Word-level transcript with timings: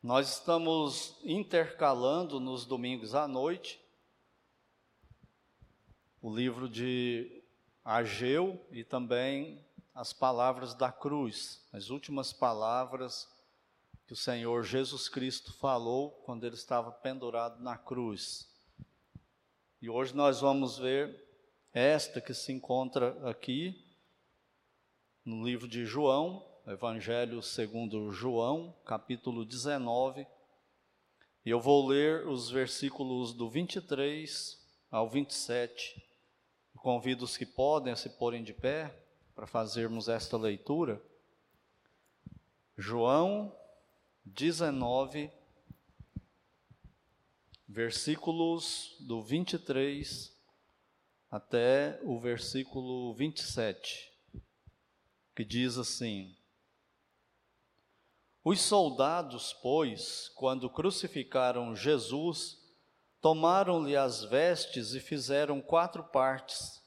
Nós 0.00 0.34
estamos 0.34 1.16
intercalando 1.24 2.38
nos 2.38 2.64
domingos 2.64 3.16
à 3.16 3.26
noite 3.26 3.84
o 6.22 6.32
livro 6.32 6.68
de 6.68 7.42
Ageu 7.84 8.64
e 8.70 8.84
também 8.84 9.66
as 9.92 10.12
palavras 10.12 10.72
da 10.72 10.92
cruz, 10.92 11.66
as 11.72 11.90
últimas 11.90 12.32
palavras 12.32 13.28
que 14.06 14.12
o 14.12 14.16
Senhor 14.16 14.62
Jesus 14.62 15.08
Cristo 15.08 15.52
falou 15.54 16.12
quando 16.24 16.44
ele 16.44 16.54
estava 16.54 16.92
pendurado 16.92 17.60
na 17.60 17.76
cruz. 17.76 18.48
E 19.82 19.90
hoje 19.90 20.14
nós 20.14 20.40
vamos 20.40 20.78
ver 20.78 21.26
esta 21.72 22.20
que 22.20 22.32
se 22.32 22.52
encontra 22.52 23.28
aqui 23.28 23.84
no 25.24 25.44
livro 25.44 25.66
de 25.66 25.84
João, 25.84 26.47
Evangelho 26.70 27.40
segundo 27.40 28.12
João, 28.12 28.76
capítulo 28.84 29.42
19. 29.42 30.26
E 31.42 31.48
eu 31.48 31.58
vou 31.58 31.86
ler 31.86 32.26
os 32.26 32.50
versículos 32.50 33.32
do 33.32 33.48
23 33.48 34.62
ao 34.90 35.08
27. 35.08 36.04
Eu 36.74 36.80
convido 36.82 37.24
os 37.24 37.38
que 37.38 37.46
podem 37.46 37.90
a 37.90 37.96
se 37.96 38.10
porem 38.10 38.44
de 38.44 38.52
pé 38.52 38.94
para 39.34 39.46
fazermos 39.46 40.10
esta 40.10 40.36
leitura. 40.36 41.02
João 42.76 43.50
19, 44.26 45.32
versículos 47.66 48.94
do 49.00 49.22
23 49.22 50.36
até 51.30 51.98
o 52.02 52.20
versículo 52.20 53.14
27, 53.14 54.12
que 55.34 55.46
diz 55.46 55.78
assim: 55.78 56.37
os 58.50 58.62
soldados, 58.62 59.52
pois, 59.52 60.30
quando 60.34 60.70
crucificaram 60.70 61.76
Jesus, 61.76 62.56
tomaram-lhe 63.20 63.94
as 63.94 64.24
vestes 64.24 64.94
e 64.94 65.00
fizeram 65.00 65.60
quatro 65.60 66.02
partes, 66.02 66.82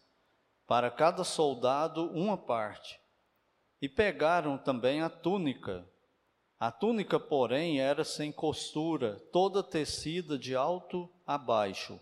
para 0.66 0.90
cada 0.90 1.23
soldado 1.23 2.09
uma 2.14 2.36
parte, 2.36 3.00
e 3.80 3.88
pegaram 3.88 4.58
também 4.58 5.03
a 5.03 5.09
túnica. 5.09 5.88
A 6.59 6.72
túnica, 6.72 7.20
porém, 7.20 7.80
era 7.80 8.03
sem 8.03 8.31
costura, 8.31 9.20
toda 9.31 9.62
tecida 9.62 10.40
de 10.40 10.56
alto 10.56 11.08
a 11.28 11.38
baixo. 11.38 12.00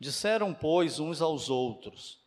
Disseram, 0.00 0.52
pois, 0.52 0.98
uns 0.98 1.22
aos 1.22 1.48
outros: 1.48 2.18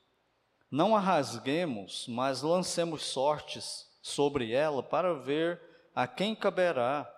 Não 0.71 0.95
a 0.95 0.99
rasguemos, 1.01 2.07
mas 2.07 2.41
lancemos 2.41 3.03
sortes 3.03 3.85
sobre 4.01 4.53
ela 4.53 4.81
para 4.81 5.13
ver 5.13 5.67
a 5.97 6.05
quem 6.05 6.35
caberá 6.35 7.11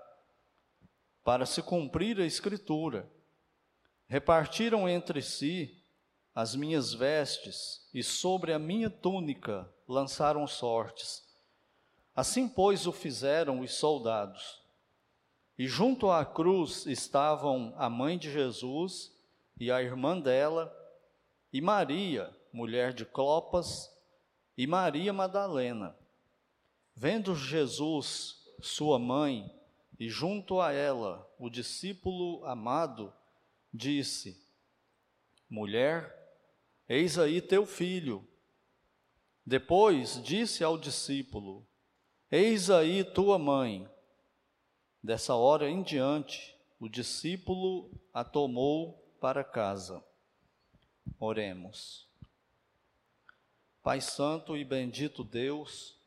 para 1.21 1.45
se 1.45 1.61
cumprir 1.61 2.17
a 2.17 2.25
Escritura. 2.25 3.11
Repartiram 4.07 4.87
entre 4.87 5.21
si 5.21 5.83
as 6.33 6.55
minhas 6.55 6.93
vestes 6.93 7.85
e 7.93 8.01
sobre 8.01 8.53
a 8.53 8.57
minha 8.57 8.89
túnica 8.89 9.69
lançaram 9.85 10.47
sortes. 10.47 11.27
Assim, 12.15 12.47
pois, 12.47 12.87
o 12.87 12.93
fizeram 12.93 13.59
os 13.59 13.73
soldados. 13.73 14.63
E 15.57 15.67
junto 15.67 16.09
à 16.09 16.23
cruz 16.23 16.85
estavam 16.85 17.73
a 17.75 17.89
mãe 17.89 18.17
de 18.17 18.31
Jesus 18.31 19.13
e 19.59 19.69
a 19.69 19.83
irmã 19.83 20.17
dela, 20.17 20.73
e 21.51 21.59
Maria, 21.59 22.33
mulher 22.53 22.93
de 22.93 23.03
Clopas, 23.03 23.93
e 24.57 24.65
Maria 24.65 25.11
Madalena. 25.11 25.93
Vendo 26.95 27.35
Jesus 27.35 28.38
sua 28.61 28.99
mãe, 28.99 29.49
e 29.99 30.07
junto 30.07 30.61
a 30.61 30.71
ela 30.71 31.29
o 31.37 31.49
discípulo 31.49 32.45
amado, 32.45 33.13
disse: 33.73 34.41
Mulher, 35.49 36.15
eis 36.87 37.17
aí 37.17 37.41
teu 37.41 37.65
filho. 37.65 38.25
Depois 39.45 40.21
disse 40.23 40.63
ao 40.63 40.77
discípulo: 40.77 41.67
Eis 42.31 42.69
aí 42.69 43.03
tua 43.03 43.37
mãe. 43.37 43.89
Dessa 45.01 45.33
hora 45.33 45.69
em 45.69 45.81
diante, 45.81 46.55
o 46.79 46.87
discípulo 46.87 47.91
a 48.13 48.23
tomou 48.23 48.93
para 49.19 49.43
casa. 49.43 50.03
Oremos. 51.19 52.07
Pai 53.81 54.01
Santo 54.01 54.55
e 54.55 54.63
bendito 54.63 55.23
Deus, 55.23 55.98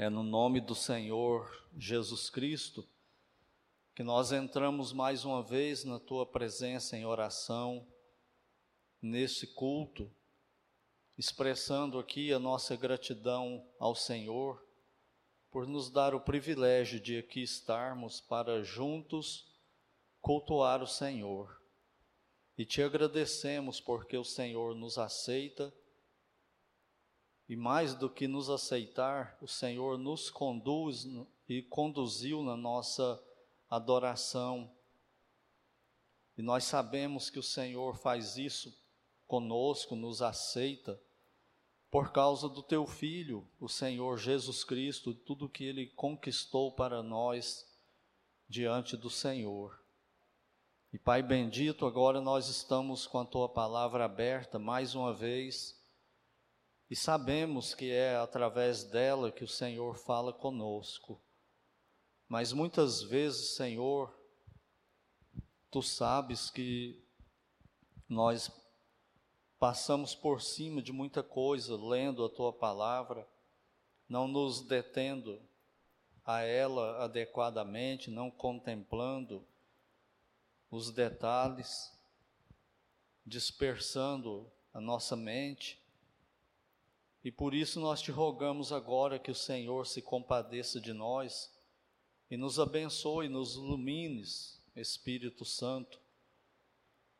é 0.00 0.08
no 0.08 0.22
nome 0.22 0.62
do 0.62 0.74
Senhor 0.74 1.68
Jesus 1.76 2.30
Cristo 2.30 2.88
que 3.94 4.02
nós 4.02 4.32
entramos 4.32 4.94
mais 4.94 5.26
uma 5.26 5.42
vez 5.42 5.84
na 5.84 6.00
tua 6.00 6.24
presença 6.24 6.96
em 6.96 7.04
oração, 7.04 7.86
nesse 9.02 9.48
culto, 9.48 10.10
expressando 11.18 11.98
aqui 11.98 12.32
a 12.32 12.38
nossa 12.38 12.74
gratidão 12.76 13.62
ao 13.78 13.94
Senhor 13.94 14.66
por 15.50 15.66
nos 15.66 15.90
dar 15.90 16.14
o 16.14 16.20
privilégio 16.22 16.98
de 16.98 17.18
aqui 17.18 17.42
estarmos 17.42 18.22
para 18.22 18.62
juntos 18.62 19.52
cultuar 20.22 20.82
o 20.82 20.86
Senhor. 20.86 21.60
E 22.56 22.64
te 22.64 22.82
agradecemos 22.82 23.82
porque 23.82 24.16
o 24.16 24.24
Senhor 24.24 24.74
nos 24.74 24.96
aceita 24.96 25.70
e 27.50 27.56
mais 27.56 27.96
do 27.96 28.08
que 28.08 28.28
nos 28.28 28.48
aceitar, 28.48 29.36
o 29.42 29.48
Senhor 29.48 29.98
nos 29.98 30.30
conduz 30.30 31.04
e 31.48 31.60
conduziu 31.62 32.44
na 32.44 32.56
nossa 32.56 33.20
adoração. 33.68 34.70
E 36.38 36.42
nós 36.42 36.62
sabemos 36.62 37.28
que 37.28 37.40
o 37.40 37.42
Senhor 37.42 37.96
faz 37.96 38.36
isso 38.36 38.72
conosco, 39.26 39.96
nos 39.96 40.22
aceita, 40.22 41.02
por 41.90 42.12
causa 42.12 42.48
do 42.48 42.62
teu 42.62 42.86
filho, 42.86 43.44
o 43.58 43.68
Senhor 43.68 44.16
Jesus 44.16 44.62
Cristo, 44.62 45.12
tudo 45.12 45.48
que 45.48 45.64
ele 45.64 45.88
conquistou 45.88 46.70
para 46.70 47.02
nós 47.02 47.66
diante 48.48 48.96
do 48.96 49.10
Senhor. 49.10 49.76
E 50.92 50.98
Pai 51.00 51.20
bendito, 51.20 51.84
agora 51.84 52.20
nós 52.20 52.46
estamos 52.46 53.08
com 53.08 53.18
a 53.18 53.24
tua 53.24 53.48
palavra 53.48 54.04
aberta 54.04 54.56
mais 54.56 54.94
uma 54.94 55.12
vez 55.12 55.79
e 56.90 56.96
sabemos 56.96 57.72
que 57.72 57.92
é 57.92 58.16
através 58.16 58.82
dela 58.82 59.30
que 59.30 59.44
o 59.44 59.48
Senhor 59.48 59.96
fala 59.96 60.32
conosco. 60.32 61.20
Mas 62.28 62.52
muitas 62.52 63.00
vezes, 63.00 63.54
Senhor, 63.54 64.12
tu 65.70 65.82
sabes 65.82 66.50
que 66.50 67.00
nós 68.08 68.50
passamos 69.56 70.16
por 70.16 70.42
cima 70.42 70.82
de 70.82 70.92
muita 70.92 71.22
coisa 71.22 71.76
lendo 71.76 72.24
a 72.24 72.28
tua 72.28 72.52
palavra, 72.52 73.24
não 74.08 74.26
nos 74.26 74.60
detendo 74.62 75.40
a 76.24 76.40
ela 76.40 77.04
adequadamente, 77.04 78.10
não 78.10 78.32
contemplando 78.32 79.46
os 80.68 80.90
detalhes, 80.90 81.96
dispersando 83.24 84.50
a 84.74 84.80
nossa 84.80 85.14
mente 85.14 85.79
e 87.22 87.30
por 87.30 87.54
isso 87.54 87.78
nós 87.80 88.00
te 88.00 88.10
rogamos 88.10 88.72
agora 88.72 89.18
que 89.18 89.30
o 89.30 89.34
Senhor 89.34 89.86
se 89.86 90.00
compadeça 90.00 90.80
de 90.80 90.92
nós 90.92 91.52
e 92.30 92.36
nos 92.36 92.58
abençoe, 92.58 93.28
nos 93.28 93.56
ilumines, 93.56 94.58
Espírito 94.74 95.44
Santo, 95.44 96.00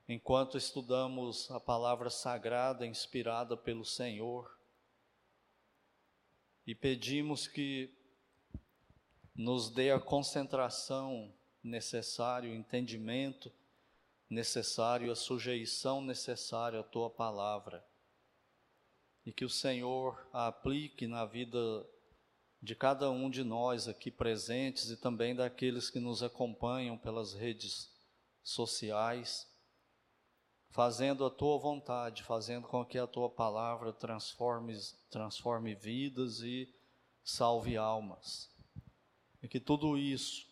enquanto 0.09 0.56
estudamos 0.56 1.50
a 1.50 1.60
palavra 1.60 2.09
sagrada 2.09 2.87
inspirada 2.87 3.56
pelo 3.56 3.84
Senhor. 3.84 4.59
E 6.66 6.75
pedimos 6.75 7.47
que 7.47 7.93
nos 9.34 9.69
dê 9.69 9.91
a 9.91 10.00
concentração 10.00 11.30
necessária, 11.63 12.51
o 12.51 12.54
entendimento 12.54 13.53
necessário, 14.30 15.13
a 15.13 15.16
sujeição 15.16 16.01
necessária 16.01 16.80
à 16.80 16.83
tua 16.83 17.10
palavra 17.10 17.84
e 19.30 19.32
que 19.32 19.44
o 19.44 19.48
Senhor 19.48 20.21
a 20.32 20.48
aplique 20.48 21.06
na 21.06 21.24
vida 21.24 21.86
de 22.60 22.74
cada 22.74 23.09
um 23.12 23.30
de 23.30 23.44
nós 23.44 23.86
aqui 23.86 24.10
presentes 24.10 24.91
e 24.91 24.97
também 24.97 25.36
daqueles 25.36 25.88
que 25.88 26.00
nos 26.00 26.21
acompanham 26.21 26.98
pelas 26.98 27.32
redes 27.32 27.94
sociais, 28.42 29.48
fazendo 30.71 31.24
a 31.24 31.30
tua 31.30 31.56
vontade, 31.59 32.24
fazendo 32.24 32.66
com 32.66 32.84
que 32.84 32.98
a 32.98 33.06
tua 33.06 33.30
palavra 33.30 33.92
transforme, 33.92 34.77
transforme 35.09 35.76
vidas 35.76 36.41
e 36.41 36.68
salve 37.22 37.76
almas. 37.76 38.50
E 39.41 39.47
que 39.47 39.60
tudo 39.60 39.97
isso 39.97 40.48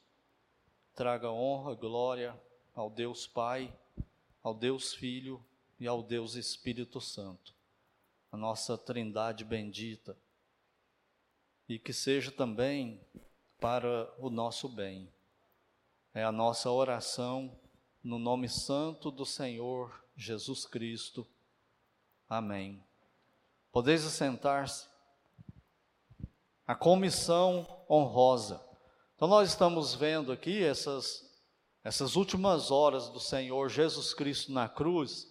traga 0.94 1.32
honra, 1.32 1.74
glória 1.74 2.40
ao 2.76 2.88
Deus 2.88 3.26
Pai, 3.26 3.76
ao 4.40 4.54
Deus 4.54 4.94
Filho 4.94 5.44
e 5.80 5.88
ao 5.88 6.00
Deus 6.00 6.36
Espírito 6.36 7.00
Santo 7.00 7.57
a 8.30 8.36
nossa 8.36 8.76
Trindade 8.76 9.44
bendita, 9.44 10.16
e 11.68 11.78
que 11.78 11.92
seja 11.92 12.30
também 12.30 13.00
para 13.60 14.12
o 14.18 14.30
nosso 14.30 14.68
bem. 14.68 15.12
é 16.14 16.24
a 16.24 16.32
nossa 16.32 16.70
oração 16.70 17.58
no 18.02 18.18
nome 18.18 18.48
santo 18.48 19.10
do 19.10 19.26
Senhor 19.26 20.02
Jesus 20.16 20.64
Cristo. 20.64 21.26
Amém. 22.28 22.82
Podeis 23.70 24.02
sentar-se. 24.02 24.86
A 26.66 26.74
comissão 26.74 27.66
honrosa. 27.88 28.60
Então 29.16 29.28
nós 29.28 29.48
estamos 29.48 29.94
vendo 29.94 30.32
aqui 30.32 30.62
essas 30.62 31.28
essas 31.88 32.16
últimas 32.16 32.70
horas 32.70 33.08
do 33.08 33.20
Senhor 33.20 33.70
Jesus 33.70 34.12
Cristo 34.12 34.52
na 34.52 34.68
cruz, 34.68 35.26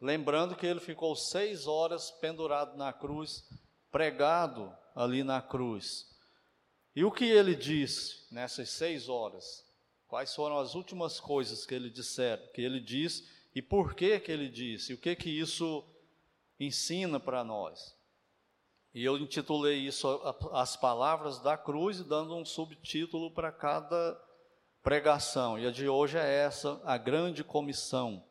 lembrando 0.00 0.56
que 0.56 0.66
ele 0.66 0.80
ficou 0.80 1.14
seis 1.14 1.66
horas 1.66 2.10
pendurado 2.10 2.76
na 2.76 2.92
cruz, 2.92 3.44
pregado 3.90 4.72
ali 4.94 5.22
na 5.22 5.42
cruz. 5.42 6.08
E 6.94 7.04
o 7.04 7.10
que 7.10 7.24
ele 7.24 7.54
disse 7.54 8.26
nessas 8.30 8.70
seis 8.70 9.08
horas? 9.08 9.64
Quais 10.08 10.34
foram 10.34 10.58
as 10.58 10.74
últimas 10.74 11.20
coisas 11.20 11.64
que 11.64 11.74
ele 11.74 11.88
disser, 11.88 12.50
que 12.52 12.60
ele 12.60 12.80
disse 12.80 13.28
e 13.54 13.60
por 13.60 13.94
que 13.94 14.18
que 14.20 14.30
ele 14.30 14.48
disse? 14.48 14.92
E 14.92 14.94
o 14.94 14.98
que 14.98 15.14
que 15.16 15.30
isso 15.30 15.84
ensina 16.58 17.18
para 17.18 17.44
nós? 17.44 17.94
E 18.92 19.04
eu 19.04 19.16
intitulei 19.18 19.78
isso 19.78 20.08
as 20.52 20.76
palavras 20.76 21.38
da 21.40 21.56
cruz, 21.56 22.02
dando 22.02 22.34
um 22.34 22.44
subtítulo 22.44 23.30
para 23.30 23.52
cada 23.52 24.20
pregação. 24.82 25.58
E 25.58 25.66
a 25.66 25.70
de 25.70 25.88
hoje 25.88 26.18
é 26.18 26.44
essa, 26.44 26.80
a 26.84 26.98
grande 26.98 27.44
comissão. 27.44 28.24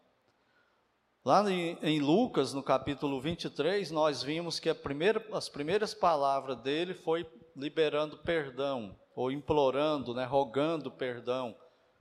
Lá 1.25 1.43
em, 1.51 1.99
Lucas, 1.99 2.53
no 2.53 2.63
capítulo 2.63 3.19
23, 3.19 3.91
nós 3.91 4.23
vimos 4.23 4.57
que 4.57 4.73
primeira, 4.73 5.23
as 5.33 5.49
primeiras 5.49 5.93
palavras 5.93 6.57
dele 6.61 6.93
foi 6.93 7.29
liberando 7.55 8.17
perdão, 8.19 8.97
ou 9.13 9.29
implorando, 9.29 10.13
né, 10.13 10.23
rogando 10.23 10.89
perdão. 10.89 11.53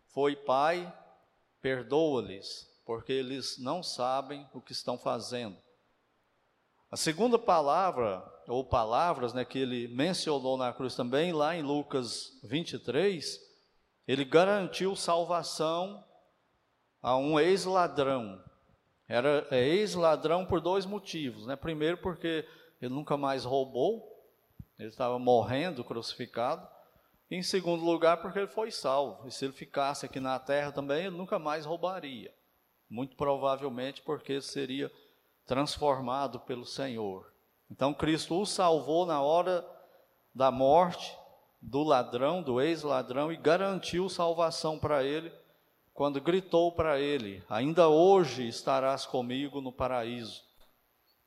Foi, 0.07 0.37
Pai, 0.37 0.93
perdoa-lhes, 1.61 2.69
porque 2.87 3.13
eles 3.13 3.59
não 3.59 3.83
sabem 3.83 4.49
o 4.55 4.61
que 4.61 4.73
estão 4.73 4.97
fazendo. 4.97 5.57
A 6.89 6.97
segunda 6.97 7.39
palavra, 7.39 8.25
ou 8.47 8.65
palavras, 8.65 9.35
né, 9.35 9.45
que 9.45 9.59
ele 9.59 9.89
mencionou 9.89 10.57
na 10.57 10.73
cruz 10.73 10.95
também, 10.95 11.33
lá 11.33 11.57
em 11.57 11.63
Lucas 11.63 12.41
23, 12.45 13.37
ele 14.07 14.25
garantiu 14.25 14.95
salvação 14.95 16.05
a 17.03 17.17
um 17.17 17.39
ex-ladrão. 17.39 18.48
Era 19.09 19.47
é 19.51 19.67
ex-ladrão 19.67 20.45
por 20.45 20.61
dois 20.61 20.85
motivos, 20.85 21.47
né? 21.47 21.57
Primeiro 21.57 21.99
porque 21.99 22.47
ele 22.81 22.95
nunca 22.95 23.17
mais 23.17 23.45
roubou, 23.45 24.07
ele 24.79 24.89
estava 24.89 25.19
morrendo 25.19 25.83
crucificado. 25.83 26.69
E 27.31 27.37
em 27.37 27.43
segundo 27.43 27.85
lugar 27.85 28.21
porque 28.21 28.39
ele 28.39 28.49
foi 28.49 28.71
salvo. 28.71 29.27
E 29.27 29.31
se 29.31 29.45
ele 29.45 29.53
ficasse 29.53 30.07
aqui 30.07 30.21
na 30.21 30.39
terra 30.39 30.73
também, 30.73 31.07
ele 31.07 31.17
nunca 31.17 31.39
mais 31.39 31.65
roubaria. 31.65 32.33
Muito 32.89 33.17
provavelmente 33.17 34.03
porque 34.03 34.33
ele 34.33 34.43
seria 34.43 34.91
transformado 35.47 36.41
pelo 36.41 36.65
Senhor. 36.65 37.33
Então 37.71 37.93
Cristo 37.95 38.41
o 38.41 38.47
salvou 38.47 39.07
na 39.07 39.21
hora 39.23 39.67
da 40.35 40.51
morte 40.51 41.17
do 41.61 41.83
ladrão, 41.83 42.43
do 42.43 42.61
ex-ladrão, 42.61 43.33
e 43.33 43.37
garantiu 43.37 44.09
salvação 44.09 44.79
para 44.79 45.03
ele, 45.03 45.33
quando 45.99 46.21
gritou 46.21 46.71
para 46.71 47.01
ele: 47.01 47.43
Ainda 47.49 47.89
hoje 47.89 48.47
estarás 48.47 49.05
comigo 49.05 49.61
no 49.61 49.73
paraíso. 49.73 50.45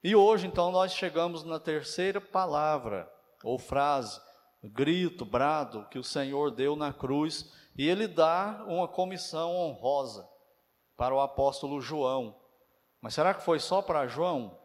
E 0.01 0.15
hoje, 0.15 0.47
então, 0.47 0.71
nós 0.71 0.93
chegamos 0.93 1.43
na 1.43 1.59
terceira 1.59 2.21
palavra, 2.21 3.11
ou 3.43 3.59
frase, 3.59 4.21
grito, 4.63 5.25
brado, 5.25 5.85
que 5.89 5.99
o 5.99 6.03
Senhor 6.05 6.51
deu 6.51 6.77
na 6.77 6.93
cruz, 6.93 7.51
e 7.77 7.85
ele 7.85 8.07
dá 8.07 8.63
uma 8.65 8.87
comissão 8.87 9.53
honrosa 9.53 10.25
para 10.95 11.13
o 11.13 11.19
apóstolo 11.19 11.81
João. 11.81 12.39
Mas 13.01 13.13
será 13.13 13.33
que 13.33 13.43
foi 13.43 13.59
só 13.59 13.81
para 13.81 14.07
João? 14.07 14.57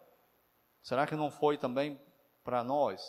Será 0.84 1.04
que 1.04 1.16
não 1.16 1.32
foi 1.32 1.58
também 1.58 2.00
para 2.44 2.62
nós? 2.62 3.02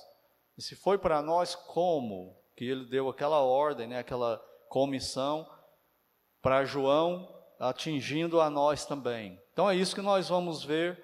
E 0.57 0.63
se 0.63 0.75
foi 0.75 0.97
para 0.97 1.21
nós, 1.21 1.53
como? 1.53 2.35
que 2.57 2.65
ele 2.65 2.85
deu 2.85 3.07
aquela 3.07 3.39
ordem, 3.39 3.85
né, 3.85 3.99
aquela 3.99 4.39
comissão 4.67 5.47
para 6.47 6.63
João, 6.63 7.27
atingindo 7.59 8.39
a 8.39 8.49
nós 8.49 8.85
também. 8.85 9.37
Então 9.51 9.69
é 9.69 9.75
isso 9.75 9.93
que 9.93 10.01
nós 10.01 10.29
vamos 10.29 10.63
ver 10.63 10.97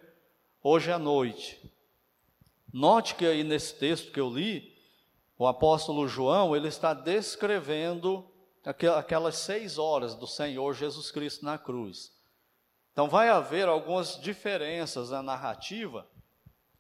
hoje 0.64 0.90
à 0.90 0.98
noite. 0.98 1.70
Note 2.72 3.14
que 3.14 3.26
aí 3.26 3.44
nesse 3.44 3.76
texto 3.76 4.14
que 4.14 4.22
eu 4.22 4.30
li, 4.30 4.74
o 5.38 5.46
apóstolo 5.46 6.08
João, 6.08 6.56
ele 6.56 6.70
está 6.70 6.94
descrevendo 6.94 8.26
aquelas 8.98 9.36
seis 9.36 9.78
horas 9.78 10.16
do 10.16 10.26
Senhor 10.26 10.74
Jesus 10.76 11.12
Cristo 11.12 11.44
na 11.44 11.58
cruz. 11.58 12.14
Então 12.94 13.10
vai 13.10 13.28
haver 13.28 13.68
algumas 13.68 14.18
diferenças 14.22 15.10
na 15.10 15.22
narrativa, 15.22 16.08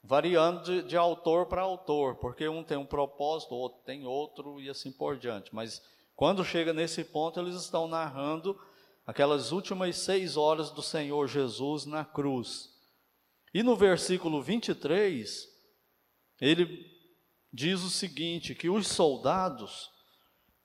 variando 0.01 0.63
de, 0.63 0.83
de 0.83 0.95
autor 0.95 1.47
para 1.47 1.61
autor, 1.61 2.15
porque 2.15 2.47
um 2.47 2.63
tem 2.63 2.77
um 2.77 2.85
propósito, 2.85 3.55
outro 3.55 3.81
tem 3.83 4.07
outro 4.07 4.61
e 4.61 4.69
assim 4.69 4.89
por 4.89 5.17
diante. 5.17 5.53
Mas 5.53 5.81
quando 6.15 6.45
chega 6.45 6.73
nesse 6.73 7.03
ponto, 7.03 7.39
eles 7.39 7.55
estão 7.55 7.87
narrando 7.87 8.59
aquelas 9.05 9.51
últimas 9.51 9.97
seis 9.97 10.37
horas 10.37 10.69
do 10.71 10.81
Senhor 10.81 11.27
Jesus 11.27 11.85
na 11.85 12.05
cruz. 12.05 12.69
E 13.53 13.63
no 13.63 13.75
versículo 13.75 14.41
23, 14.41 15.47
ele 16.39 16.85
diz 17.51 17.81
o 17.81 17.89
seguinte: 17.89 18.55
que 18.55 18.69
os 18.69 18.87
soldados 18.87 19.91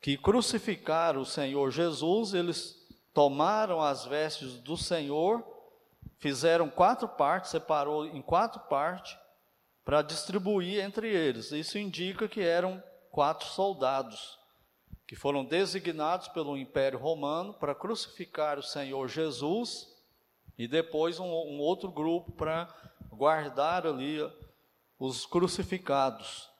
que 0.00 0.16
crucificaram 0.16 1.22
o 1.22 1.26
Senhor 1.26 1.70
Jesus, 1.70 2.34
eles 2.34 2.76
tomaram 3.12 3.80
as 3.80 4.04
vestes 4.04 4.54
do 4.60 4.76
Senhor, 4.76 5.44
fizeram 6.18 6.70
quatro 6.70 7.08
partes, 7.08 7.50
separou 7.50 8.06
em 8.06 8.22
quatro 8.22 8.60
partes, 8.68 9.16
para 9.84 10.02
distribuir 10.02 10.84
entre 10.84 11.08
eles. 11.08 11.50
Isso 11.50 11.78
indica 11.78 12.28
que 12.28 12.40
eram 12.40 12.82
quatro 13.10 13.48
soldados 13.48 14.37
que 15.08 15.16
foram 15.16 15.42
designados 15.42 16.28
pelo 16.28 16.54
Império 16.54 16.98
Romano 16.98 17.54
para 17.54 17.74
crucificar 17.74 18.58
o 18.58 18.62
Senhor 18.62 19.08
Jesus 19.08 19.88
e 20.58 20.68
depois 20.68 21.18
um, 21.18 21.24
um 21.24 21.58
outro 21.60 21.90
grupo 21.90 22.30
para 22.32 22.68
guardar 23.10 23.86
ali 23.86 24.18
os 24.98 25.24
crucificados. 25.24 26.50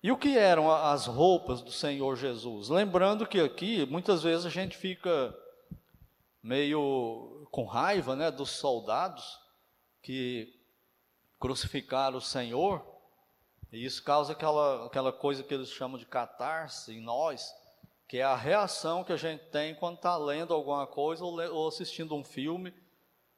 E 0.00 0.12
o 0.12 0.16
que 0.16 0.38
eram 0.38 0.70
as 0.70 1.06
roupas 1.06 1.60
do 1.60 1.72
Senhor 1.72 2.14
Jesus? 2.14 2.68
Lembrando 2.68 3.26
que 3.26 3.40
aqui 3.40 3.84
muitas 3.86 4.22
vezes 4.22 4.46
a 4.46 4.50
gente 4.50 4.76
fica 4.76 5.36
meio 6.40 7.48
com 7.50 7.64
raiva, 7.64 8.14
né, 8.14 8.30
dos 8.30 8.50
soldados 8.50 9.40
que 10.00 10.56
crucificar 11.40 12.14
o 12.14 12.20
Senhor, 12.20 12.86
e 13.72 13.84
isso 13.84 14.04
causa 14.04 14.34
aquela, 14.34 14.86
aquela 14.86 15.12
coisa 15.12 15.42
que 15.42 15.52
eles 15.52 15.70
chamam 15.70 15.98
de 15.98 16.06
catarse 16.06 16.92
em 16.92 17.00
nós, 17.00 17.52
que 18.12 18.18
é 18.18 18.24
a 18.24 18.36
reação 18.36 19.02
que 19.02 19.10
a 19.10 19.16
gente 19.16 19.46
tem 19.46 19.74
quando 19.74 19.94
está 19.94 20.18
lendo 20.18 20.52
alguma 20.52 20.86
coisa 20.86 21.24
ou, 21.24 21.66
assistindo 21.66 22.14
um 22.14 22.22
filme 22.22 22.74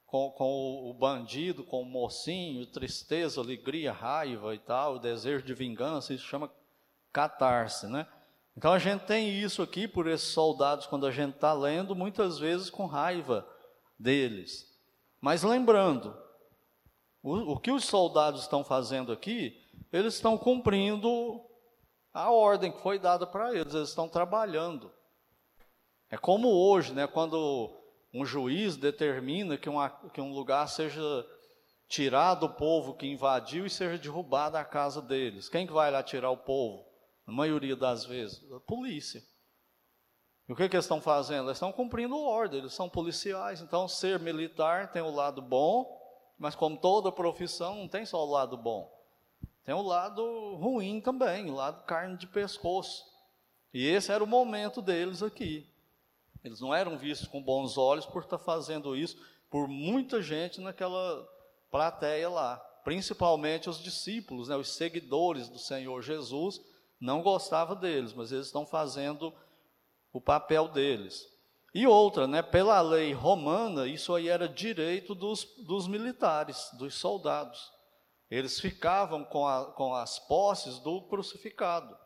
com, 0.05 0.33
com, 0.33 0.91
o 0.91 0.93
bandido, 0.93 1.63
com 1.63 1.83
o 1.83 1.85
mocinho, 1.85 2.67
tristeza, 2.67 3.41
alegria, 3.41 3.93
raiva 3.93 4.53
e 4.53 4.59
tal, 4.59 4.99
desejo 4.99 5.45
de 5.45 5.55
vingança, 5.55 6.13
isso 6.13 6.27
chama 6.27 6.51
catarse, 7.13 7.87
né? 7.87 8.05
Então 8.57 8.73
a 8.73 8.81
gente 8.81 9.03
tem 9.03 9.41
isso 9.41 9.63
aqui 9.63 9.87
por 9.87 10.09
esses 10.09 10.27
soldados 10.27 10.87
quando 10.87 11.07
a 11.07 11.13
gente 11.13 11.37
está 11.37 11.53
lendo, 11.53 11.95
muitas 11.95 12.41
vezes 12.41 12.69
com 12.69 12.87
raiva 12.87 13.49
deles. 13.97 14.77
Mas 15.21 15.45
lembrando, 15.45 16.19
o, 17.23 17.53
o 17.53 17.61
que 17.61 17.71
os 17.71 17.85
soldados 17.85 18.41
estão 18.41 18.65
fazendo 18.65 19.13
aqui, 19.13 19.57
eles 19.93 20.15
estão 20.15 20.37
cumprindo 20.37 21.41
a 22.15 22.31
ordem 22.31 22.73
que 22.73 22.81
foi 22.81 22.99
dada 22.99 23.27
para 23.27 23.53
eles, 23.53 23.75
eles 23.75 23.89
estão 23.89 24.09
trabalhando. 24.09 24.91
É 26.09 26.17
como 26.17 26.49
hoje, 26.49 26.95
né, 26.95 27.07
quando 27.07 27.77
um 28.13 28.25
juiz 28.25 28.77
determina 28.77 29.59
que, 29.59 29.69
uma, 29.69 29.91
que 29.91 30.21
um 30.21 30.33
lugar 30.33 30.69
seja 30.69 31.03
tirado 31.89 32.47
do 32.47 32.55
povo 32.55 32.95
que 32.95 33.07
invadiu 33.07 33.67
e 33.67 33.71
seja 33.71 33.99
derrubada 33.99 34.59
a 34.59 34.65
casa 34.65 35.03
deles. 35.03 35.49
Quem 35.49 35.67
que 35.67 35.73
vai 35.73 35.91
lá 35.91 36.03
tirar 36.03 36.31
o 36.31 36.37
povo? 36.37 36.87
Na 37.27 37.33
maioria 37.33 37.75
das 37.75 38.05
vezes, 38.05 38.41
a 38.53 38.61
polícia. 38.61 39.21
E 40.49 40.53
o 40.53 40.57
que, 40.57 40.69
que 40.69 40.77
eles 40.77 40.85
estão 40.85 41.01
fazendo? 41.01 41.49
Eles 41.49 41.57
estão 41.57 41.73
cumprindo 41.73 42.17
ordem, 42.17 42.61
eles 42.61 42.75
são 42.75 42.89
policiais. 42.89 43.61
Então, 43.61 43.89
ser 43.89 44.21
militar 44.21 44.93
tem 44.93 45.03
o 45.03 45.11
lado 45.11 45.43
bom 45.43 46.05
mas 46.39 46.55
como 46.55 46.77
toda 46.77 47.13
profissão, 47.13 47.77
não 47.77 47.89
tem 47.89 48.05
só 48.05 48.25
o 48.25 48.31
lado 48.31 48.57
bom. 48.57 48.93
Tem 49.65 49.75
o 49.75 49.83
lado 49.83 50.57
ruim 50.57 51.01
também, 51.01 51.51
o 51.51 51.55
lado 51.55 51.85
carne 51.85 52.17
de 52.17 52.27
pescoço. 52.27 53.05
E 53.73 53.87
esse 53.87 54.13
era 54.13 54.23
o 54.23 54.27
momento 54.27 54.83
deles 54.83 55.23
aqui. 55.23 55.67
Eles 56.45 56.61
não 56.61 56.75
eram 56.75 56.99
vistos 56.99 57.27
com 57.27 57.43
bons 57.43 57.79
olhos 57.79 58.05
por 58.05 58.23
estar 58.23 58.39
fazendo 58.39 58.95
isso 58.95 59.17
por 59.55 59.69
muita 59.69 60.21
gente 60.21 60.61
naquela 60.61 61.27
plateia 61.71 62.29
lá. 62.29 62.57
Principalmente 62.83 63.71
os 63.71 63.83
discípulos, 63.83 64.49
né, 64.49 64.57
os 64.57 64.75
seguidores 64.75 65.49
do 65.49 65.59
Senhor 65.59 66.03
Jesus, 66.03 66.61
não 67.01 67.23
gostavam 67.23 67.77
deles, 67.77 68.13
mas 68.13 68.33
eles 68.33 68.47
estão 68.47 68.67
fazendo 68.67 69.33
o 70.13 70.21
papel 70.21 70.69
deles. 70.69 71.33
E 71.73 71.87
outra, 71.87 72.27
né, 72.27 72.43
pela 72.43 72.81
lei 72.81 73.13
romana, 73.13 73.87
isso 73.87 74.15
aí 74.15 74.29
era 74.29 74.49
direito 74.49 75.15
dos, 75.15 75.45
dos 75.59 75.89
militares, 75.89 76.71
dos 76.75 76.95
soldados. 76.95 77.74
Eles 78.35 78.59
ficavam 78.59 79.25
com, 79.25 79.47
a, 79.47 79.67
com 79.75 79.95
as 79.95 80.19
posses 80.19 80.81
do 80.81 81.03
crucificado. 81.03 81.97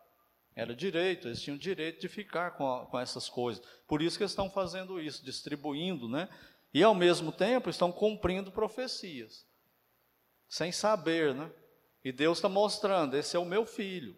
Era 0.54 0.76
direito, 0.76 1.26
eles 1.26 1.40
tinham 1.40 1.56
direito 1.56 2.02
de 2.02 2.08
ficar 2.08 2.50
com, 2.50 2.70
a, 2.70 2.84
com 2.84 2.98
essas 3.00 3.30
coisas. 3.30 3.64
Por 3.86 4.02
isso 4.02 4.18
que 4.18 4.24
eles 4.24 4.32
estão 4.32 4.50
fazendo 4.50 5.00
isso, 5.00 5.24
distribuindo, 5.24 6.06
né? 6.06 6.28
E 6.74 6.82
ao 6.82 6.94
mesmo 6.94 7.32
tempo 7.32 7.70
estão 7.70 7.90
cumprindo 7.90 8.52
profecias, 8.52 9.46
sem 10.46 10.70
saber, 10.70 11.34
né? 11.34 11.50
E 12.04 12.12
Deus 12.12 12.36
está 12.36 12.48
mostrando: 12.48 13.16
esse 13.16 13.34
é 13.34 13.38
o 13.38 13.46
meu 13.46 13.64
filho. 13.64 14.14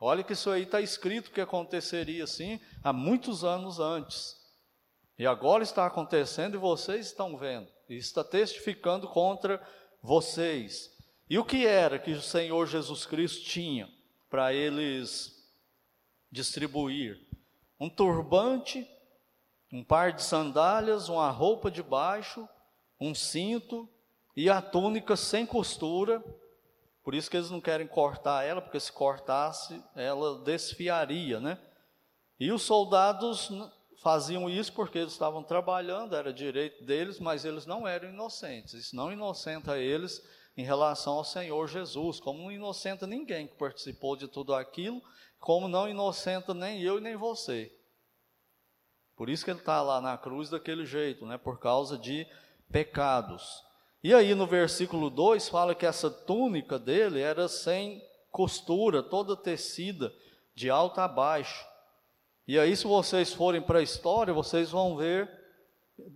Olha 0.00 0.22
que 0.22 0.34
isso 0.34 0.48
aí 0.48 0.62
está 0.62 0.80
escrito 0.80 1.32
que 1.32 1.40
aconteceria 1.40 2.22
assim 2.22 2.60
há 2.84 2.92
muitos 2.92 3.42
anos 3.42 3.80
antes. 3.80 4.36
E 5.18 5.26
agora 5.26 5.64
está 5.64 5.86
acontecendo 5.86 6.54
e 6.54 6.58
vocês 6.58 7.06
estão 7.06 7.36
vendo. 7.36 7.68
E 7.88 7.96
está 7.96 8.22
testificando 8.22 9.08
contra 9.08 9.60
vocês. 10.00 10.92
E 11.28 11.38
o 11.38 11.44
que 11.44 11.66
era 11.66 11.98
que 11.98 12.12
o 12.12 12.22
Senhor 12.22 12.66
Jesus 12.66 13.06
Cristo 13.06 13.44
tinha 13.44 13.88
para 14.28 14.52
eles 14.52 15.50
distribuir? 16.30 17.20
Um 17.78 17.88
turbante, 17.88 18.86
um 19.72 19.82
par 19.82 20.12
de 20.12 20.22
sandálias, 20.22 21.08
uma 21.08 21.30
roupa 21.30 21.70
de 21.70 21.82
baixo, 21.82 22.48
um 23.00 23.14
cinto 23.14 23.88
e 24.36 24.48
a 24.48 24.60
túnica 24.60 25.16
sem 25.16 25.46
costura. 25.46 26.22
Por 27.02 27.14
isso 27.14 27.30
que 27.30 27.36
eles 27.36 27.50
não 27.50 27.60
querem 27.60 27.86
cortar 27.86 28.44
ela, 28.44 28.60
porque 28.60 28.78
se 28.78 28.92
cortasse, 28.92 29.82
ela 29.96 30.42
desfiaria, 30.44 31.40
né? 31.40 31.58
E 32.38 32.52
os 32.52 32.62
soldados 32.62 33.50
faziam 34.02 34.50
isso 34.50 34.72
porque 34.72 34.98
eles 34.98 35.12
estavam 35.12 35.42
trabalhando, 35.42 36.16
era 36.16 36.32
direito 36.32 36.84
deles, 36.84 37.18
mas 37.18 37.44
eles 37.44 37.66
não 37.66 37.86
eram 37.86 38.08
inocentes. 38.08 38.74
Isso 38.74 38.96
não 38.96 39.12
inocenta 39.12 39.78
eles 39.78 40.22
em 40.56 40.64
relação 40.64 41.14
ao 41.14 41.24
Senhor 41.24 41.66
Jesus, 41.68 42.20
como 42.20 42.42
não 42.42 42.52
inocenta 42.52 43.06
ninguém 43.06 43.46
que 43.46 43.56
participou 43.56 44.16
de 44.16 44.28
tudo 44.28 44.54
aquilo, 44.54 45.02
como 45.38 45.68
não 45.68 45.88
inocenta 45.88 46.52
nem 46.52 46.82
eu 46.82 46.98
e 46.98 47.00
nem 47.00 47.16
você. 47.16 47.72
Por 49.16 49.28
isso 49.28 49.44
que 49.44 49.50
ele 49.50 49.60
está 49.60 49.80
lá 49.82 50.00
na 50.00 50.16
cruz 50.16 50.50
daquele 50.50 50.84
jeito, 50.84 51.26
né? 51.26 51.38
por 51.38 51.58
causa 51.58 51.96
de 51.96 52.26
pecados. 52.70 53.64
E 54.02 54.12
aí 54.12 54.34
no 54.34 54.46
versículo 54.46 55.08
2 55.10 55.48
fala 55.48 55.74
que 55.74 55.86
essa 55.86 56.10
túnica 56.10 56.78
dele 56.78 57.20
era 57.20 57.48
sem 57.48 58.02
costura, 58.30 59.02
toda 59.02 59.36
tecida, 59.36 60.12
de 60.54 60.70
alto 60.70 61.00
a 61.00 61.06
baixo. 61.06 61.64
E 62.46 62.58
aí, 62.58 62.74
se 62.76 62.86
vocês 62.86 63.32
forem 63.32 63.62
para 63.62 63.78
a 63.78 63.82
história, 63.82 64.34
vocês 64.34 64.70
vão 64.70 64.96
ver, 64.96 65.30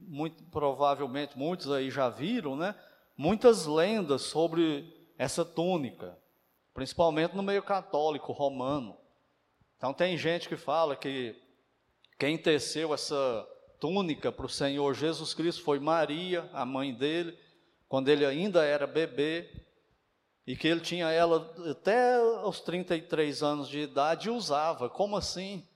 muito 0.09 0.43
provavelmente 0.45 1.38
muitos 1.38 1.71
aí 1.71 1.90
já 1.90 2.09
viram, 2.09 2.57
né? 2.57 2.75
Muitas 3.16 3.66
lendas 3.66 4.23
sobre 4.23 4.94
essa 5.16 5.44
túnica, 5.44 6.16
principalmente 6.75 7.35
no 7.35 7.42
meio 7.42 7.62
católico 7.62 8.32
romano. 8.32 8.96
Então 9.76 9.94
tem 9.94 10.18
gente 10.18 10.49
que 10.49 10.56
fala 10.56 10.94
que 10.94 11.35
quem 12.18 12.37
teceu 12.37 12.92
essa 12.92 13.49
túnica 13.80 14.30
para 14.30 14.46
o 14.46 14.50
Senhor 14.50 14.94
Jesus 14.94 15.32
Cristo 15.32 15.62
foi 15.62 15.78
Maria, 15.78 16.49
a 16.52 16.64
mãe 16.64 16.94
dele, 16.94 17.38
quando 17.88 18.08
ele 18.08 18.25
ainda 18.25 18.64
era 18.64 18.87
bebê, 18.87 19.50
e 20.46 20.56
que 20.56 20.68
ele 20.68 20.80
tinha 20.80 21.11
ela 21.11 21.52
até 21.70 22.20
os 22.20 22.61
33 22.61 23.42
anos 23.42 23.68
de 23.68 23.80
idade 23.80 24.28
e 24.28 24.30
usava. 24.30 24.88
Como 24.88 25.16
assim? 25.16 25.66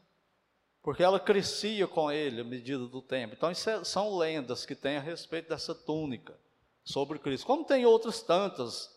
Porque 0.81 1.03
ela 1.03 1.19
crescia 1.19 1.89
com 1.89 2.11
ele 2.11 2.41
à 2.41 2.45
medida 2.45 2.87
do 2.87 3.03
tempo. 3.03 3.35
Então, 3.35 3.51
é, 3.51 3.55
são 3.85 4.17
lendas 4.17 4.65
que 4.65 4.77
tem 4.77 4.97
a 4.97 5.01
respeito 5.01 5.49
dessa 5.49 5.75
túnica 5.75 6.39
sobre 6.85 7.19
Cristo. 7.19 7.47
Como 7.47 7.65
tem 7.65 7.87
outras 7.87 8.23
tantas 8.23 8.91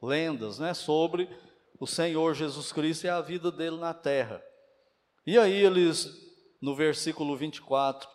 lendas, 0.00 0.58
né, 0.58 0.74
sobre 0.74 1.28
o 1.78 1.86
Senhor 1.86 2.34
Jesus 2.34 2.72
Cristo 2.72 3.04
e 3.04 3.08
a 3.08 3.20
vida 3.20 3.50
dele 3.50 3.76
na 3.76 3.94
terra. 3.94 4.42
E 5.26 5.38
aí 5.38 5.52
eles, 5.52 6.10
no 6.60 6.74
versículo 6.74 7.36
24, 7.36 8.08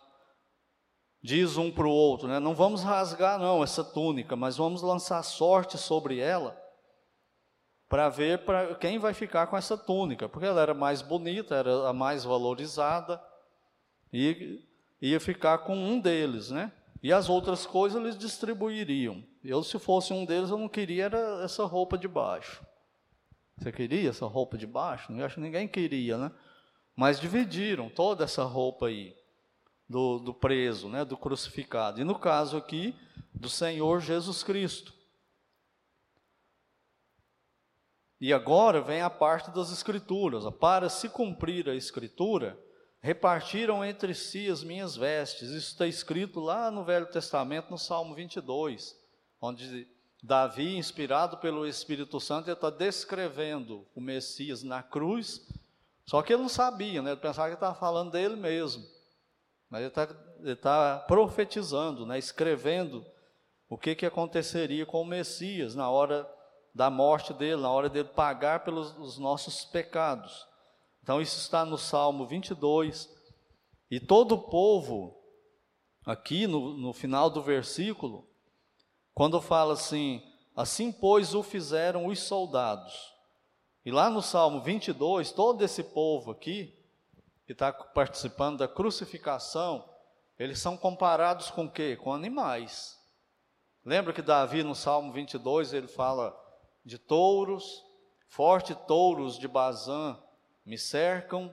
diz 1.22 1.56
um 1.56 1.70
para 1.70 1.86
o 1.86 1.90
outro, 1.90 2.28
né, 2.28 2.38
não 2.38 2.54
vamos 2.54 2.82
rasgar 2.82 3.38
não 3.38 3.62
essa 3.62 3.82
túnica, 3.82 4.36
mas 4.36 4.56
vamos 4.56 4.82
lançar 4.82 5.22
sorte 5.22 5.76
sobre 5.76 6.18
ela, 6.18 6.56
para 7.88 8.08
ver 8.08 8.44
para 8.44 8.74
quem 8.74 8.98
vai 8.98 9.14
ficar 9.14 9.46
com 9.46 9.56
essa 9.56 9.76
túnica, 9.76 10.28
porque 10.28 10.46
ela 10.46 10.60
era 10.60 10.74
mais 10.74 11.00
bonita, 11.00 11.54
era 11.54 11.88
a 11.88 11.92
mais 11.92 12.22
valorizada, 12.24 13.22
e 14.12 14.62
ia 15.00 15.18
ficar 15.18 15.58
com 15.58 15.74
um 15.74 15.98
deles, 15.98 16.50
né? 16.50 16.72
E 17.02 17.12
as 17.12 17.28
outras 17.28 17.64
coisas 17.64 18.00
eles 18.00 18.18
distribuiriam. 18.18 19.22
Eu, 19.44 19.62
se 19.62 19.78
fosse 19.78 20.12
um 20.12 20.24
deles, 20.24 20.50
eu 20.50 20.58
não 20.58 20.68
queria 20.68 21.04
era 21.04 21.42
essa 21.44 21.64
roupa 21.64 21.96
de 21.96 22.08
baixo. 22.08 22.64
Você 23.56 23.72
queria 23.72 24.10
essa 24.10 24.26
roupa 24.26 24.56
de 24.56 24.66
baixo? 24.66 25.12
Eu 25.12 25.24
acho 25.24 25.36
que 25.36 25.40
ninguém 25.40 25.66
queria, 25.66 26.16
né? 26.16 26.32
Mas 26.96 27.20
dividiram 27.20 27.88
toda 27.88 28.24
essa 28.24 28.44
roupa 28.44 28.86
aí 28.86 29.16
do, 29.88 30.18
do 30.18 30.34
preso, 30.34 30.88
né? 30.88 31.04
Do 31.04 31.16
crucificado. 31.16 32.00
E 32.00 32.04
no 32.04 32.18
caso 32.18 32.56
aqui, 32.56 32.94
do 33.32 33.48
Senhor 33.48 34.00
Jesus 34.00 34.42
Cristo. 34.42 34.92
E 38.20 38.32
agora 38.32 38.80
vem 38.80 39.00
a 39.00 39.10
parte 39.10 39.50
das 39.50 39.70
Escrituras. 39.70 40.44
Para 40.56 40.88
se 40.88 41.08
cumprir 41.08 41.68
a 41.68 41.74
Escritura, 41.74 42.58
repartiram 43.00 43.84
entre 43.84 44.14
si 44.14 44.48
as 44.48 44.62
minhas 44.62 44.96
vestes. 44.96 45.50
Isso 45.50 45.72
está 45.72 45.86
escrito 45.86 46.40
lá 46.40 46.70
no 46.70 46.84
Velho 46.84 47.06
Testamento, 47.06 47.70
no 47.70 47.78
Salmo 47.78 48.14
22, 48.14 48.98
onde 49.40 49.88
Davi, 50.22 50.76
inspirado 50.76 51.36
pelo 51.36 51.66
Espírito 51.66 52.18
Santo, 52.18 52.50
está 52.50 52.70
descrevendo 52.70 53.86
o 53.94 54.00
Messias 54.00 54.62
na 54.62 54.82
cruz, 54.82 55.46
só 56.04 56.22
que 56.22 56.32
ele 56.32 56.42
não 56.42 56.48
sabia, 56.48 57.02
né? 57.02 57.10
ele 57.12 57.20
pensava 57.20 57.48
que 57.48 57.54
estava 57.54 57.74
falando 57.74 58.12
dele 58.12 58.34
mesmo. 58.34 58.84
Mas 59.68 59.80
ele 59.80 59.88
está, 59.88 60.08
está 60.42 60.98
profetizando, 61.06 62.06
né? 62.06 62.18
escrevendo 62.18 63.04
o 63.68 63.76
que, 63.76 63.94
que 63.94 64.06
aconteceria 64.06 64.86
com 64.86 65.02
o 65.02 65.06
Messias 65.06 65.74
na 65.74 65.90
hora 65.90 66.28
da 66.74 66.88
morte 66.88 67.34
dele, 67.34 67.60
na 67.60 67.70
hora 67.70 67.90
dele 67.90 68.08
pagar 68.08 68.64
pelos 68.64 69.18
nossos 69.18 69.66
pecados. 69.66 70.47
Então, 71.08 71.22
isso 71.22 71.38
está 71.38 71.64
no 71.64 71.78
Salmo 71.78 72.26
22. 72.26 73.08
E 73.90 73.98
todo 73.98 74.32
o 74.32 74.42
povo, 74.42 75.18
aqui 76.04 76.46
no, 76.46 76.76
no 76.76 76.92
final 76.92 77.30
do 77.30 77.40
versículo, 77.40 78.28
quando 79.14 79.40
fala 79.40 79.72
assim: 79.72 80.22
Assim, 80.54 80.92
pois, 80.92 81.34
o 81.34 81.42
fizeram 81.42 82.08
os 82.08 82.18
soldados. 82.20 83.14
E 83.86 83.90
lá 83.90 84.10
no 84.10 84.20
Salmo 84.20 84.60
22, 84.60 85.32
todo 85.32 85.64
esse 85.64 85.82
povo 85.82 86.30
aqui, 86.32 86.78
que 87.46 87.52
está 87.52 87.72
participando 87.72 88.58
da 88.58 88.68
crucificação, 88.68 89.88
eles 90.38 90.58
são 90.58 90.76
comparados 90.76 91.50
com 91.50 91.64
o 91.64 91.70
quê? 91.70 91.96
Com 91.96 92.12
animais. 92.12 92.98
Lembra 93.82 94.12
que 94.12 94.20
Davi, 94.20 94.62
no 94.62 94.74
Salmo 94.74 95.10
22, 95.10 95.72
ele 95.72 95.88
fala 95.88 96.38
de 96.84 96.98
touros, 96.98 97.82
forte 98.28 98.74
touros 98.74 99.38
de 99.38 99.48
Bazã, 99.48 100.22
me 100.68 100.76
cercam. 100.76 101.52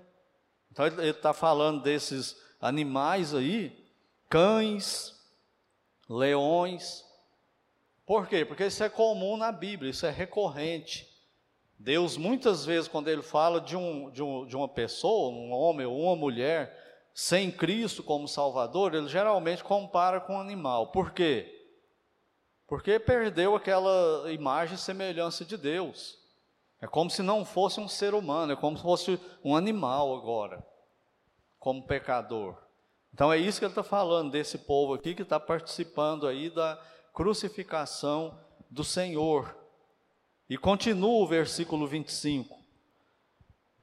Então 0.69 0.85
ele 0.85 1.09
está 1.09 1.33
falando 1.33 1.81
desses 1.81 2.35
animais 2.59 3.33
aí, 3.33 3.87
cães, 4.29 5.17
leões. 6.09 7.05
Por 8.05 8.27
quê? 8.27 8.43
Porque 8.43 8.65
isso 8.65 8.83
é 8.83 8.89
comum 8.89 9.37
na 9.37 9.53
Bíblia, 9.53 9.89
isso 9.89 10.05
é 10.05 10.11
recorrente. 10.11 11.09
Deus, 11.79 12.17
muitas 12.17 12.65
vezes, 12.65 12.89
quando 12.89 13.07
Ele 13.07 13.21
fala 13.21 13.61
de, 13.61 13.77
um, 13.77 14.09
de, 14.11 14.21
um, 14.21 14.45
de 14.45 14.55
uma 14.55 14.67
pessoa, 14.67 15.29
um 15.33 15.51
homem 15.51 15.85
ou 15.85 16.01
uma 16.01 16.15
mulher, 16.15 17.07
sem 17.13 17.49
Cristo 17.49 18.03
como 18.03 18.27
Salvador, 18.27 18.93
Ele 18.93 19.07
geralmente 19.07 19.63
compara 19.63 20.19
com 20.19 20.35
um 20.35 20.41
animal. 20.41 20.87
Por 20.87 21.11
quê? 21.11 21.67
Porque 22.67 22.99
perdeu 22.99 23.55
aquela 23.55 24.31
imagem 24.31 24.75
e 24.75 24.77
semelhança 24.77 25.45
de 25.45 25.55
Deus. 25.55 26.24
É 26.81 26.87
como 26.87 27.09
se 27.09 27.23
não 27.23 27.45
fosse 27.45 27.79
um 27.79 27.87
ser 27.87 28.13
humano, 28.13 28.53
é 28.53 28.55
como 28.55 28.77
se 28.77 28.83
fosse 28.83 29.19
um 29.43 29.55
animal 29.55 30.15
agora, 30.15 30.65
como 31.59 31.85
pecador. 31.85 32.57
Então 33.13 33.31
é 33.31 33.37
isso 33.37 33.59
que 33.59 33.65
ele 33.65 33.71
está 33.71 33.83
falando 33.83 34.31
desse 34.31 34.57
povo 34.57 34.93
aqui 34.93 35.15
que 35.15 35.21
está 35.21 35.39
participando 35.39 36.27
aí 36.27 36.49
da 36.49 36.79
crucificação 37.13 38.37
do 38.69 38.83
Senhor. 38.83 39.55
E 40.49 40.57
continua 40.57 41.23
o 41.23 41.27
versículo 41.27 41.87
25. 41.87 42.55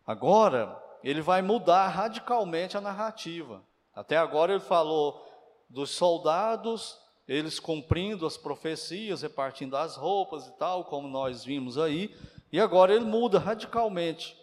Agora, 0.06 0.80
ele 1.02 1.20
vai 1.20 1.42
mudar 1.42 1.88
radicalmente 1.88 2.76
a 2.76 2.80
narrativa. 2.80 3.62
Até 3.94 4.16
agora 4.16 4.52
ele 4.52 4.60
falou 4.60 5.26
dos 5.68 5.90
soldados, 5.90 6.98
eles 7.26 7.58
cumprindo 7.58 8.26
as 8.26 8.36
profecias, 8.36 9.22
repartindo 9.22 9.76
as 9.76 9.96
roupas 9.96 10.46
e 10.46 10.52
tal, 10.58 10.84
como 10.84 11.08
nós 11.08 11.44
vimos 11.44 11.78
aí. 11.78 12.14
E 12.52 12.60
agora 12.60 12.94
ele 12.94 13.06
muda 13.06 13.38
radicalmente 13.38 14.36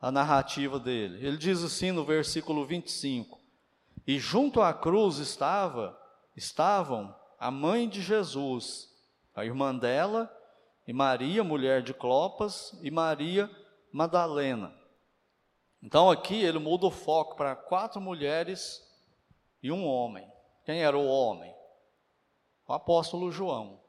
a 0.00 0.10
narrativa 0.10 0.80
dele. 0.80 1.24
Ele 1.24 1.36
diz 1.36 1.62
assim 1.62 1.92
no 1.92 2.04
versículo 2.04 2.64
25: 2.64 3.38
E 4.06 4.18
junto 4.18 4.62
à 4.62 4.72
cruz 4.72 5.18
estava, 5.18 6.00
estavam 6.34 7.14
a 7.38 7.50
mãe 7.50 7.88
de 7.88 8.00
Jesus, 8.00 8.88
a 9.34 9.44
irmã 9.44 9.76
dela, 9.76 10.32
e 10.88 10.92
Maria, 10.92 11.44
mulher 11.44 11.82
de 11.82 11.92
Clopas, 11.92 12.78
e 12.82 12.90
Maria 12.90 13.50
Madalena. 13.92 14.74
Então 15.82 16.10
aqui 16.10 16.42
ele 16.42 16.58
muda 16.58 16.86
o 16.86 16.90
foco 16.90 17.36
para 17.36 17.54
quatro 17.54 18.00
mulheres 18.00 18.82
e 19.62 19.70
um 19.70 19.86
homem. 19.86 20.26
Quem 20.64 20.82
era 20.82 20.96
o 20.96 21.06
homem? 21.06 21.54
O 22.66 22.72
apóstolo 22.72 23.30
João. 23.30 23.85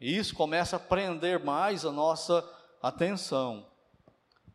E 0.00 0.16
isso 0.16 0.34
começa 0.34 0.76
a 0.76 0.80
prender 0.80 1.42
mais 1.42 1.84
a 1.84 1.92
nossa 1.92 2.48
atenção. 2.82 3.66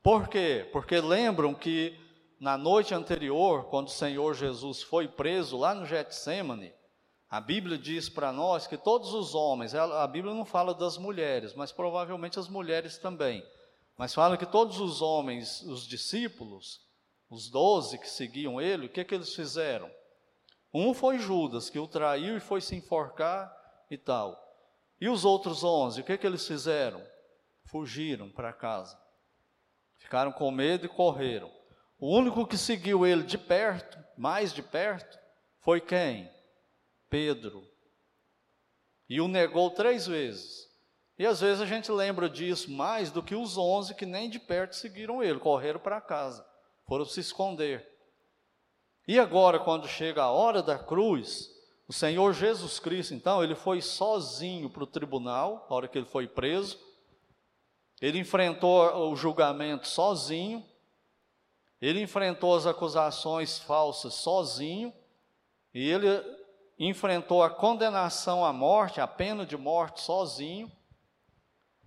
Por 0.03 0.27
quê? 0.27 0.67
Porque 0.71 0.99
lembram 0.99 1.53
que 1.53 1.99
na 2.39 2.57
noite 2.57 2.93
anterior, 2.93 3.65
quando 3.65 3.87
o 3.87 3.91
Senhor 3.91 4.33
Jesus 4.33 4.81
foi 4.81 5.07
preso 5.07 5.57
lá 5.57 5.75
no 5.75 5.85
Getsemane, 5.85 6.73
a 7.29 7.39
Bíblia 7.39 7.77
diz 7.77 8.09
para 8.09 8.31
nós 8.31 8.67
que 8.67 8.75
todos 8.75 9.13
os 9.13 9.35
homens, 9.35 9.73
a 9.73 10.07
Bíblia 10.07 10.33
não 10.33 10.43
fala 10.43 10.73
das 10.73 10.97
mulheres, 10.97 11.53
mas 11.53 11.71
provavelmente 11.71 12.39
as 12.39 12.49
mulheres 12.49 12.97
também, 12.97 13.45
mas 13.97 14.13
fala 14.13 14.37
que 14.37 14.45
todos 14.45 14.79
os 14.79 15.01
homens, 15.01 15.61
os 15.61 15.87
discípulos, 15.87 16.81
os 17.29 17.49
doze 17.49 17.97
que 17.97 18.09
seguiam 18.09 18.59
ele, 18.59 18.87
o 18.87 18.89
que, 18.89 19.05
que 19.05 19.15
eles 19.15 19.33
fizeram? 19.33 19.89
Um 20.73 20.93
foi 20.93 21.19
Judas, 21.19 21.69
que 21.69 21.79
o 21.79 21.87
traiu 21.87 22.35
e 22.35 22.41
foi 22.41 22.59
se 22.59 22.75
enforcar 22.75 23.55
e 23.89 23.97
tal. 23.97 24.50
E 25.01 25.09
os 25.09 25.25
outros 25.25 25.63
onze, 25.63 26.01
o 26.01 26.03
que, 26.03 26.15
que 26.15 26.27
eles 26.27 26.47
fizeram? 26.47 27.03
Fugiram 27.65 28.29
para 28.29 28.53
casa. 28.53 28.95
Ficaram 29.97 30.31
com 30.31 30.51
medo 30.51 30.85
e 30.85 30.89
correram. 30.89 31.51
O 31.97 32.15
único 32.15 32.45
que 32.45 32.55
seguiu 32.55 33.03
ele 33.03 33.23
de 33.23 33.37
perto, 33.37 33.97
mais 34.15 34.53
de 34.53 34.61
perto, 34.61 35.17
foi 35.59 35.81
quem? 35.81 36.31
Pedro. 37.09 37.67
E 39.09 39.19
o 39.19 39.27
negou 39.27 39.71
três 39.71 40.05
vezes. 40.05 40.69
E 41.17 41.25
às 41.25 41.41
vezes 41.41 41.61
a 41.61 41.65
gente 41.65 41.91
lembra 41.91 42.29
disso 42.29 42.71
mais 42.71 43.11
do 43.11 43.23
que 43.23 43.35
os 43.35 43.57
onze 43.57 43.95
que 43.95 44.05
nem 44.05 44.29
de 44.29 44.39
perto 44.39 44.75
seguiram 44.75 45.23
ele, 45.23 45.39
correram 45.39 45.79
para 45.79 45.99
casa, 45.99 46.45
foram 46.87 47.05
se 47.05 47.19
esconder. 47.19 47.87
E 49.07 49.19
agora, 49.19 49.59
quando 49.59 49.87
chega 49.87 50.21
a 50.23 50.31
hora 50.31 50.61
da 50.61 50.77
cruz, 50.77 51.49
o 51.91 51.93
Senhor 51.93 52.33
Jesus 52.33 52.79
Cristo, 52.79 53.13
então, 53.13 53.43
ele 53.43 53.53
foi 53.53 53.81
sozinho 53.81 54.69
para 54.69 54.81
o 54.81 54.87
tribunal, 54.87 55.67
na 55.69 55.75
hora 55.75 55.89
que 55.89 55.97
ele 55.97 56.07
foi 56.07 56.25
preso, 56.25 56.79
ele 58.01 58.17
enfrentou 58.17 59.11
o 59.11 59.15
julgamento 59.17 59.89
sozinho, 59.89 60.65
ele 61.81 62.01
enfrentou 62.01 62.55
as 62.55 62.65
acusações 62.65 63.59
falsas 63.59 64.13
sozinho, 64.13 64.93
e 65.73 65.85
ele 65.85 66.07
enfrentou 66.79 67.43
a 67.43 67.49
condenação 67.49 68.45
à 68.45 68.53
morte, 68.53 69.01
a 69.01 69.07
pena 69.07 69.45
de 69.45 69.57
morte 69.57 69.99
sozinho, 69.99 70.71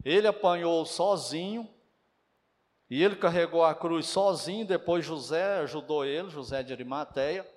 ele 0.05 0.27
apanhou 0.27 0.85
sozinho, 0.85 1.67
e 2.91 3.03
ele 3.03 3.17
carregou 3.17 3.65
a 3.65 3.75
cruz 3.75 4.05
sozinho, 4.05 4.67
depois 4.67 5.03
José 5.03 5.61
ajudou 5.61 6.05
ele, 6.05 6.29
José 6.29 6.63
de 6.63 6.75
Arimateia, 6.75 7.54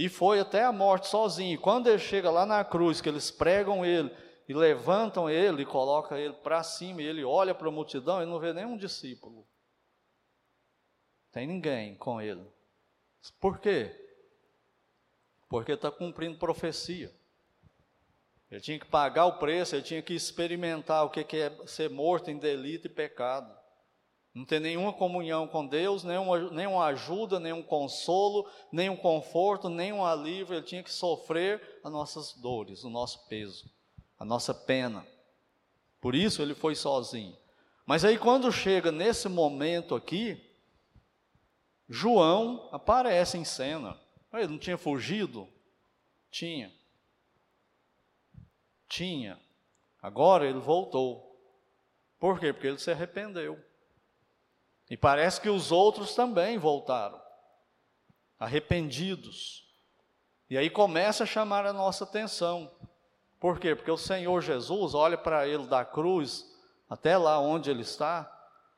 e 0.00 0.08
foi 0.08 0.40
até 0.40 0.64
a 0.64 0.72
morte 0.72 1.08
sozinho. 1.08 1.60
Quando 1.60 1.86
ele 1.86 1.98
chega 1.98 2.30
lá 2.30 2.46
na 2.46 2.64
cruz, 2.64 3.02
que 3.02 3.08
eles 3.10 3.30
pregam 3.30 3.84
ele, 3.84 4.10
e 4.48 4.54
levantam 4.54 5.28
ele 5.28 5.60
e 5.60 5.66
colocam 5.66 6.16
ele 6.16 6.32
para 6.32 6.62
cima, 6.62 7.02
e 7.02 7.04
ele 7.04 7.22
olha 7.22 7.54
para 7.54 7.68
a 7.68 7.70
multidão 7.70 8.22
e 8.22 8.24
não 8.24 8.40
vê 8.40 8.54
nenhum 8.54 8.78
discípulo. 8.78 9.46
Tem 11.30 11.46
ninguém 11.46 11.96
com 11.96 12.18
ele. 12.18 12.42
Por 13.38 13.58
quê? 13.58 13.94
Porque 15.50 15.72
está 15.72 15.90
cumprindo 15.90 16.38
profecia. 16.38 17.14
Ele 18.50 18.60
tinha 18.62 18.78
que 18.78 18.86
pagar 18.86 19.26
o 19.26 19.38
preço, 19.38 19.76
ele 19.76 19.82
tinha 19.82 20.00
que 20.00 20.14
experimentar 20.14 21.04
o 21.04 21.10
que 21.10 21.36
é 21.36 21.66
ser 21.66 21.90
morto 21.90 22.30
em 22.30 22.38
delito 22.38 22.86
e 22.86 22.90
pecado. 22.90 23.54
Não 24.34 24.44
ter 24.44 24.60
nenhuma 24.60 24.92
comunhão 24.92 25.48
com 25.48 25.66
Deus, 25.66 26.04
nenhuma, 26.04 26.50
nenhuma 26.50 26.84
ajuda, 26.86 27.40
nenhum 27.40 27.62
consolo, 27.62 28.48
nenhum 28.70 28.96
conforto, 28.96 29.68
nenhum 29.68 30.04
alívio. 30.04 30.54
Ele 30.54 30.62
tinha 30.62 30.82
que 30.82 30.92
sofrer 30.92 31.80
as 31.82 31.90
nossas 31.90 32.32
dores, 32.34 32.84
o 32.84 32.90
nosso 32.90 33.26
peso 33.26 33.68
a 34.20 34.24
nossa 34.24 34.52
pena. 34.52 35.06
Por 35.98 36.14
isso 36.14 36.42
ele 36.42 36.54
foi 36.54 36.74
sozinho. 36.74 37.34
Mas 37.86 38.04
aí 38.04 38.18
quando 38.18 38.52
chega 38.52 38.92
nesse 38.92 39.30
momento 39.30 39.94
aqui, 39.94 40.38
João 41.88 42.68
aparece 42.70 43.38
em 43.38 43.44
cena. 43.44 43.98
Ele 44.34 44.46
não 44.46 44.58
tinha 44.58 44.76
fugido? 44.76 45.48
Tinha. 46.30 46.70
Tinha. 48.86 49.40
Agora 50.02 50.46
ele 50.46 50.60
voltou. 50.60 51.26
Por 52.18 52.38
quê? 52.38 52.52
Porque 52.52 52.66
ele 52.66 52.78
se 52.78 52.90
arrependeu. 52.90 53.58
E 54.90 54.96
parece 54.96 55.40
que 55.40 55.48
os 55.48 55.70
outros 55.70 56.16
também 56.16 56.58
voltaram, 56.58 57.22
arrependidos. 58.36 59.64
E 60.50 60.58
aí 60.58 60.68
começa 60.68 61.22
a 61.22 61.26
chamar 61.26 61.64
a 61.64 61.72
nossa 61.72 62.02
atenção. 62.02 62.68
Por 63.38 63.60
quê? 63.60 63.76
Porque 63.76 63.90
o 63.90 63.96
Senhor 63.96 64.42
Jesus 64.42 64.92
olha 64.92 65.16
para 65.16 65.46
ele 65.46 65.68
da 65.68 65.84
cruz, 65.84 66.44
até 66.88 67.16
lá 67.16 67.38
onde 67.38 67.70
ele 67.70 67.82
está, 67.82 68.28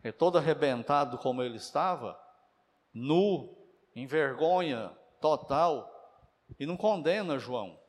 é 0.02 0.12
todo 0.12 0.36
arrebentado 0.36 1.16
como 1.16 1.42
ele 1.42 1.56
estava, 1.56 2.20
nu, 2.92 3.56
em 3.96 4.06
vergonha 4.06 4.90
total, 5.18 5.88
e 6.60 6.66
não 6.66 6.76
condena 6.76 7.38
João. 7.38 7.80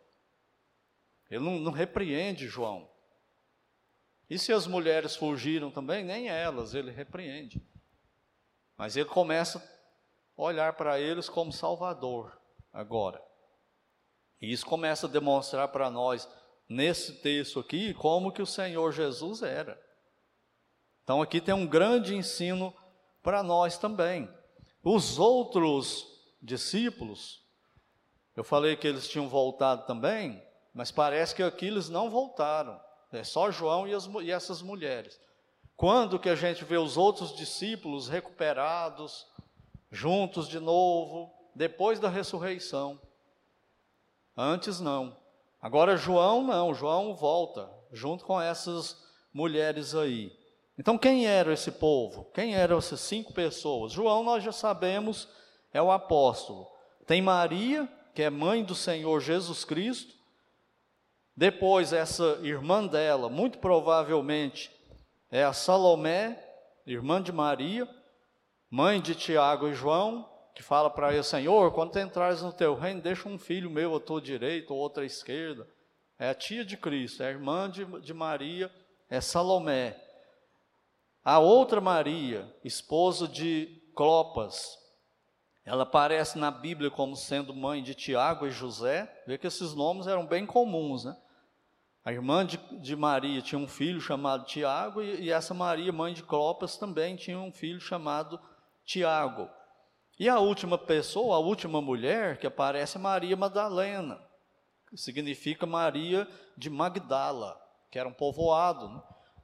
Ele 1.30 1.44
não, 1.44 1.60
não 1.60 1.72
repreende 1.74 2.48
João. 2.48 2.90
E 4.30 4.40
se 4.40 4.54
as 4.54 4.66
mulheres 4.66 5.16
fugiram 5.16 5.70
também, 5.70 6.06
nem 6.06 6.30
elas, 6.30 6.74
ele 6.74 6.90
repreende. 6.90 7.62
Mas 8.84 8.98
ele 8.98 9.08
começa 9.08 9.64
a 10.38 10.42
olhar 10.42 10.74
para 10.74 11.00
eles 11.00 11.30
como 11.30 11.54
Salvador 11.54 12.38
agora. 12.74 13.24
E 14.42 14.52
isso 14.52 14.66
começa 14.66 15.08
a 15.08 15.10
demonstrar 15.10 15.70
para 15.70 15.90
nós 15.90 16.28
nesse 16.68 17.14
texto 17.22 17.62
aqui 17.62 17.94
como 17.94 18.30
que 18.30 18.42
o 18.42 18.46
Senhor 18.46 18.92
Jesus 18.92 19.42
era. 19.42 19.82
Então 21.02 21.22
aqui 21.22 21.40
tem 21.40 21.54
um 21.54 21.66
grande 21.66 22.14
ensino 22.14 22.76
para 23.22 23.42
nós 23.42 23.78
também. 23.78 24.30
Os 24.84 25.18
outros 25.18 26.06
discípulos, 26.42 27.42
eu 28.36 28.44
falei 28.44 28.76
que 28.76 28.86
eles 28.86 29.08
tinham 29.08 29.30
voltado 29.30 29.86
também, 29.86 30.46
mas 30.74 30.92
parece 30.92 31.34
que 31.34 31.42
aqui 31.42 31.68
eles 31.68 31.88
não 31.88 32.10
voltaram. 32.10 32.78
É 33.14 33.24
só 33.24 33.50
João 33.50 33.88
e, 33.88 33.94
as, 33.94 34.08
e 34.22 34.30
essas 34.30 34.62
mulheres. 34.62 35.18
Quando 35.76 36.20
que 36.20 36.30
a 36.30 36.36
gente 36.36 36.64
vê 36.64 36.78
os 36.78 36.98
outros 36.98 37.36
discípulos 37.36 38.08
recuperados, 38.08 39.28
juntos 39.92 40.48
de 40.48 40.60
novo, 40.60 41.32
depois 41.56 42.00
da 42.00 42.10
ressurreição? 42.10 43.00
Antes 44.36 44.80
não. 44.80 45.18
Agora 45.62 45.96
João 45.96 46.44
não, 46.44 46.74
João 46.74 47.16
volta 47.16 47.70
junto 47.92 48.26
com 48.26 48.42
essas 48.42 49.02
mulheres 49.34 49.96
aí. 49.96 50.36
Então 50.78 50.98
quem 50.98 51.28
era 51.28 51.54
esse 51.54 51.72
povo? 51.72 52.26
Quem 52.34 52.56
eram 52.56 52.78
essas 52.78 53.00
cinco 53.00 53.34
pessoas? 53.34 53.92
João 53.92 54.24
nós 54.24 54.44
já 54.44 54.52
sabemos 54.52 55.30
é 55.72 55.82
o 55.82 55.92
apóstolo. 55.92 56.68
Tem 57.06 57.22
Maria, 57.22 57.88
que 58.14 58.22
é 58.22 58.30
mãe 58.30 58.64
do 58.64 58.76
Senhor 58.76 59.20
Jesus 59.20 59.64
Cristo. 59.64 60.14
Depois 61.36 61.94
essa 61.94 62.40
irmã 62.44 62.86
dela, 62.86 63.30
muito 63.30 63.58
provavelmente 63.58 64.72
é 65.34 65.44
a 65.44 65.52
Salomé, 65.52 66.38
irmã 66.86 67.20
de 67.20 67.32
Maria, 67.32 67.90
mãe 68.70 69.02
de 69.02 69.16
Tiago 69.16 69.68
e 69.68 69.74
João 69.74 70.30
que 70.54 70.62
fala 70.62 70.92
para 70.92 71.12
ele, 71.12 71.24
Senhor, 71.24 71.72
quando 71.72 71.98
entrares 71.98 72.44
no 72.44 72.54
teu 72.54 72.76
reino, 72.76 73.02
deixa 73.02 73.28
um 73.28 73.40
filho 73.40 73.72
meu 73.72 73.96
à 73.96 74.00
tua 74.00 74.22
direita 74.22 74.72
ou 74.72 74.80
outra 74.80 75.02
à 75.02 75.06
esquerda. 75.08 75.68
É 76.20 76.30
a 76.30 76.36
tia 76.36 76.64
de 76.64 76.78
Cristo, 76.78 77.24
é 77.24 77.28
a 77.30 77.32
irmã 77.32 77.68
de, 77.68 77.84
de 78.02 78.14
Maria, 78.14 78.72
é 79.10 79.20
Salomé. 79.20 80.00
A 81.26 81.40
outra 81.40 81.82
Maria, 81.82 82.48
esposa 82.64 83.28
de 83.28 83.82
Clopas, 83.96 84.78
ela 85.66 85.82
aparece 85.82 86.38
na 86.38 86.52
Bíblia 86.52 86.92
como 86.92 87.16
sendo 87.16 87.56
mãe 87.56 87.82
de 87.82 87.96
Tiago 87.96 88.46
e 88.46 88.52
José. 88.52 89.12
Vê 89.26 89.40
que 89.40 89.48
esses 89.48 89.74
nomes 89.74 90.06
eram 90.06 90.28
bem 90.28 90.46
comuns, 90.46 91.06
né? 91.06 91.18
A 92.06 92.12
irmã 92.12 92.46
de, 92.46 92.58
de 92.82 92.96
Maria 92.96 93.42
tinha 93.42 93.58
um 93.58 93.68
filho 93.68 94.02
chamado 94.02 94.46
Tiago, 94.46 95.02
e, 95.02 95.22
e 95.22 95.32
essa 95.32 95.54
Maria, 95.54 95.92
mãe 95.92 96.14
de 96.14 96.22
Clopas, 96.22 96.78
também 96.78 97.16
tinha 97.16 97.40
um 97.40 97.52
filho 97.52 97.80
chamado 97.80 98.40
Tiago. 98.84 99.50
E 100.20 100.28
a 100.28 100.38
última 100.38 100.78
pessoa, 100.78 101.38
a 101.38 101.40
última 101.40 101.82
mulher 101.82 102.38
que 102.38 102.46
aparece 102.46 102.98
é 102.98 103.02
Maria 103.02 103.38
Madalena, 103.38 104.22
que 104.90 104.98
significa 104.98 105.66
Maria 105.66 106.28
de 106.58 106.70
Magdala, 106.70 107.60
que 107.90 107.98
era 107.98 108.10
um 108.10 108.14
povoado 108.14 108.90
né, 108.90 109.02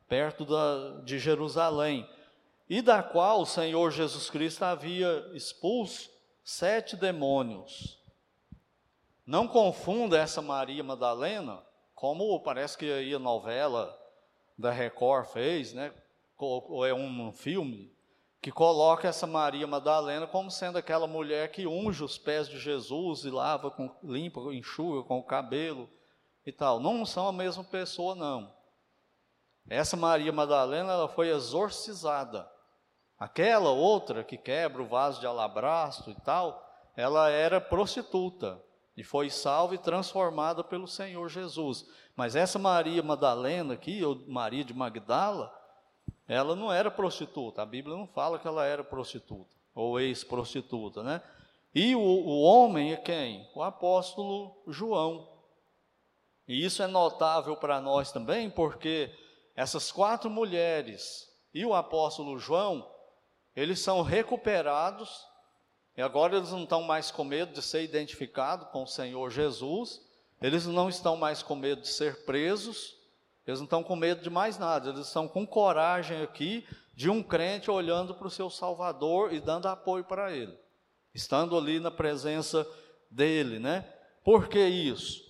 perto 0.07 0.45
da, 0.45 1.01
de 1.03 1.17
Jerusalém, 1.17 2.07
e 2.69 2.81
da 2.81 3.01
qual 3.01 3.41
o 3.41 3.45
Senhor 3.45 3.89
Jesus 3.89 4.29
Cristo 4.29 4.63
havia 4.63 5.31
expulso 5.33 6.09
sete 6.43 6.95
demônios. 6.95 7.97
Não 9.25 9.47
confunda 9.47 10.17
essa 10.17 10.41
Maria 10.41 10.83
Madalena, 10.83 11.63
como 11.99 12.39
parece 12.39 12.77
que 12.77 12.89
aí 12.89 13.13
a 13.13 13.19
novela 13.19 13.93
da 14.57 14.71
Record 14.71 15.25
fez, 15.25 15.73
né? 15.73 15.93
ou 16.37 16.85
é 16.85 16.93
um 16.93 17.29
filme, 17.33 17.93
que 18.41 18.53
coloca 18.53 19.09
essa 19.09 19.27
Maria 19.27 19.67
Madalena 19.67 20.25
como 20.25 20.49
sendo 20.49 20.77
aquela 20.77 21.05
mulher 21.05 21.51
que 21.51 21.67
unge 21.67 22.01
os 22.01 22.17
pés 22.17 22.47
de 22.47 22.57
Jesus 22.57 23.25
e 23.25 23.29
lava, 23.29 23.69
com, 23.69 23.93
limpa, 24.01 24.39
enxuga 24.53 25.05
com 25.05 25.19
o 25.19 25.23
cabelo 25.23 25.89
e 26.45 26.53
tal. 26.53 26.79
Não 26.79 27.05
são 27.05 27.27
a 27.27 27.33
mesma 27.33 27.65
pessoa, 27.65 28.15
não. 28.15 28.49
Essa 29.69 29.97
Maria 29.97 30.31
Madalena 30.31 30.93
ela 30.93 31.09
foi 31.09 31.27
exorcizada. 31.27 32.49
Aquela 33.19 33.71
outra 33.71 34.23
que 34.23 34.37
quebra 34.37 34.81
o 34.81 34.87
vaso 34.87 35.19
de 35.19 35.27
alabastro 35.27 36.11
e 36.11 36.15
tal, 36.21 36.65
ela 36.95 37.29
era 37.29 37.59
prostituta 37.59 38.63
e 38.99 39.03
foi 39.03 39.29
salva 39.29 39.75
e 39.75 39.77
transformada 39.77 40.61
pelo 40.61 40.85
Senhor 40.85 41.29
Jesus. 41.29 41.85
Mas 42.17 42.35
essa 42.35 42.59
Maria 42.59 43.01
Madalena 43.01 43.75
aqui, 43.75 44.03
ou 44.03 44.21
Maria 44.27 44.65
de 44.65 44.73
Magdala, 44.73 45.57
ela 46.27 46.53
não 46.53 46.69
era 46.69 46.91
prostituta. 46.91 47.61
A 47.61 47.65
Bíblia 47.65 47.95
não 47.95 48.05
fala 48.05 48.37
que 48.37 48.45
ela 48.45 48.65
era 48.65 48.83
prostituta 48.83 49.55
ou 49.73 49.97
ex-prostituta, 50.01 51.01
né? 51.01 51.23
E 51.73 51.95
o, 51.95 52.01
o 52.01 52.41
homem 52.41 52.91
é 52.91 52.97
quem? 52.97 53.49
O 53.55 53.63
apóstolo 53.63 54.61
João. 54.67 55.29
E 56.45 56.65
isso 56.65 56.83
é 56.83 56.87
notável 56.87 57.55
para 57.55 57.79
nós 57.79 58.11
também, 58.11 58.49
porque 58.49 59.09
essas 59.55 59.93
quatro 59.93 60.29
mulheres 60.29 61.25
e 61.53 61.65
o 61.65 61.73
apóstolo 61.73 62.37
João, 62.37 62.85
eles 63.55 63.79
são 63.79 64.01
recuperados, 64.01 65.25
e 65.99 66.01
agora 66.01 66.37
eles 66.37 66.51
não 66.51 66.63
estão 66.63 66.81
mais 66.81 67.11
com 67.11 67.25
medo 67.25 67.51
de 67.51 67.61
ser 67.61 67.83
identificados 67.83 68.69
com 68.69 68.83
o 68.83 68.87
Senhor 68.87 69.29
Jesus, 69.29 70.01
eles 70.41 70.65
não 70.65 70.87
estão 70.87 71.17
mais 71.17 71.43
com 71.43 71.57
medo 71.57 71.81
de 71.81 71.89
ser 71.89 72.23
presos, 72.23 72.95
eles 73.45 73.59
não 73.59 73.65
estão 73.65 73.83
com 73.83 73.97
medo 73.97 74.21
de 74.21 74.29
mais 74.29 74.57
nada, 74.57 74.91
eles 74.91 75.07
estão 75.07 75.27
com 75.27 75.45
coragem 75.45 76.21
aqui 76.21 76.65
de 76.95 77.09
um 77.09 77.21
crente 77.21 77.69
olhando 77.69 78.15
para 78.15 78.27
o 78.27 78.31
seu 78.31 78.49
Salvador 78.49 79.33
e 79.33 79.41
dando 79.41 79.67
apoio 79.67 80.05
para 80.05 80.31
ele, 80.31 80.57
estando 81.13 81.57
ali 81.57 81.81
na 81.81 81.91
presença 81.91 82.65
dele, 83.11 83.59
né? 83.59 83.81
Por 84.23 84.47
que 84.47 84.65
isso? 84.65 85.21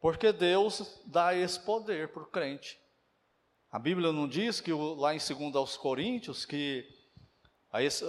Porque 0.00 0.30
Deus 0.30 1.00
dá 1.06 1.34
esse 1.34 1.58
poder 1.58 2.12
para 2.12 2.22
o 2.22 2.26
crente. 2.26 2.78
A 3.68 3.80
Bíblia 3.80 4.12
não 4.12 4.28
diz 4.28 4.60
que 4.60 4.72
lá 4.72 5.12
em 5.12 5.18
2 5.18 5.56
aos 5.56 5.76
Coríntios 5.76 6.44
que 6.44 6.86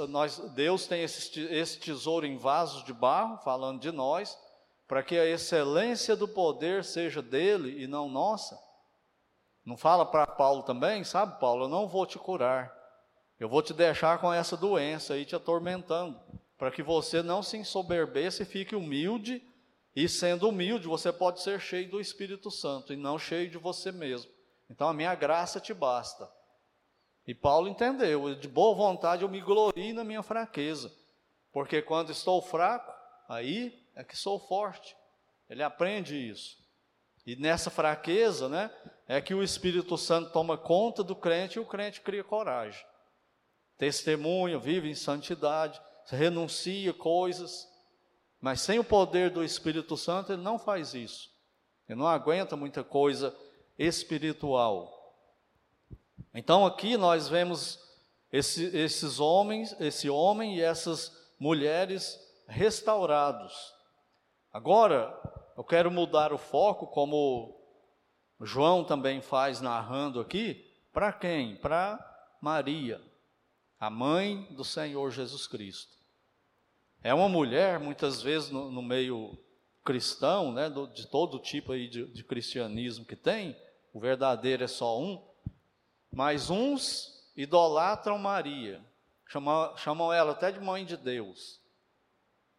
nós, 0.10 0.40
Deus 0.54 0.88
tem 0.88 1.04
esse, 1.04 1.40
esse 1.40 1.80
tesouro 1.80 2.26
em 2.26 2.38
vasos 2.38 2.84
de 2.84 2.94
barro, 2.94 3.38
falando 3.38 3.80
de 3.80 3.92
nós, 3.92 4.38
para 4.88 5.02
que 5.02 5.18
a 5.18 5.26
excelência 5.26 6.16
do 6.16 6.28
poder 6.28 6.84
seja 6.84 7.22
dele 7.22 7.82
e 7.82 7.88
não 7.88 8.10
nossa. 8.10 8.60
Não 9.66 9.78
fala 9.78 10.06
para 10.06 10.28
Paulo 10.28 10.64
também, 10.64 11.04
sabe, 11.06 11.40
Paulo? 11.40 11.66
Eu 11.66 11.70
não 11.70 11.88
vou 11.88 12.06
te 12.06 12.20
curar. 12.20 12.74
Eu 13.40 13.48
vou 13.48 13.62
te 13.62 13.74
deixar 13.74 14.20
com 14.20 14.34
essa 14.34 14.58
doença 14.58 15.14
aí 15.14 15.26
te 15.26 15.36
atormentando, 15.36 16.20
para 16.58 16.70
que 16.70 16.84
você 16.84 17.24
não 17.24 17.42
se 17.42 17.58
ensoberbeça 17.58 18.44
e 18.44 18.46
fique 18.46 18.76
humilde. 18.76 19.42
E 19.96 20.10
sendo 20.10 20.50
humilde, 20.50 20.88
você 20.88 21.14
pode 21.14 21.42
ser 21.42 21.62
cheio 21.62 21.90
do 21.90 22.02
Espírito 22.02 22.52
Santo 22.52 22.92
e 22.92 22.98
não 22.98 23.18
cheio 23.18 23.50
de 23.50 23.58
você 23.58 23.92
mesmo. 23.92 24.30
Então 24.70 24.90
a 24.90 24.94
minha 24.94 25.16
graça 25.16 25.60
te 25.60 25.74
basta. 25.74 26.30
E 27.26 27.34
Paulo 27.34 27.68
entendeu, 27.68 28.36
de 28.36 28.48
boa 28.48 28.76
vontade 28.76 29.24
eu 29.24 29.30
me 29.30 29.40
glorio 29.40 29.94
na 29.96 30.04
minha 30.04 30.22
fraqueza, 30.22 30.94
porque 31.52 31.82
quando 31.82 32.12
estou 32.12 32.42
fraco, 32.42 32.94
aí 33.30 33.82
é 33.96 34.04
que 34.04 34.16
sou 34.16 34.40
forte. 34.40 34.96
Ele 35.50 35.64
aprende 35.64 36.16
isso. 36.16 36.58
E 37.26 37.36
nessa 37.36 37.70
fraqueza, 37.70 38.50
né, 38.50 38.70
é 39.08 39.22
que 39.22 39.34
o 39.34 39.42
Espírito 39.42 39.98
Santo 39.98 40.32
toma 40.32 40.58
conta 40.58 41.04
do 41.04 41.16
crente 41.16 41.58
e 41.58 41.62
o 41.62 41.66
crente 41.66 42.02
cria 42.02 42.24
coragem. 42.24 42.86
Testemunha, 43.78 44.60
vive 44.60 44.90
em 44.90 44.96
santidade, 44.96 45.82
renuncia 46.08 46.94
coisas, 46.94 47.68
mas 48.42 48.60
sem 48.60 48.78
o 48.78 48.84
poder 48.84 49.30
do 49.30 49.44
Espírito 49.44 49.96
Santo 49.96 50.34
ele 50.34 50.42
não 50.42 50.60
faz 50.60 50.94
isso. 50.94 51.32
Ele 51.88 52.00
não 52.00 52.08
aguenta 52.08 52.58
muita 52.58 52.84
coisa 52.84 53.34
espiritual. 53.78 54.93
Então 56.34 56.66
aqui 56.66 56.98
nós 56.98 57.30
vemos 57.30 57.80
esse, 58.32 58.66
esses 58.76 59.20
homens, 59.20 59.76
esse 59.80 60.10
homem 60.10 60.58
e 60.58 60.62
essas 60.62 61.16
mulheres 61.40 62.20
restaurados. 62.48 63.54
Agora, 64.52 65.16
eu 65.56 65.64
quero 65.64 65.92
mudar 65.92 66.34
o 66.34 66.38
foco, 66.38 66.88
como 66.88 67.60
João 68.42 68.84
também 68.84 69.22
faz 69.22 69.62
narrando 69.62 70.20
aqui, 70.20 70.66
para 70.92 71.14
quem? 71.14 71.56
Para 71.58 72.00
Maria, 72.42 73.02
a 73.80 73.90
mãe 73.90 74.48
do 74.54 74.64
Senhor 74.64 75.12
Jesus 75.12 75.48
Cristo. 75.48 75.94
É 77.04 77.14
uma 77.14 77.30
mulher, 77.30 77.80
muitas 77.80 78.22
vezes 78.22 78.50
no, 78.50 78.72
no 78.72 78.82
meio 78.82 79.38
cristão, 79.84 80.52
né, 80.52 80.70
do, 80.70 80.88
de 80.88 81.08
todo 81.08 81.40
tipo 81.40 81.74
aí 81.74 81.88
de, 81.88 82.06
de 82.06 82.24
cristianismo 82.24 83.06
que 83.06 83.16
tem, 83.16 83.56
o 83.94 84.00
verdadeiro 84.00 84.64
é 84.64 84.68
só 84.68 85.00
um, 85.00 85.22
mas 86.14 86.52
uns 86.52 87.12
idolatram 87.36 88.20
Maria, 88.20 88.80
chamam, 89.28 89.76
chamam 89.76 90.14
ela 90.14 90.34
até 90.34 90.52
de 90.52 90.60
mãe 90.60 90.86
de 90.86 90.96
Deus. 90.96 91.60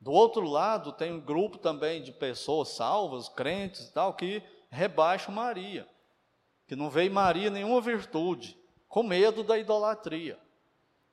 Do 0.01 0.11
outro 0.11 0.45
lado, 0.45 0.93
tem 0.93 1.13
um 1.13 1.21
grupo 1.21 1.57
também 1.57 2.03
de 2.03 2.11
pessoas 2.11 2.71
salvas, 2.71 3.29
crentes 3.29 3.87
e 3.87 3.93
tal, 3.93 4.13
que 4.15 4.43
rebaixam 4.69 5.33
Maria, 5.33 5.89
que 6.67 6.75
não 6.75 6.91
vê 6.91 7.05
em 7.05 7.11
Maria 7.11 7.49
nenhuma 7.49 7.81
virtude, 7.81 8.59
com 8.89 9.05
medo 9.05 9.45
da 9.45 9.57
idolatria. 9.57 10.37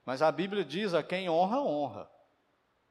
Mas 0.03 0.23
a 0.23 0.31
Bíblia 0.31 0.65
diz: 0.65 0.95
a 0.95 1.03
quem 1.03 1.29
honra, 1.29 1.61
honra. 1.61 2.09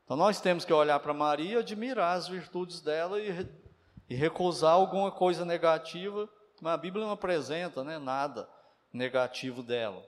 Então 0.04 0.16
nós 0.16 0.40
temos 0.40 0.64
que 0.64 0.72
olhar 0.72 1.00
para 1.00 1.12
Maria, 1.12 1.58
admirar 1.58 2.16
as 2.16 2.28
virtudes 2.28 2.80
dela 2.80 3.20
e, 3.20 3.48
e 4.08 4.14
recusar 4.14 4.74
alguma 4.74 5.10
coisa 5.10 5.44
negativa, 5.44 6.28
mas 6.62 6.72
a 6.72 6.76
Bíblia 6.76 7.04
não 7.04 7.12
apresenta 7.12 7.82
né, 7.82 7.98
nada 7.98 8.48
negativo 8.92 9.62
dela. 9.62 10.04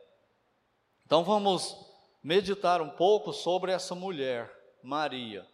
Então 1.06 1.24
vamos 1.24 1.76
meditar 2.22 2.80
um 2.80 2.90
pouco 2.90 3.32
sobre 3.32 3.72
essa 3.72 3.94
mulher, 3.94 4.50
Maria 4.82 5.46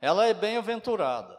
ela 0.00 0.26
é 0.26 0.32
bem-aventurada. 0.32 1.38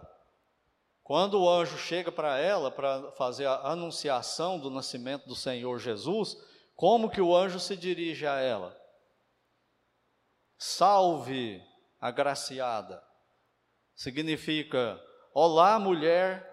Quando 1.03 1.41
o 1.41 1.49
anjo 1.49 1.77
chega 1.77 2.11
para 2.11 2.37
ela 2.37 2.69
para 2.69 3.11
fazer 3.13 3.47
a 3.47 3.71
anunciação 3.71 4.59
do 4.59 4.69
nascimento 4.69 5.27
do 5.27 5.35
Senhor 5.35 5.79
Jesus, 5.79 6.37
como 6.75 7.09
que 7.09 7.19
o 7.19 7.35
anjo 7.35 7.59
se 7.59 7.75
dirige 7.75 8.27
a 8.27 8.39
ela? 8.39 8.77
Salve, 10.57 11.61
agraciada. 11.99 13.03
Significa: 13.95 15.01
Olá, 15.33 15.79
mulher 15.79 16.47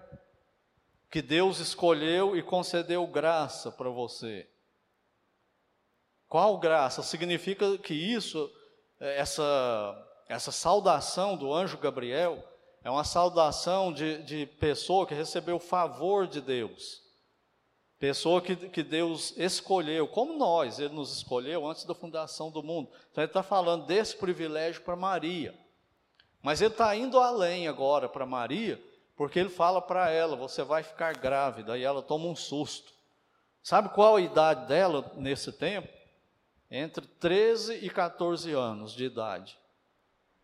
que 1.10 1.20
Deus 1.20 1.58
escolheu 1.58 2.36
e 2.36 2.42
concedeu 2.42 3.06
graça 3.06 3.70
para 3.70 3.90
você. 3.90 4.48
Qual 6.28 6.58
graça? 6.58 7.02
Significa 7.02 7.78
que 7.78 7.94
isso, 7.94 8.50
essa 9.00 10.04
essa 10.28 10.52
saudação 10.52 11.36
do 11.36 11.52
anjo 11.52 11.78
Gabriel 11.78 12.44
é 12.84 12.90
uma 12.90 13.02
saudação 13.02 13.92
de, 13.92 14.22
de 14.22 14.46
pessoa 14.46 15.06
que 15.06 15.14
recebeu 15.14 15.56
o 15.56 15.60
favor 15.60 16.26
de 16.26 16.40
Deus. 16.40 17.02
Pessoa 17.98 18.40
que, 18.40 18.54
que 18.54 18.82
Deus 18.82 19.34
escolheu, 19.36 20.06
como 20.06 20.38
nós, 20.38 20.78
Ele 20.78 20.94
nos 20.94 21.16
escolheu 21.16 21.66
antes 21.66 21.84
da 21.84 21.94
fundação 21.94 22.50
do 22.50 22.62
mundo. 22.62 22.90
Então 23.10 23.24
Ele 23.24 23.30
está 23.30 23.42
falando 23.42 23.86
desse 23.86 24.16
privilégio 24.16 24.82
para 24.82 24.94
Maria. 24.94 25.58
Mas 26.42 26.60
Ele 26.60 26.72
está 26.72 26.94
indo 26.94 27.18
além 27.18 27.66
agora 27.66 28.08
para 28.08 28.26
Maria, 28.26 28.80
porque 29.16 29.38
Ele 29.38 29.48
fala 29.48 29.80
para 29.80 30.10
ela: 30.10 30.36
você 30.36 30.62
vai 30.62 30.82
ficar 30.82 31.16
grávida, 31.16 31.76
e 31.76 31.82
ela 31.82 32.02
toma 32.02 32.26
um 32.26 32.36
susto. 32.36 32.92
Sabe 33.62 33.88
qual 33.88 34.16
a 34.16 34.20
idade 34.20 34.68
dela 34.68 35.10
nesse 35.16 35.50
tempo? 35.50 35.97
Entre 36.70 37.07
13 37.07 37.85
e 37.85 37.88
14 37.88 38.52
anos 38.52 38.92
de 38.92 39.04
idade. 39.04 39.59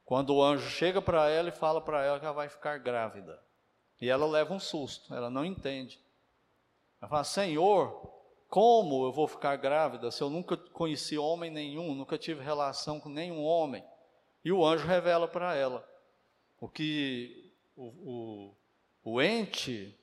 Quando 0.05 0.35
o 0.35 0.43
anjo 0.43 0.69
chega 0.69 1.01
para 1.01 1.29
ela 1.29 1.49
e 1.49 1.53
fala 1.53 1.81
para 1.81 2.03
ela 2.03 2.19
que 2.19 2.25
ela 2.25 2.35
vai 2.35 2.49
ficar 2.49 2.79
grávida. 2.79 3.43
E 4.01 4.09
ela 4.09 4.27
leva 4.27 4.53
um 4.53 4.61
susto, 4.61 5.15
ela 5.15 5.31
não 5.31 5.45
entende. 5.45 5.99
Ela 7.01 7.09
fala: 7.09 7.25
Senhor, 7.25 8.11
como 8.49 9.05
eu 9.07 9.13
vou 9.13 9.27
ficar 9.27 9.57
grávida 9.57 10.11
se 10.11 10.23
eu 10.23 10.31
nunca 10.31 10.57
conheci 10.57 11.19
homem 11.19 11.51
nenhum, 11.51 11.95
nunca 11.95 12.19
tive 12.19 12.43
relação 12.43 13.01
com 13.01 13.09
nenhum 13.09 13.43
homem? 13.43 13.85
E 14.45 14.53
o 14.53 14.65
anjo 14.65 14.87
revela 14.87 15.27
para 15.27 15.55
ela 15.55 15.87
o 16.61 16.69
que 16.69 17.53
o, 17.77 18.55
o, 19.05 19.13
o 19.13 19.23
ente 19.23 19.99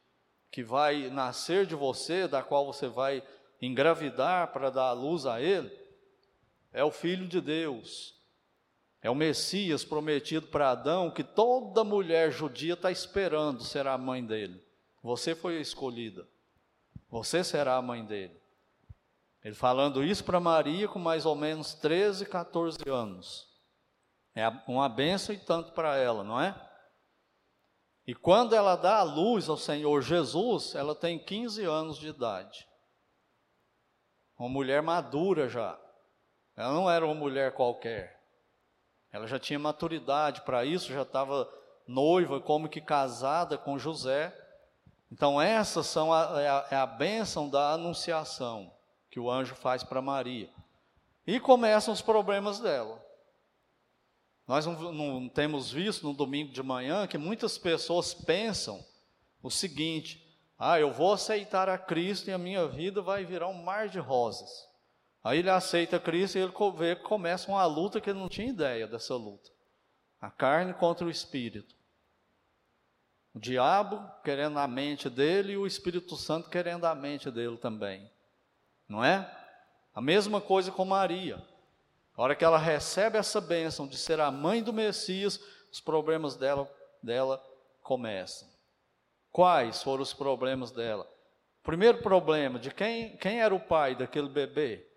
que 0.51 0.63
vai 0.63 1.09
nascer 1.09 1.65
de 1.65 1.75
você, 1.75 2.27
da 2.27 2.43
qual 2.43 2.65
você 2.65 2.87
vai 2.87 3.23
engravidar 3.61 4.51
para 4.51 4.69
dar 4.69 4.91
luz 4.93 5.25
a 5.25 5.39
ele, 5.39 5.69
é 6.71 6.83
o 6.83 6.91
Filho 6.91 7.27
de 7.27 7.41
Deus, 7.41 8.19
É 9.03 9.09
o 9.09 9.15
Messias 9.15 9.83
prometido 9.83 10.45
para 10.45 10.69
Adão, 10.69 11.09
que 11.09 11.23
toda 11.23 11.83
mulher 11.83 12.31
judia 12.31 12.73
está 12.73 12.91
esperando 12.91 13.63
ser 13.63 13.87
a 13.87 13.97
mãe 13.97 14.23
dele. 14.23 14.63
Você 15.01 15.33
foi 15.33 15.57
a 15.57 15.61
escolhida. 15.61 16.27
Você 17.09 17.43
será 17.43 17.77
a 17.77 17.81
mãe 17.81 18.05
dele. 18.05 18.39
Ele 19.43 19.55
falando 19.55 20.03
isso 20.03 20.23
para 20.23 20.39
Maria 20.39 20.87
com 20.87 20.99
mais 20.99 21.25
ou 21.25 21.35
menos 21.35 21.73
13, 21.73 22.27
14 22.27 22.77
anos. 22.87 23.49
É 24.35 24.47
uma 24.67 24.87
benção 24.87 25.33
e 25.33 25.39
tanto 25.39 25.71
para 25.71 25.97
ela, 25.97 26.23
não 26.23 26.39
é? 26.39 26.55
E 28.05 28.13
quando 28.13 28.55
ela 28.55 28.75
dá 28.75 28.97
a 28.97 29.03
luz 29.03 29.49
ao 29.49 29.57
Senhor 29.57 30.01
Jesus, 30.01 30.75
ela 30.75 30.93
tem 30.93 31.17
15 31.17 31.63
anos 31.63 31.97
de 31.97 32.07
idade. 32.07 32.67
Uma 34.37 34.49
mulher 34.49 34.81
madura 34.81 35.49
já. 35.49 35.79
Ela 36.61 36.73
não 36.73 36.89
era 36.89 37.03
uma 37.03 37.15
mulher 37.15 37.53
qualquer. 37.53 38.21
Ela 39.11 39.25
já 39.25 39.39
tinha 39.39 39.57
maturidade 39.57 40.41
para 40.41 40.63
isso, 40.63 40.93
já 40.93 41.01
estava 41.01 41.51
noiva, 41.87 42.39
como 42.39 42.69
que 42.69 42.79
casada 42.79 43.57
com 43.57 43.79
José. 43.79 44.31
Então, 45.11 45.41
essas 45.41 45.87
são 45.87 46.13
a, 46.13 46.39
é 46.39 46.47
a, 46.47 46.67
é 46.71 46.75
a 46.75 46.85
bênção 46.85 47.49
da 47.49 47.71
anunciação 47.71 48.71
que 49.09 49.19
o 49.19 49.29
anjo 49.29 49.55
faz 49.55 49.83
para 49.83 50.03
Maria. 50.03 50.49
E 51.25 51.39
começam 51.39 51.91
os 51.91 52.01
problemas 52.01 52.59
dela. 52.59 53.03
Nós 54.47 54.65
não, 54.65 54.91
não, 54.91 55.29
temos 55.29 55.71
visto 55.71 56.05
no 56.05 56.13
domingo 56.13 56.53
de 56.53 56.61
manhã 56.61 57.07
que 57.07 57.17
muitas 57.17 57.57
pessoas 57.57 58.13
pensam 58.13 58.85
o 59.41 59.49
seguinte: 59.49 60.23
ah, 60.59 60.79
eu 60.79 60.93
vou 60.93 61.13
aceitar 61.13 61.67
a 61.69 61.77
Cristo 61.77 62.29
e 62.29 62.33
a 62.33 62.37
minha 62.37 62.67
vida 62.67 63.01
vai 63.01 63.25
virar 63.25 63.47
um 63.47 63.63
mar 63.63 63.89
de 63.89 63.97
rosas. 63.97 64.70
Aí 65.23 65.39
ele 65.39 65.49
aceita 65.49 65.99
Cristo 65.99 66.37
e 66.37 66.41
ele 66.41 66.53
vê 66.75 66.95
que 66.95 67.03
começa 67.03 67.49
uma 67.51 67.65
luta 67.65 68.01
que 68.01 68.09
ele 68.09 68.19
não 68.19 68.29
tinha 68.29 68.49
ideia 68.49 68.87
dessa 68.87 69.15
luta. 69.15 69.49
A 70.19 70.31
carne 70.31 70.73
contra 70.73 71.05
o 71.05 71.09
espírito. 71.09 71.75
O 73.33 73.39
diabo 73.39 74.03
querendo 74.23 74.57
a 74.59 74.67
mente 74.67 75.09
dele 75.09 75.53
e 75.53 75.57
o 75.57 75.65
Espírito 75.65 76.17
Santo 76.17 76.49
querendo 76.49 76.85
a 76.85 76.93
mente 76.93 77.31
dele 77.31 77.57
também. 77.57 78.11
Não 78.89 79.03
é? 79.03 79.29
A 79.95 80.01
mesma 80.01 80.41
coisa 80.41 80.71
com 80.71 80.83
Maria. 80.83 81.41
A 82.15 82.21
hora 82.21 82.35
que 82.35 82.43
ela 82.43 82.57
recebe 82.57 83.17
essa 83.17 83.39
bênção 83.39 83.87
de 83.87 83.97
ser 83.97 84.19
a 84.19 84.29
mãe 84.29 84.61
do 84.61 84.73
Messias, 84.73 85.39
os 85.71 85.79
problemas 85.79 86.35
dela, 86.35 86.69
dela 87.01 87.41
começam. 87.81 88.49
Quais 89.31 89.81
foram 89.81 90.03
os 90.03 90.13
problemas 90.13 90.71
dela? 90.71 91.09
Primeiro 91.63 91.99
problema, 91.99 92.59
de 92.59 92.69
quem, 92.69 93.15
quem 93.17 93.39
era 93.39 93.55
o 93.55 93.59
pai 93.59 93.95
daquele 93.95 94.27
bebê? 94.27 94.90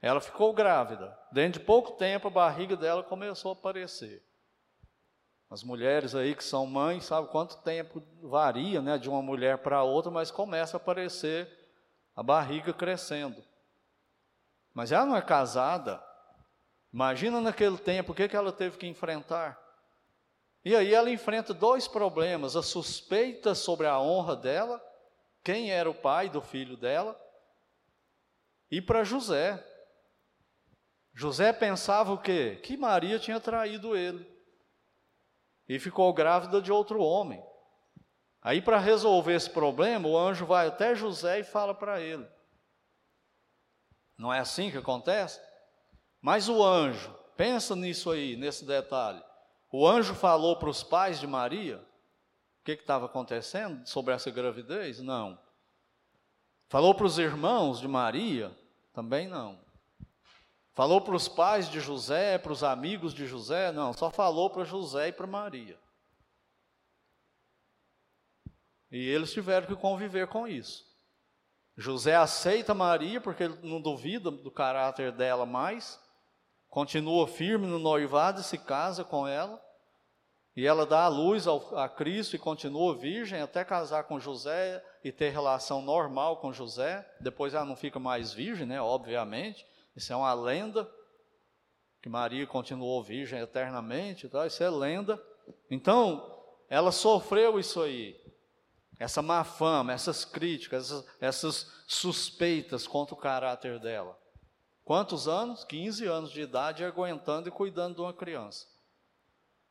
Ela 0.00 0.20
ficou 0.20 0.52
grávida. 0.52 1.16
Dentro 1.32 1.60
de 1.60 1.66
pouco 1.66 1.92
tempo, 1.92 2.28
a 2.28 2.30
barriga 2.30 2.76
dela 2.76 3.02
começou 3.02 3.50
a 3.50 3.54
aparecer. 3.54 4.22
As 5.48 5.62
mulheres 5.62 6.14
aí 6.14 6.34
que 6.34 6.44
são 6.44 6.66
mães, 6.66 7.04
sabe 7.04 7.28
quanto 7.28 7.56
tempo 7.58 8.02
varia, 8.22 8.82
né, 8.82 8.98
de 8.98 9.08
uma 9.08 9.22
mulher 9.22 9.58
para 9.58 9.82
outra, 9.82 10.10
mas 10.10 10.30
começa 10.30 10.76
a 10.76 10.78
aparecer 10.78 11.48
a 12.14 12.22
barriga 12.22 12.72
crescendo. 12.72 13.42
Mas 14.74 14.90
ela 14.90 15.06
não 15.06 15.16
é 15.16 15.22
casada. 15.22 16.02
Imagina 16.92 17.40
naquele 17.40 17.78
tempo 17.78 18.12
o 18.12 18.14
que, 18.14 18.28
que 18.28 18.36
ela 18.36 18.52
teve 18.52 18.76
que 18.76 18.86
enfrentar. 18.86 19.60
E 20.64 20.74
aí 20.74 20.92
ela 20.92 21.10
enfrenta 21.10 21.54
dois 21.54 21.86
problemas: 21.86 22.56
a 22.56 22.62
suspeita 22.62 23.54
sobre 23.54 23.86
a 23.86 24.00
honra 24.00 24.34
dela, 24.34 24.82
quem 25.44 25.70
era 25.70 25.88
o 25.88 25.94
pai 25.94 26.28
do 26.28 26.42
filho 26.42 26.76
dela, 26.76 27.18
e 28.70 28.82
para 28.82 29.04
José. 29.04 29.64
José 31.18 31.50
pensava 31.50 32.12
o 32.12 32.18
quê? 32.18 32.60
Que 32.62 32.76
Maria 32.76 33.18
tinha 33.18 33.40
traído 33.40 33.96
ele. 33.96 34.30
E 35.66 35.78
ficou 35.78 36.12
grávida 36.12 36.60
de 36.60 36.70
outro 36.70 37.00
homem. 37.00 37.42
Aí, 38.42 38.60
para 38.60 38.78
resolver 38.78 39.32
esse 39.32 39.48
problema, 39.48 40.06
o 40.06 40.16
anjo 40.16 40.44
vai 40.44 40.68
até 40.68 40.94
José 40.94 41.40
e 41.40 41.44
fala 41.44 41.74
para 41.74 42.02
ele. 42.02 42.28
Não 44.18 44.32
é 44.32 44.40
assim 44.40 44.70
que 44.70 44.76
acontece? 44.76 45.40
Mas 46.20 46.50
o 46.50 46.62
anjo, 46.62 47.10
pensa 47.34 47.74
nisso 47.74 48.10
aí, 48.10 48.36
nesse 48.36 48.66
detalhe. 48.66 49.22
O 49.72 49.88
anjo 49.88 50.14
falou 50.14 50.56
para 50.56 50.68
os 50.68 50.82
pais 50.82 51.18
de 51.18 51.26
Maria 51.26 51.78
o 52.60 52.64
que 52.64 52.72
estava 52.72 53.06
acontecendo 53.06 53.86
sobre 53.86 54.12
essa 54.12 54.30
gravidez? 54.30 55.00
Não. 55.00 55.38
Falou 56.68 56.94
para 56.94 57.06
os 57.06 57.18
irmãos 57.18 57.80
de 57.80 57.88
Maria? 57.88 58.54
Também 58.92 59.26
não. 59.26 59.65
Falou 60.76 61.00
para 61.00 61.16
os 61.16 61.26
pais 61.26 61.70
de 61.70 61.80
José, 61.80 62.36
para 62.36 62.52
os 62.52 62.62
amigos 62.62 63.14
de 63.14 63.26
José? 63.26 63.72
Não, 63.72 63.94
só 63.94 64.10
falou 64.10 64.50
para 64.50 64.62
José 64.62 65.08
e 65.08 65.12
para 65.12 65.26
Maria. 65.26 65.78
E 68.90 68.98
eles 69.08 69.32
tiveram 69.32 69.66
que 69.66 69.74
conviver 69.74 70.26
com 70.26 70.46
isso. 70.46 70.84
José 71.78 72.14
aceita 72.14 72.74
Maria 72.74 73.22
porque 73.22 73.44
ele 73.44 73.58
não 73.62 73.80
duvida 73.80 74.30
do 74.30 74.50
caráter 74.50 75.12
dela 75.12 75.46
mais, 75.46 75.98
continua 76.68 77.26
firme 77.26 77.66
no 77.66 77.78
noivado 77.78 78.42
e 78.42 78.44
se 78.44 78.58
casa 78.58 79.02
com 79.02 79.26
ela. 79.26 79.58
E 80.54 80.66
ela 80.66 80.84
dá 80.84 81.04
a 81.04 81.08
luz 81.08 81.46
ao, 81.46 81.74
a 81.78 81.88
Cristo 81.88 82.36
e 82.36 82.38
continua 82.38 82.94
virgem 82.94 83.40
até 83.40 83.64
casar 83.64 84.04
com 84.04 84.20
José 84.20 84.84
e 85.02 85.10
ter 85.10 85.30
relação 85.30 85.80
normal 85.80 86.36
com 86.36 86.52
José. 86.52 87.10
Depois 87.18 87.54
ela 87.54 87.64
não 87.64 87.76
fica 87.76 87.98
mais 87.98 88.34
virgem, 88.34 88.66
né? 88.66 88.78
Obviamente. 88.78 89.66
Isso 89.96 90.12
é 90.12 90.16
uma 90.16 90.34
lenda, 90.34 90.88
que 92.02 92.08
Maria 92.08 92.46
continuou 92.46 93.02
virgem 93.02 93.40
eternamente, 93.40 94.28
tá? 94.28 94.46
isso 94.46 94.62
é 94.62 94.68
lenda. 94.68 95.20
Então, 95.70 96.36
ela 96.68 96.92
sofreu 96.92 97.58
isso 97.58 97.80
aí, 97.80 98.14
essa 98.98 99.22
má 99.22 99.42
fama, 99.42 99.92
essas 99.92 100.24
críticas, 100.24 100.90
essas, 100.90 101.06
essas 101.20 101.84
suspeitas 101.88 102.86
contra 102.86 103.14
o 103.14 103.18
caráter 103.18 103.80
dela. 103.80 104.18
Quantos 104.84 105.26
anos? 105.26 105.64
15 105.64 106.06
anos 106.06 106.30
de 106.30 106.42
idade, 106.42 106.84
aguentando 106.84 107.48
e 107.48 107.52
cuidando 107.52 107.96
de 107.96 108.00
uma 108.02 108.12
criança. 108.12 108.66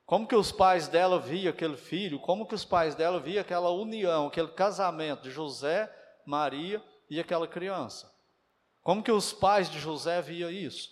Como 0.05 0.27
que 0.27 0.35
os 0.35 0.51
pais 0.51 0.87
dela 0.87 1.19
viam 1.19 1.51
aquele 1.51 1.77
filho? 1.77 2.19
Como 2.19 2.47
que 2.47 2.53
os 2.53 2.65
pais 2.65 2.95
dela 2.95 3.19
viam 3.19 3.41
aquela 3.41 3.69
união, 3.69 4.27
aquele 4.27 4.49
casamento 4.49 5.23
de 5.23 5.31
José, 5.31 5.91
Maria 6.25 6.83
e 7.09 7.19
aquela 7.19 7.47
criança? 7.47 8.14
Como 8.85 9.01
que 9.01 9.11
os 9.11 9.33
pais 9.33 9.67
de 9.67 9.79
José 9.79 10.21
viam 10.21 10.51
isso? 10.51 10.91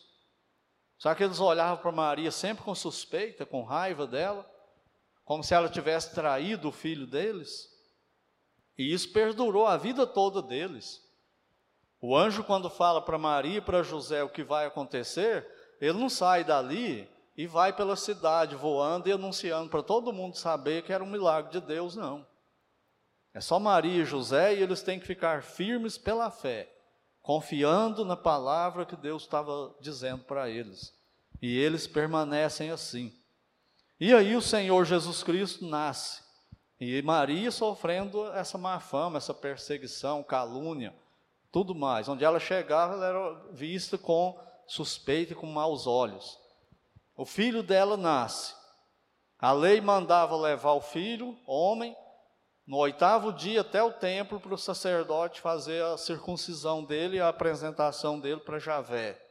Será 0.98 1.14
que 1.14 1.24
eles 1.24 1.40
olhavam 1.40 1.78
para 1.78 1.92
Maria 1.92 2.32
sempre 2.32 2.64
com 2.64 2.74
suspeita, 2.74 3.46
com 3.46 3.62
raiva 3.62 4.08
dela? 4.08 4.50
Como 5.24 5.44
se 5.44 5.54
ela 5.54 5.70
tivesse 5.70 6.12
traído 6.16 6.70
o 6.70 6.72
filho 6.72 7.06
deles? 7.06 7.70
E 8.76 8.92
isso 8.92 9.14
perdurou 9.14 9.68
a 9.68 9.78
vida 9.78 10.08
toda 10.08 10.42
deles. 10.42 11.08
O 12.02 12.18
anjo, 12.18 12.44
quando 12.44 12.68
fala 12.68 13.00
para 13.00 13.20
Maria 13.20 13.60
e 13.60 13.62
para 13.62 13.84
José 13.84 14.24
o 14.24 14.30
que 14.30 14.44
vai 14.44 14.66
acontecer, 14.66 15.48
ele 15.80 16.00
não 16.00 16.10
sai 16.10 16.44
dali 16.44 17.08
e 17.38 17.46
vai 17.46 17.74
pela 17.74 17.96
cidade 17.96 18.56
voando 18.56 19.08
e 19.08 19.12
anunciando 19.12 19.70
para 19.70 19.84
todo 19.84 20.12
mundo 20.12 20.36
saber 20.36 20.82
que 20.82 20.92
era 20.92 21.04
um 21.04 21.12
milagre 21.12 21.52
de 21.52 21.62
Deus, 21.62 21.96
não. 21.96 22.26
É 23.36 23.40
só 23.40 23.60
Maria 23.60 24.02
e 24.02 24.06
José 24.06 24.56
e 24.56 24.64
eles 24.64 24.82
têm 24.82 25.00
que 25.00 25.06
ficar 25.06 25.44
firmes 25.44 25.96
pela 25.96 26.32
fé 26.32 26.73
confiando 27.24 28.04
na 28.04 28.18
palavra 28.18 28.86
que 28.86 28.98
Deus 28.98 29.24
estava 29.24 29.74
dizendo 29.80 30.26
para 30.26 30.50
eles. 30.50 30.94
E 31.42 31.58
eles 31.58 31.88
permanecem 31.88 32.70
assim. 32.70 33.12
E 34.00 34.14
aí 34.14 34.36
o 34.36 34.42
Senhor 34.42 34.86
Jesus 34.86 35.24
Cristo 35.24 35.66
nasce. 35.66 36.22
E 36.80 37.02
Maria 37.02 37.50
sofrendo 37.50 38.28
essa 38.34 38.58
má 38.58 38.80
fama, 38.80 39.18
essa 39.18 39.34
perseguição, 39.34 40.22
calúnia, 40.22 40.94
tudo 41.50 41.74
mais. 41.74 42.10
Onde 42.10 42.26
ela 42.26 42.40
chegava, 42.42 42.94
ela 42.96 43.06
era 43.06 43.34
vista 43.52 43.98
com 43.98 44.38
suspeita 44.68 45.32
e 45.32 45.36
com 45.36 45.48
maus 45.48 45.88
olhos. 45.88 46.38
O 47.16 47.26
filho 47.26 47.64
dela 47.64 47.96
nasce. 47.96 48.54
A 49.40 49.54
lei 49.54 49.80
mandava 49.80 50.36
levar 50.36 50.74
o 50.74 50.82
filho, 50.82 51.38
homem, 51.46 51.96
no 52.66 52.78
oitavo 52.78 53.34
dia 53.34 53.62
até 53.62 53.84
o 53.84 53.92
templo 53.92 54.40
para 54.40 54.54
o 54.54 54.58
sacerdote 54.58 55.42
fazer 55.42 55.84
a 55.84 55.98
circuncisão 55.98 56.84
dele 56.84 57.18
e 57.18 57.20
a 57.20 57.28
apresentação 57.28 58.20
dele 58.20 58.40
para 58.40 58.60
Javé. 58.60 59.22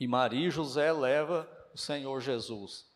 E 0.00 0.06
Maria 0.06 0.48
e 0.48 0.50
José 0.50 0.92
leva 0.92 1.48
o 1.74 1.78
Senhor 1.78 2.20
Jesus. 2.20 2.86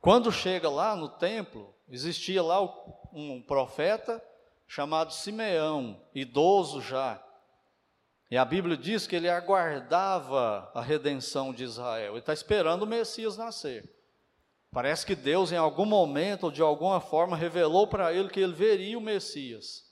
Quando 0.00 0.30
chega 0.32 0.68
lá 0.68 0.94
no 0.96 1.08
templo, 1.08 1.74
existia 1.88 2.42
lá 2.42 2.60
um 3.12 3.42
profeta 3.46 4.22
chamado 4.66 5.12
Simeão, 5.12 6.00
idoso 6.14 6.80
já. 6.80 7.22
E 8.30 8.36
a 8.36 8.44
Bíblia 8.44 8.76
diz 8.76 9.06
que 9.06 9.14
ele 9.14 9.28
aguardava 9.28 10.70
a 10.74 10.80
redenção 10.80 11.52
de 11.52 11.62
Israel. 11.62 12.12
Ele 12.12 12.18
está 12.18 12.32
esperando 12.32 12.82
o 12.82 12.86
Messias 12.86 13.36
nascer. 13.36 13.93
Parece 14.74 15.06
que 15.06 15.14
Deus, 15.14 15.52
em 15.52 15.56
algum 15.56 15.86
momento 15.86 16.44
ou 16.44 16.50
de 16.50 16.60
alguma 16.60 17.00
forma, 17.00 17.36
revelou 17.36 17.86
para 17.86 18.12
ele 18.12 18.28
que 18.28 18.40
ele 18.40 18.52
veria 18.52 18.98
o 18.98 19.00
Messias. 19.00 19.84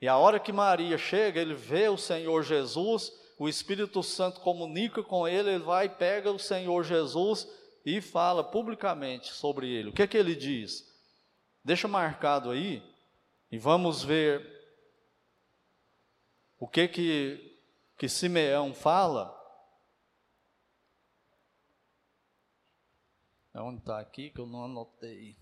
E 0.00 0.08
a 0.08 0.16
hora 0.16 0.40
que 0.40 0.52
Maria 0.52 0.98
chega, 0.98 1.40
ele 1.40 1.54
vê 1.54 1.88
o 1.88 1.96
Senhor 1.96 2.42
Jesus 2.42 3.12
o 3.38 3.48
Espírito 3.48 4.02
Santo 4.02 4.40
comunica 4.40 5.02
com 5.02 5.26
ele, 5.26 5.50
ele 5.50 5.62
vai, 5.62 5.88
pega 5.88 6.30
o 6.30 6.38
Senhor 6.38 6.82
Jesus 6.82 7.48
e 7.86 8.00
fala 8.00 8.42
publicamente 8.42 9.32
sobre 9.32 9.70
ele. 9.70 9.90
O 9.90 9.92
que 9.92 10.02
é 10.02 10.06
que 10.08 10.16
ele 10.16 10.34
diz? 10.34 10.84
Deixa 11.64 11.86
marcado 11.86 12.50
aí 12.50 12.82
e 13.50 13.56
vamos 13.56 14.02
ver 14.02 14.44
o 16.58 16.66
que 16.66 16.88
que, 16.88 17.60
que 17.96 18.08
Simeão 18.08 18.74
fala. 18.74 19.37
Onde 23.60 23.80
está 23.80 23.98
aqui 23.98 24.30
que 24.30 24.40
eu 24.40 24.46
não 24.46 24.64
anotei? 24.64 25.36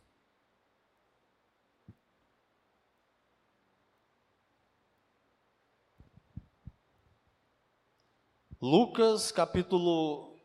Lucas 8.60 9.30
capítulo 9.30 10.40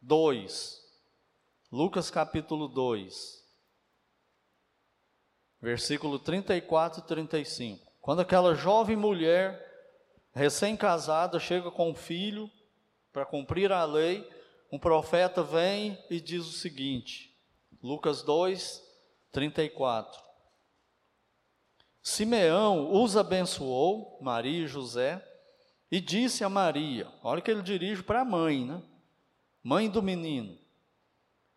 2. 0.00 0.80
Lucas 1.72 2.08
capítulo 2.08 2.68
2. 2.68 3.44
Versículo 5.60 6.18
34 6.18 7.00
e 7.00 7.06
35. 7.06 7.92
Quando 8.00 8.20
aquela 8.20 8.54
jovem 8.54 8.96
mulher, 8.96 9.60
recém-casada, 10.32 11.40
chega 11.40 11.70
com 11.70 11.90
um 11.90 11.94
filho 11.94 12.50
para 13.12 13.26
cumprir 13.26 13.72
a 13.72 13.84
lei, 13.84 14.26
um 14.72 14.78
profeta 14.78 15.42
vem 15.42 15.98
e 16.08 16.20
diz 16.20 16.46
o 16.46 16.52
seguinte: 16.52 17.36
Lucas 17.82 18.22
2, 18.22 18.82
34. 19.32 20.20
Simeão 22.02 23.02
os 23.02 23.16
abençoou, 23.16 24.18
Maria 24.20 24.64
e 24.64 24.68
José, 24.68 25.24
e 25.90 26.00
disse 26.00 26.44
a 26.44 26.48
Maria: 26.48 27.08
olha 27.22 27.40
que 27.40 27.50
ele 27.50 27.62
dirige 27.62 28.02
para 28.02 28.22
a 28.22 28.24
mãe, 28.24 28.64
né? 28.64 28.82
Mãe 29.62 29.90
do 29.90 30.02
menino. 30.02 30.58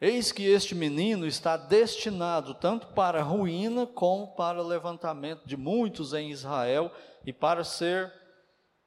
Eis 0.02 0.34
que 0.34 0.43
este 0.43 0.76
menino 0.76 1.26
está 1.26 1.56
destinado 1.56 2.56
tanto 2.56 2.88
para 2.88 3.23
ruína 3.23 3.88
como 3.88 4.36
para 4.36 4.62
o 4.62 4.67
levantamento 4.67 5.45
de 5.45 5.56
muitos 5.56 6.13
em 6.13 6.30
Israel 6.30 6.91
e 7.26 7.32
para 7.32 7.63
ser 7.63 8.12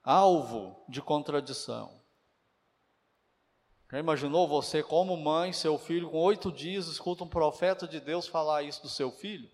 alvo 0.05 0.85
de 0.87 1.01
contradição. 1.01 1.96
Já 3.91 3.99
imaginou 4.01 4.49
você, 4.49 4.83
como 4.83 5.17
mãe, 5.17 5.53
seu 5.53 5.79
filho, 5.79 6.11
com 6.11 6.19
oito 6.19 6.51
dias, 6.51 6.89
escuta 6.89 7.23
um 7.23 7.29
profeta 7.29 7.87
de 7.87 8.01
Deus 8.01 8.27
falar 8.27 8.65
isso 8.65 8.83
do 8.83 8.89
seu 8.89 9.13
filho? 9.13 9.49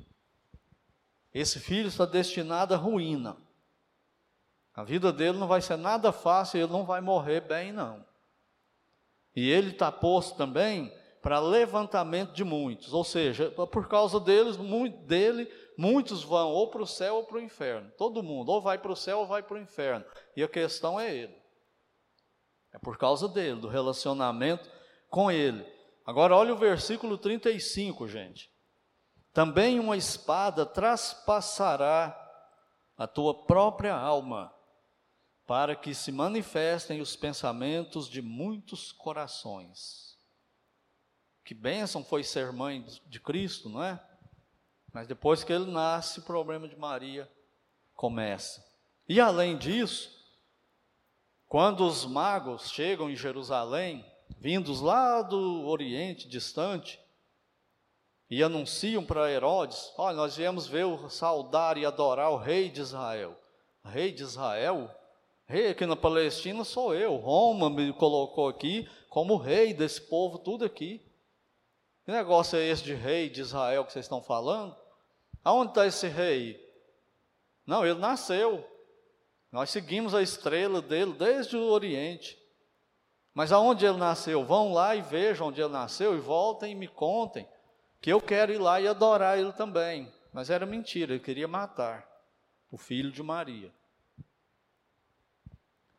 Esse 1.34 1.60
filho 1.60 1.88
está 1.88 2.06
destinado 2.06 2.72
à 2.72 2.76
ruína. 2.76 3.36
A 4.74 4.82
vida 4.82 5.12
dele 5.12 5.36
não 5.36 5.46
vai 5.46 5.60
ser 5.60 5.76
nada 5.76 6.12
fácil, 6.12 6.60
ele 6.60 6.72
não 6.72 6.84
vai 6.84 7.02
morrer 7.02 7.42
bem, 7.42 7.72
não. 7.72 8.04
E 9.36 9.50
ele 9.50 9.70
está 9.70 9.92
posto 9.92 10.36
também 10.36 10.90
para 11.20 11.38
levantamento 11.38 12.32
de 12.32 12.42
muitos, 12.42 12.92
ou 12.92 13.04
seja, 13.04 13.50
por 13.50 13.86
causa 13.86 14.18
deles, 14.18 14.56
muito, 14.56 14.96
dele, 15.04 15.48
muitos 15.76 16.24
vão 16.24 16.50
ou 16.50 16.68
para 16.68 16.82
o 16.82 16.86
céu 16.86 17.16
ou 17.16 17.24
para 17.24 17.36
o 17.36 17.40
inferno. 17.40 17.90
Todo 17.96 18.22
mundo, 18.22 18.50
ou 18.50 18.60
vai 18.60 18.78
para 18.78 18.92
o 18.92 18.96
céu 18.96 19.20
ou 19.20 19.26
vai 19.26 19.42
para 19.42 19.56
o 19.56 19.60
inferno. 19.60 20.04
E 20.34 20.42
a 20.42 20.48
questão 20.48 20.98
é 20.98 21.14
ele. 21.14 21.41
É 22.72 22.78
por 22.78 22.96
causa 22.96 23.28
dele, 23.28 23.60
do 23.60 23.68
relacionamento 23.68 24.70
com 25.10 25.30
ele. 25.30 25.64
Agora, 26.06 26.34
olha 26.34 26.54
o 26.54 26.58
versículo 26.58 27.18
35, 27.18 28.08
gente. 28.08 28.50
Também 29.32 29.78
uma 29.78 29.96
espada 29.96 30.66
traspassará 30.66 32.18
a 32.96 33.06
tua 33.06 33.44
própria 33.44 33.94
alma 33.94 34.52
para 35.46 35.74
que 35.74 35.94
se 35.94 36.12
manifestem 36.12 37.00
os 37.00 37.16
pensamentos 37.16 38.08
de 38.08 38.22
muitos 38.22 38.92
corações. 38.92 40.16
Que 41.44 41.54
bênção 41.54 42.04
foi 42.04 42.22
ser 42.22 42.52
mãe 42.52 42.84
de 43.06 43.20
Cristo, 43.20 43.68
não 43.68 43.82
é? 43.82 44.02
Mas 44.92 45.06
depois 45.06 45.42
que 45.42 45.52
ele 45.52 45.70
nasce, 45.70 46.20
o 46.20 46.24
problema 46.24 46.68
de 46.68 46.76
Maria 46.76 47.30
começa. 47.94 48.64
E 49.08 49.20
além 49.20 49.56
disso, 49.56 50.21
quando 51.52 51.86
os 51.86 52.06
magos 52.06 52.70
chegam 52.70 53.10
em 53.10 53.14
Jerusalém, 53.14 54.02
vindos 54.38 54.80
lá 54.80 55.20
do 55.20 55.66
Oriente 55.66 56.26
distante, 56.26 56.98
e 58.30 58.42
anunciam 58.42 59.04
para 59.04 59.30
Herodes: 59.30 59.92
Olha, 59.98 60.16
nós 60.16 60.34
viemos 60.34 60.66
ver, 60.66 60.86
saudar 61.10 61.76
e 61.76 61.84
adorar 61.84 62.30
o 62.30 62.38
rei 62.38 62.70
de 62.70 62.80
Israel. 62.80 63.38
Rei 63.84 64.12
de 64.12 64.22
Israel? 64.22 64.90
Rei 65.44 65.68
aqui 65.68 65.84
na 65.84 65.94
Palestina 65.94 66.64
sou 66.64 66.94
eu. 66.94 67.16
Roma 67.16 67.68
me 67.68 67.92
colocou 67.92 68.48
aqui 68.48 68.88
como 69.10 69.36
rei 69.36 69.74
desse 69.74 70.00
povo, 70.00 70.38
tudo 70.38 70.64
aqui. 70.64 71.06
Que 72.06 72.12
negócio 72.12 72.58
é 72.58 72.64
esse 72.64 72.82
de 72.82 72.94
rei 72.94 73.28
de 73.28 73.42
Israel 73.42 73.84
que 73.84 73.92
vocês 73.92 74.06
estão 74.06 74.22
falando? 74.22 74.74
Aonde 75.44 75.72
está 75.72 75.86
esse 75.86 76.08
rei? 76.08 76.58
Não, 77.66 77.84
ele 77.84 77.98
nasceu. 77.98 78.71
Nós 79.52 79.68
seguimos 79.68 80.14
a 80.14 80.22
estrela 80.22 80.80
dele 80.80 81.12
desde 81.12 81.56
o 81.56 81.68
Oriente. 81.68 82.38
Mas 83.34 83.52
aonde 83.52 83.84
ele 83.84 83.98
nasceu? 83.98 84.44
Vão 84.44 84.72
lá 84.72 84.96
e 84.96 85.02
vejam 85.02 85.48
onde 85.48 85.60
ele 85.60 85.72
nasceu 85.72 86.16
e 86.16 86.20
voltem 86.20 86.72
e 86.72 86.74
me 86.74 86.88
contem. 86.88 87.46
Que 88.00 88.10
eu 88.10 88.20
quero 88.20 88.50
ir 88.50 88.58
lá 88.58 88.80
e 88.80 88.88
adorar 88.88 89.38
ele 89.38 89.52
também. 89.52 90.10
Mas 90.32 90.48
era 90.48 90.64
mentira, 90.64 91.12
ele 91.12 91.22
queria 91.22 91.46
matar 91.46 92.08
o 92.70 92.78
filho 92.78 93.12
de 93.12 93.22
Maria. 93.22 93.70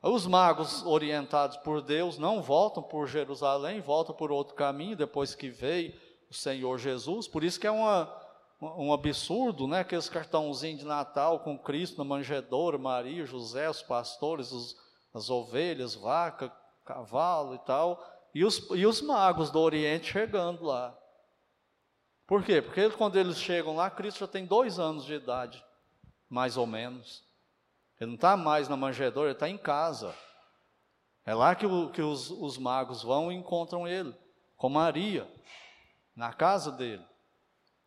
Os 0.02 0.26
magos 0.26 0.84
orientados 0.86 1.56
por 1.58 1.82
Deus 1.82 2.18
não 2.18 2.42
voltam 2.42 2.84
por 2.84 3.08
Jerusalém, 3.08 3.80
voltam 3.80 4.14
por 4.14 4.32
outro 4.32 4.56
caminho 4.56 4.98
depois 4.98 5.34
que 5.34 5.50
veio 5.50 5.94
o 6.30 6.34
Senhor 6.34 6.78
Jesus. 6.78 7.28
Por 7.28 7.44
isso 7.44 7.60
que 7.60 7.68
é 7.68 7.72
uma, 7.72 8.14
um 8.78 8.94
absurdo, 8.94 9.68
né? 9.68 9.80
Aqueles 9.80 10.10
cartãozinhos 10.10 10.80
de 10.80 10.86
Natal 10.86 11.40
com 11.40 11.58
Cristo 11.58 11.98
na 11.98 12.04
manjedoura, 12.04 12.78
Maria, 12.78 13.26
José, 13.26 13.70
os 13.70 13.82
pastores, 13.82 14.52
os, 14.52 14.76
as 15.14 15.30
ovelhas, 15.30 15.96
vaca, 15.96 16.52
cavalo 16.86 17.56
e 17.56 17.60
tal, 17.60 18.04
e 18.34 18.44
os, 18.44 18.68
e 18.72 18.86
os 18.86 19.02
magos 19.02 19.52
do 19.52 19.60
Oriente 19.60 20.12
chegando 20.12 20.66
lá. 20.66 20.98
Por 22.26 22.44
quê? 22.44 22.62
Porque 22.62 22.90
quando 22.92 23.18
eles 23.18 23.38
chegam 23.38 23.76
lá, 23.76 23.90
Cristo 23.90 24.20
já 24.20 24.28
tem 24.28 24.46
dois 24.46 24.80
anos 24.80 25.06
de 25.06 25.14
idade, 25.14 25.64
mais 26.30 26.58
ou 26.58 26.66
menos. 26.66 27.24
Ele 28.00 28.10
não 28.10 28.16
está 28.16 28.36
mais 28.36 28.68
na 28.68 28.76
manjedoura, 28.76 29.30
ele 29.30 29.36
está 29.36 29.50
em 29.50 29.58
casa. 29.58 30.16
É 31.26 31.34
lá 31.34 31.56
que, 31.56 31.66
o, 31.66 31.90
que 31.90 32.02
os, 32.02 32.30
os 32.32 32.58
magos 32.58 33.04
vão 33.04 33.32
e 33.32 33.36
encontram 33.36 33.88
ele, 33.88 34.14
com 34.58 34.70
Maria, 34.70 35.30
na 36.16 36.34
casa 36.34 36.72
dele. 36.72 37.06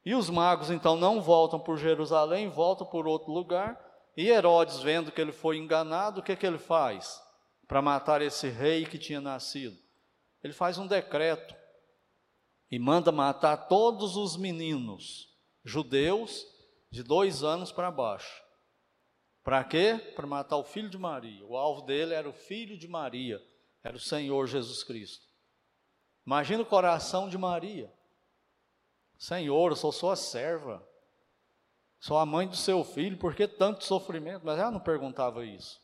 E 0.07 0.14
os 0.14 0.31
magos 0.31 0.71
então 0.71 0.97
não 0.97 1.21
voltam 1.21 1.59
por 1.59 1.77
Jerusalém, 1.77 2.49
voltam 2.49 2.87
por 2.87 3.09
outro 3.09 3.33
lugar. 3.33 3.77
E 4.16 4.29
Herodes, 4.29 4.79
vendo 4.79 5.11
que 5.11 5.21
ele 5.21 5.33
foi 5.33 5.59
enganado, 5.59 6.21
o 6.21 6.23
que, 6.23 6.37
que 6.37 6.47
ele 6.47 6.59
faz? 6.59 7.21
Para 7.66 7.83
matar 7.83 8.23
esse 8.23 8.49
rei 8.49 8.87
que 8.87 8.99
tinha 8.99 9.21
nascido. 9.21 9.77
Ele 10.45 10.53
faz 10.53 10.79
um 10.79 10.87
decreto 10.87 11.57
e 12.71 12.79
manda 12.79 13.11
matar 13.11 13.66
todos 13.66 14.16
os 14.16 14.37
meninos 14.37 15.29
judeus 15.64 16.47
de 16.88 17.03
dois 17.03 17.42
anos 17.42 17.73
para 17.73 17.90
baixo. 17.90 18.45
Para 19.42 19.64
quê? 19.64 20.12
Para 20.14 20.27
matar 20.27 20.57
o 20.57 20.64
filho 20.64 20.88
de 20.88 20.99
Maria. 20.99 21.45
O 21.45 21.57
alvo 21.57 21.83
dele 21.83 22.14
era 22.14 22.29
o 22.29 22.33
filho 22.33 22.79
de 22.79 22.87
Maria, 22.87 23.42
era 23.83 23.97
o 23.97 24.01
Senhor 24.01 24.47
Jesus 24.47 24.85
Cristo. 24.85 25.27
Imagina 26.25 26.62
o 26.62 26.66
coração 26.66 27.29
de 27.29 27.37
Maria. 27.37 27.92
Senhor, 29.18 29.72
eu 29.72 29.76
sou 29.76 29.92
sua 29.92 30.16
serva. 30.16 30.87
Sou 31.98 32.18
a 32.18 32.26
mãe 32.26 32.46
do 32.46 32.57
seu 32.57 32.85
filho, 32.85 33.16
por 33.16 33.35
que 33.35 33.48
tanto 33.48 33.85
sofrimento? 33.85 34.42
Mas 34.44 34.59
ela 34.59 34.70
não 34.70 34.81
perguntava 34.81 35.44
isso. 35.44 35.81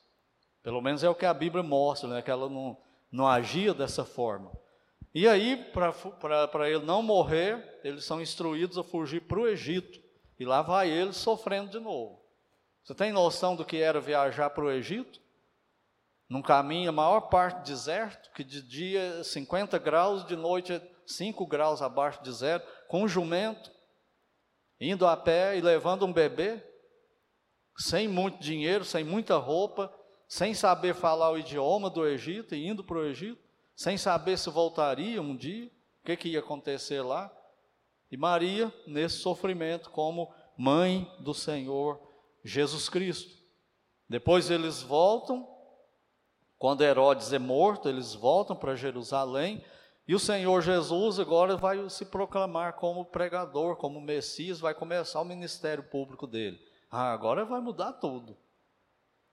Pelo 0.63 0.81
menos 0.81 1.03
é 1.03 1.09
o 1.09 1.15
que 1.15 1.27
a 1.27 1.35
Bíblia 1.35 1.63
mostra, 1.63 2.09
né? 2.09 2.23
que 2.23 2.31
ela 2.31 2.49
não, 2.49 2.77
não 3.11 3.27
agia 3.27 3.75
dessa 3.75 4.05
forma. 4.05 4.53
E 5.15 5.27
aí, 5.29 5.57
para 5.73 6.71
ele 6.71 6.85
não 6.85 7.03
morrer, 7.03 7.81
eles 7.83 8.05
são 8.05 8.21
instruídos 8.21 8.79
a 8.79 8.85
fugir 8.85 9.23
para 9.23 9.41
o 9.41 9.49
Egito. 9.49 10.01
E 10.39 10.45
lá 10.45 10.63
vai 10.63 10.89
ele 10.89 11.13
sofrendo 11.13 11.71
de 11.71 11.79
novo. 11.79 12.23
Você 12.83 12.95
tem 12.95 13.13
noção 13.13 13.55
do 13.55 13.65
que 13.65 13.77
era 13.77 14.01
viajar 14.01 14.51
para 14.51 14.65
o 14.65 14.71
Egito? 14.71 15.21
Num 16.29 16.41
caminho, 16.41 16.89
a 16.89 16.93
maior 16.93 17.21
parte 17.23 17.67
deserto, 17.67 18.31
que 18.33 18.43
de 18.43 18.63
dia 18.63 19.23
50 19.23 19.79
graus, 19.79 20.25
de 20.25 20.35
noite 20.35 20.81
5 21.07 21.47
graus 21.47 21.83
abaixo 21.83 22.23
de 22.23 22.33
zero, 22.33 22.63
com 22.93 23.05
um 23.05 23.09
jumento, 23.09 23.73
indo 24.79 25.07
a 25.07 25.17
pé 25.17 25.57
e 25.57 25.63
levando 25.63 26.05
um 26.05 26.13
bebê, 26.13 26.63
sem 27.75 28.07
muito 28.07 28.39
dinheiro, 28.39 28.85
sem 28.85 29.03
muita 29.03 29.39
roupa, 29.39 29.91
sem 30.29 30.53
saber 30.53 30.95
falar 30.95 31.31
o 31.31 31.39
idioma 31.39 31.89
do 31.89 32.07
Egito 32.07 32.55
e 32.55 32.69
indo 32.69 32.85
para 32.85 32.99
o 32.99 33.07
Egito, 33.07 33.41
sem 33.75 33.97
saber 33.97 34.37
se 34.37 34.51
voltaria 34.51 35.23
um 35.23 35.35
dia, 35.35 35.69
o 36.03 36.05
que, 36.05 36.19
que 36.19 36.29
ia 36.29 36.41
acontecer 36.41 37.01
lá. 37.01 37.35
E 38.11 38.17
Maria, 38.19 38.71
nesse 38.87 39.21
sofrimento, 39.21 39.89
como 39.89 40.31
mãe 40.55 41.11
do 41.19 41.33
Senhor 41.33 41.99
Jesus 42.45 42.91
Cristo. 42.91 43.43
Depois 44.07 44.51
eles 44.51 44.83
voltam 44.83 45.49
Quando 46.59 46.85
Herodes 46.85 47.33
é 47.33 47.39
morto, 47.39 47.89
eles 47.89 48.13
voltam 48.13 48.55
para 48.55 48.77
Jerusalém 48.77 49.65
e 50.07 50.15
o 50.15 50.19
Senhor 50.19 50.61
Jesus 50.63 51.21
agora 51.21 51.57
vai 51.57 51.89
se 51.89 52.05
proclamar 52.05 52.75
como 52.75 53.05
pregador, 53.05 53.77
como 53.77 54.01
Messias, 54.01 54.59
vai 54.59 54.75
começar 54.75 55.21
o 55.21 55.25
ministério 55.25 55.85
público 55.85 56.27
dele. 56.27 56.61
Ah, 56.91 57.13
agora 57.13 57.45
vai 57.45 57.61
mudar 57.61 57.93
tudo. 57.95 58.37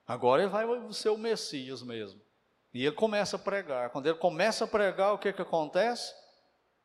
Agora 0.07 0.43
ele 0.43 0.51
vai 0.51 0.65
ser 0.93 1.09
o 1.09 1.17
Messias 1.17 1.81
mesmo. 1.81 2.21
E 2.71 2.85
ele 2.85 2.95
começa 2.95 3.35
a 3.35 3.39
pregar. 3.39 3.89
Quando 3.89 4.05
ele 4.05 4.17
começa 4.17 4.65
a 4.65 4.67
pregar, 4.67 5.13
o 5.13 5.17
que, 5.17 5.33
que 5.33 5.41
acontece? 5.41 6.13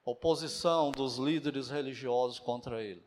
Oposição 0.02 0.90
dos 0.90 1.18
líderes 1.18 1.68
religiosos 1.68 2.38
contra 2.38 2.82
ele. 2.82 3.04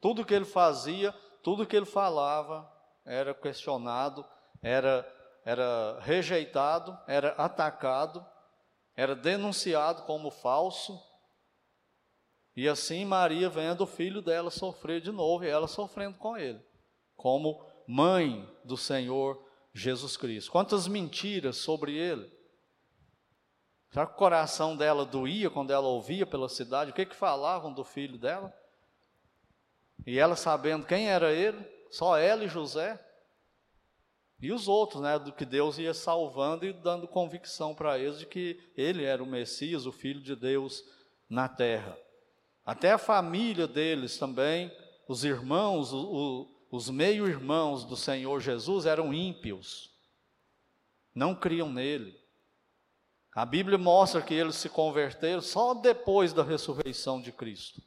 Tudo 0.00 0.24
que 0.24 0.34
ele 0.34 0.44
fazia, 0.44 1.12
tudo 1.42 1.66
que 1.66 1.74
ele 1.74 1.86
falava, 1.86 2.70
era 3.06 3.34
questionado, 3.34 4.24
era, 4.62 5.06
era 5.44 5.98
rejeitado, 6.00 6.98
era 7.06 7.30
atacado 7.30 8.24
era 8.96 9.14
denunciado 9.14 10.02
como 10.02 10.30
falso. 10.30 11.00
E 12.56 12.68
assim 12.68 13.04
Maria 13.04 13.48
vendo 13.48 13.82
o 13.82 13.86
filho 13.86 14.22
dela 14.22 14.50
sofrer 14.50 15.00
de 15.00 15.10
novo, 15.10 15.44
e 15.44 15.48
ela 15.48 15.66
sofrendo 15.66 16.16
com 16.18 16.36
ele, 16.36 16.60
como 17.16 17.64
mãe 17.86 18.48
do 18.64 18.76
Senhor 18.76 19.44
Jesus 19.72 20.16
Cristo. 20.16 20.52
Quantas 20.52 20.86
mentiras 20.86 21.56
sobre 21.56 21.96
ele. 21.96 22.32
Será 23.90 24.06
que 24.06 24.12
o 24.12 24.16
coração 24.16 24.76
dela 24.76 25.04
doía 25.04 25.50
quando 25.50 25.72
ela 25.72 25.86
ouvia 25.86 26.26
pela 26.26 26.48
cidade? 26.48 26.90
O 26.90 26.94
que, 26.94 27.06
que 27.06 27.14
falavam 27.14 27.72
do 27.72 27.84
filho 27.84 28.18
dela? 28.18 28.52
E 30.06 30.18
ela 30.18 30.36
sabendo 30.36 30.86
quem 30.86 31.08
era 31.08 31.32
ele, 31.32 31.64
só 31.90 32.16
ela 32.16 32.44
e 32.44 32.48
José. 32.48 33.00
E 34.40 34.52
os 34.52 34.68
outros, 34.68 35.02
né, 35.02 35.18
do 35.18 35.32
que 35.32 35.44
Deus 35.44 35.78
ia 35.78 35.94
salvando 35.94 36.66
e 36.66 36.72
dando 36.72 37.08
convicção 37.08 37.74
para 37.74 37.98
eles 37.98 38.18
de 38.18 38.26
que 38.26 38.60
ele 38.76 39.04
era 39.04 39.22
o 39.22 39.26
Messias, 39.26 39.86
o 39.86 39.92
Filho 39.92 40.20
de 40.20 40.34
Deus 40.36 40.84
na 41.28 41.48
terra. 41.48 41.96
Até 42.64 42.92
a 42.92 42.98
família 42.98 43.66
deles 43.66 44.18
também, 44.18 44.70
os 45.06 45.24
irmãos, 45.24 45.92
o, 45.92 46.50
os 46.70 46.90
meio-irmãos 46.90 47.84
do 47.84 47.96
Senhor 47.96 48.40
Jesus 48.40 48.86
eram 48.86 49.12
ímpios, 49.12 49.90
não 51.14 51.34
criam 51.34 51.70
nele. 51.70 52.18
A 53.34 53.44
Bíblia 53.44 53.76
mostra 53.76 54.22
que 54.22 54.32
eles 54.32 54.56
se 54.56 54.68
converteram 54.68 55.40
só 55.40 55.74
depois 55.74 56.32
da 56.32 56.42
ressurreição 56.42 57.20
de 57.20 57.32
Cristo. 57.32 57.82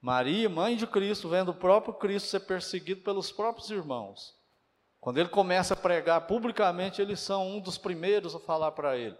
Maria, 0.00 0.48
mãe 0.48 0.76
de 0.76 0.86
Cristo, 0.86 1.28
vendo 1.28 1.50
o 1.50 1.54
próprio 1.54 1.92
Cristo 1.94 2.28
ser 2.28 2.40
perseguido 2.40 3.02
pelos 3.02 3.30
próprios 3.32 3.70
irmãos, 3.70 4.37
quando 5.00 5.18
ele 5.18 5.28
começa 5.28 5.74
a 5.74 5.76
pregar 5.76 6.26
publicamente, 6.26 7.00
eles 7.00 7.20
são 7.20 7.46
um 7.46 7.60
dos 7.60 7.78
primeiros 7.78 8.34
a 8.34 8.40
falar 8.40 8.72
para 8.72 8.96
ele. 8.96 9.16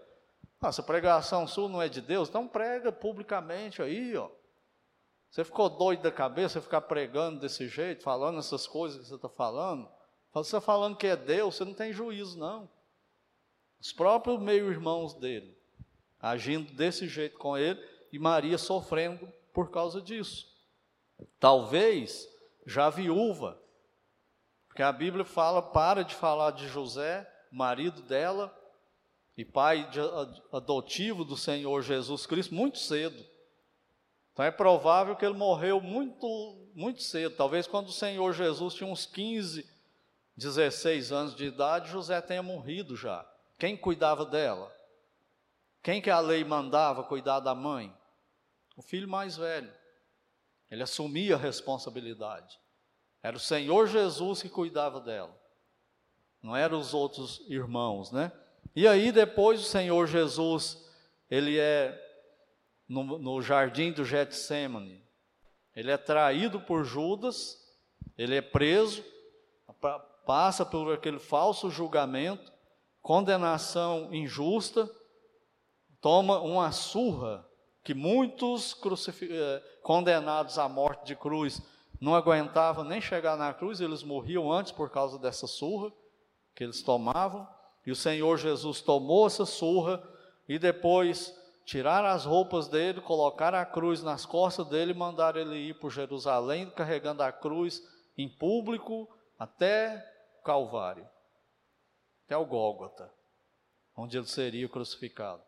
Nossa, 0.61 0.83
pregação 0.83 1.47
sua 1.47 1.69
não 1.69 1.81
é 1.81 1.87
de 1.87 2.01
Deus, 2.01 2.27
então 2.27 2.47
prega 2.47 2.91
publicamente 2.91 3.81
aí, 3.81 4.15
ó. 4.17 4.29
Você 5.29 5.43
ficou 5.43 5.69
doido 5.69 6.01
da 6.01 6.11
cabeça 6.11 6.61
ficar 6.61 6.81
pregando 6.81 7.39
desse 7.39 7.67
jeito, 7.67 8.03
falando 8.03 8.39
essas 8.39 8.65
coisas 8.65 8.99
que 8.99 9.07
você 9.07 9.15
está 9.15 9.29
falando? 9.29 9.87
Você 10.33 10.57
está 10.57 10.61
falando 10.61 10.97
que 10.97 11.07
é 11.07 11.15
Deus, 11.15 11.55
você 11.55 11.63
não 11.63 11.73
tem 11.73 11.93
juízo, 11.93 12.37
não. 12.37 12.69
Os 13.79 13.93
próprios 13.93 14.39
meio-irmãos 14.39 15.13
dele, 15.13 15.57
agindo 16.19 16.73
desse 16.73 17.07
jeito 17.07 17.37
com 17.37 17.57
ele, 17.57 17.79
e 18.11 18.19
Maria 18.19 18.57
sofrendo 18.57 19.31
por 19.53 19.69
causa 19.69 20.01
disso. 20.01 20.47
Talvez 21.39 22.27
já 22.65 22.89
viúva, 22.89 23.61
porque 24.69 24.81
a 24.81 24.91
Bíblia 24.91 25.25
fala, 25.25 25.61
para 25.61 26.03
de 26.03 26.15
falar 26.15 26.51
de 26.51 26.69
José, 26.69 27.29
marido 27.51 28.01
dela, 28.03 28.55
e 29.35 29.43
pai 29.43 29.89
de, 29.89 29.99
adotivo 30.53 31.25
do 31.25 31.35
Senhor 31.35 31.81
Jesus 31.81 32.25
Cristo, 32.25 32.53
muito 32.53 32.77
cedo. 32.77 33.25
Então 34.31 34.45
é 34.45 34.51
provável 34.51 35.15
que 35.15 35.25
ele 35.25 35.37
morreu 35.37 35.81
muito, 35.81 36.27
muito 36.73 37.01
cedo. 37.01 37.35
Talvez 37.35 37.67
quando 37.67 37.87
o 37.87 37.93
Senhor 37.93 38.31
Jesus 38.33 38.73
tinha 38.73 38.89
uns 38.89 39.05
15, 39.05 39.69
16 40.37 41.11
anos 41.11 41.35
de 41.35 41.45
idade, 41.45 41.89
José 41.89 42.21
tenha 42.21 42.43
morrido 42.43 42.95
já. 42.95 43.25
Quem 43.57 43.75
cuidava 43.75 44.25
dela? 44.25 44.73
Quem 45.81 46.01
que 46.01 46.09
a 46.09 46.19
lei 46.19 46.43
mandava 46.43 47.03
cuidar 47.03 47.39
da 47.39 47.55
mãe? 47.55 47.93
O 48.77 48.81
filho 48.81 49.07
mais 49.07 49.35
velho. 49.35 49.71
Ele 50.69 50.83
assumia 50.83 51.35
a 51.35 51.39
responsabilidade. 51.39 52.58
Era 53.21 53.35
o 53.35 53.39
Senhor 53.39 53.87
Jesus 53.87 54.41
que 54.41 54.49
cuidava 54.49 54.99
dela. 54.99 55.35
Não 56.41 56.55
eram 56.55 56.79
os 56.79 56.93
outros 56.93 57.43
irmãos, 57.47 58.11
né? 58.11 58.31
E 58.75 58.87
aí 58.87 59.11
depois 59.11 59.59
o 59.59 59.63
Senhor 59.63 60.07
Jesus, 60.07 60.89
ele 61.29 61.57
é 61.57 61.97
no, 62.87 63.17
no 63.17 63.41
jardim 63.41 63.91
do 63.91 64.05
Getsemane. 64.05 65.03
Ele 65.75 65.91
é 65.91 65.97
traído 65.97 66.59
por 66.61 66.83
Judas, 66.83 67.57
ele 68.17 68.35
é 68.35 68.41
preso, 68.41 69.03
passa 70.25 70.65
por 70.65 70.93
aquele 70.93 71.19
falso 71.19 71.69
julgamento, 71.69 72.51
condenação 73.01 74.13
injusta, 74.13 74.89
toma 76.01 76.39
uma 76.39 76.71
surra 76.71 77.47
que 77.83 77.93
muitos 77.93 78.77
eh, 79.23 79.63
condenados 79.81 80.59
à 80.59 80.67
morte 80.67 81.05
de 81.05 81.15
cruz 81.15 81.61
não 81.99 82.15
aguentavam 82.15 82.83
nem 82.83 83.01
chegar 83.01 83.35
na 83.35 83.53
cruz, 83.53 83.81
eles 83.81 84.03
morriam 84.03 84.51
antes 84.51 84.71
por 84.71 84.89
causa 84.89 85.19
dessa 85.19 85.47
surra 85.47 85.91
que 86.55 86.63
eles 86.63 86.81
tomavam. 86.81 87.47
E 87.85 87.91
o 87.91 87.95
Senhor 87.95 88.37
Jesus 88.37 88.81
tomou 88.81 89.27
essa 89.27 89.45
surra 89.45 90.01
e 90.47 90.57
depois 90.57 91.35
tiraram 91.65 92.07
as 92.07 92.25
roupas 92.25 92.67
dele, 92.67 93.01
colocaram 93.01 93.57
a 93.57 93.65
cruz 93.65 94.01
nas 94.01 94.25
costas 94.25 94.67
dele 94.67 94.91
e 94.91 94.95
mandaram 94.95 95.39
ele 95.39 95.57
ir 95.57 95.79
por 95.79 95.91
Jerusalém, 95.91 96.69
carregando 96.71 97.21
a 97.21 97.31
cruz 97.31 97.81
em 98.17 98.29
público 98.29 99.07
até 99.37 100.05
Calvário, 100.43 101.07
até 102.25 102.35
o 102.35 102.45
Gólgota, 102.45 103.13
onde 103.95 104.17
ele 104.17 104.25
seria 104.25 104.67
crucificado. 104.67 105.43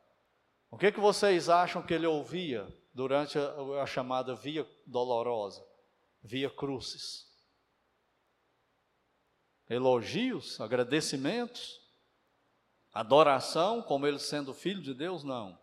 O 0.69 0.77
que, 0.77 0.91
que 0.91 0.99
vocês 0.99 1.49
acham 1.49 1.81
que 1.81 1.93
ele 1.93 2.07
ouvia 2.07 2.67
durante 2.93 3.37
a, 3.37 3.81
a 3.81 3.85
chamada 3.85 4.35
Via 4.35 4.65
Dolorosa? 4.85 5.70
Via 6.21 6.49
crucis. 6.49 7.29
Elogios, 9.69 10.59
agradecimentos, 10.59 11.81
adoração, 12.93 13.81
como 13.81 14.05
ele 14.05 14.19
sendo 14.19 14.53
filho 14.53 14.81
de 14.81 14.93
Deus, 14.93 15.23
não. 15.23 15.57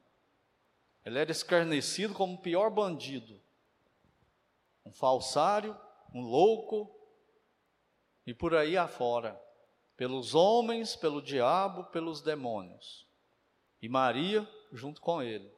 Ele 1.04 1.18
era 1.18 1.30
escarnecido 1.30 2.14
como 2.14 2.34
o 2.34 2.42
pior 2.42 2.70
bandido, 2.70 3.40
um 4.84 4.92
falsário, 4.92 5.78
um 6.14 6.22
louco, 6.22 6.94
e 8.26 8.34
por 8.34 8.54
aí 8.54 8.76
afora, 8.76 9.40
pelos 9.96 10.34
homens, 10.34 10.96
pelo 10.96 11.20
diabo, 11.22 11.84
pelos 11.84 12.20
demônios. 12.20 13.06
E 13.80 13.88
Maria 13.88 14.48
junto 14.72 15.00
com 15.00 15.22
ele, 15.22 15.50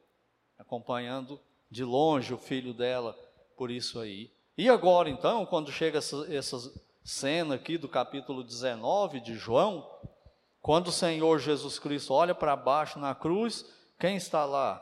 acompanhando 0.57 1.39
de 1.69 1.83
longe 1.83 2.33
o 2.33 2.37
filho 2.37 2.73
dela 2.73 3.13
por 3.55 3.71
isso 3.71 3.99
aí. 3.99 4.33
E 4.61 4.69
agora, 4.69 5.09
então, 5.09 5.43
quando 5.43 5.71
chega 5.71 5.97
essa, 5.97 6.31
essa 6.31 6.71
cena 7.03 7.55
aqui 7.55 7.79
do 7.79 7.89
capítulo 7.89 8.43
19 8.43 9.19
de 9.19 9.33
João, 9.33 9.89
quando 10.61 10.89
o 10.89 10.91
Senhor 10.91 11.39
Jesus 11.39 11.79
Cristo 11.79 12.13
olha 12.13 12.35
para 12.35 12.55
baixo 12.55 12.99
na 12.99 13.15
cruz, 13.15 13.65
quem 13.99 14.17
está 14.17 14.45
lá? 14.45 14.79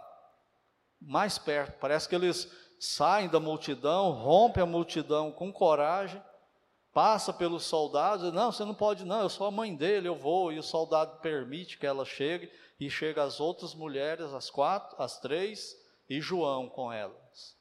Mais 0.99 1.37
perto, 1.37 1.79
parece 1.79 2.09
que 2.09 2.15
eles 2.15 2.51
saem 2.77 3.29
da 3.29 3.39
multidão, 3.39 4.11
rompem 4.11 4.63
a 4.63 4.65
multidão 4.65 5.31
com 5.31 5.49
coragem, 5.49 6.21
passa 6.93 7.31
pelos 7.31 7.63
soldados, 7.63 8.33
não, 8.33 8.51
você 8.51 8.65
não 8.65 8.75
pode 8.75 9.05
não, 9.05 9.21
eu 9.21 9.29
sou 9.29 9.47
a 9.47 9.51
mãe 9.51 9.73
dele, 9.73 10.09
eu 10.09 10.15
vou, 10.17 10.51
e 10.51 10.59
o 10.59 10.61
soldado 10.61 11.21
permite 11.21 11.77
que 11.77 11.87
ela 11.87 12.03
chegue, 12.03 12.51
e 12.77 12.89
chega 12.89 13.23
as 13.23 13.39
outras 13.39 13.73
mulheres, 13.73 14.33
as 14.33 14.49
quatro, 14.49 15.01
as 15.01 15.21
três, 15.21 15.73
e 16.09 16.19
João 16.19 16.67
com 16.67 16.91
elas. 16.91 17.58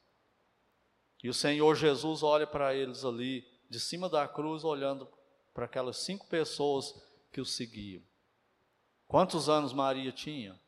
E 1.22 1.28
o 1.28 1.34
Senhor 1.34 1.74
Jesus 1.74 2.22
olha 2.22 2.46
para 2.46 2.74
eles 2.74 3.04
ali, 3.04 3.46
de 3.68 3.80
cima 3.80 4.08
da 4.08 4.26
cruz, 4.26 4.64
olhando 4.64 5.08
para 5.52 5.64
aquelas 5.64 5.98
cinco 5.98 6.26
pessoas 6.26 6.94
que 7.32 7.40
o 7.40 7.44
seguiam. 7.44 8.02
Quantos 9.06 9.48
anos 9.48 9.72
Maria 9.72 10.12
tinha? 10.12 10.58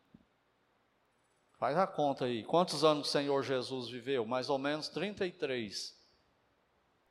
Faz 1.59 1.77
a 1.77 1.87
conta 1.87 2.25
aí. 2.25 2.43
Quantos 2.43 2.83
anos 2.83 3.09
o 3.09 3.11
Senhor 3.11 3.43
Jesus 3.43 3.89
viveu? 3.89 4.25
Mais 4.25 4.49
ou 4.49 4.59
menos 4.59 4.89
33. 4.89 5.95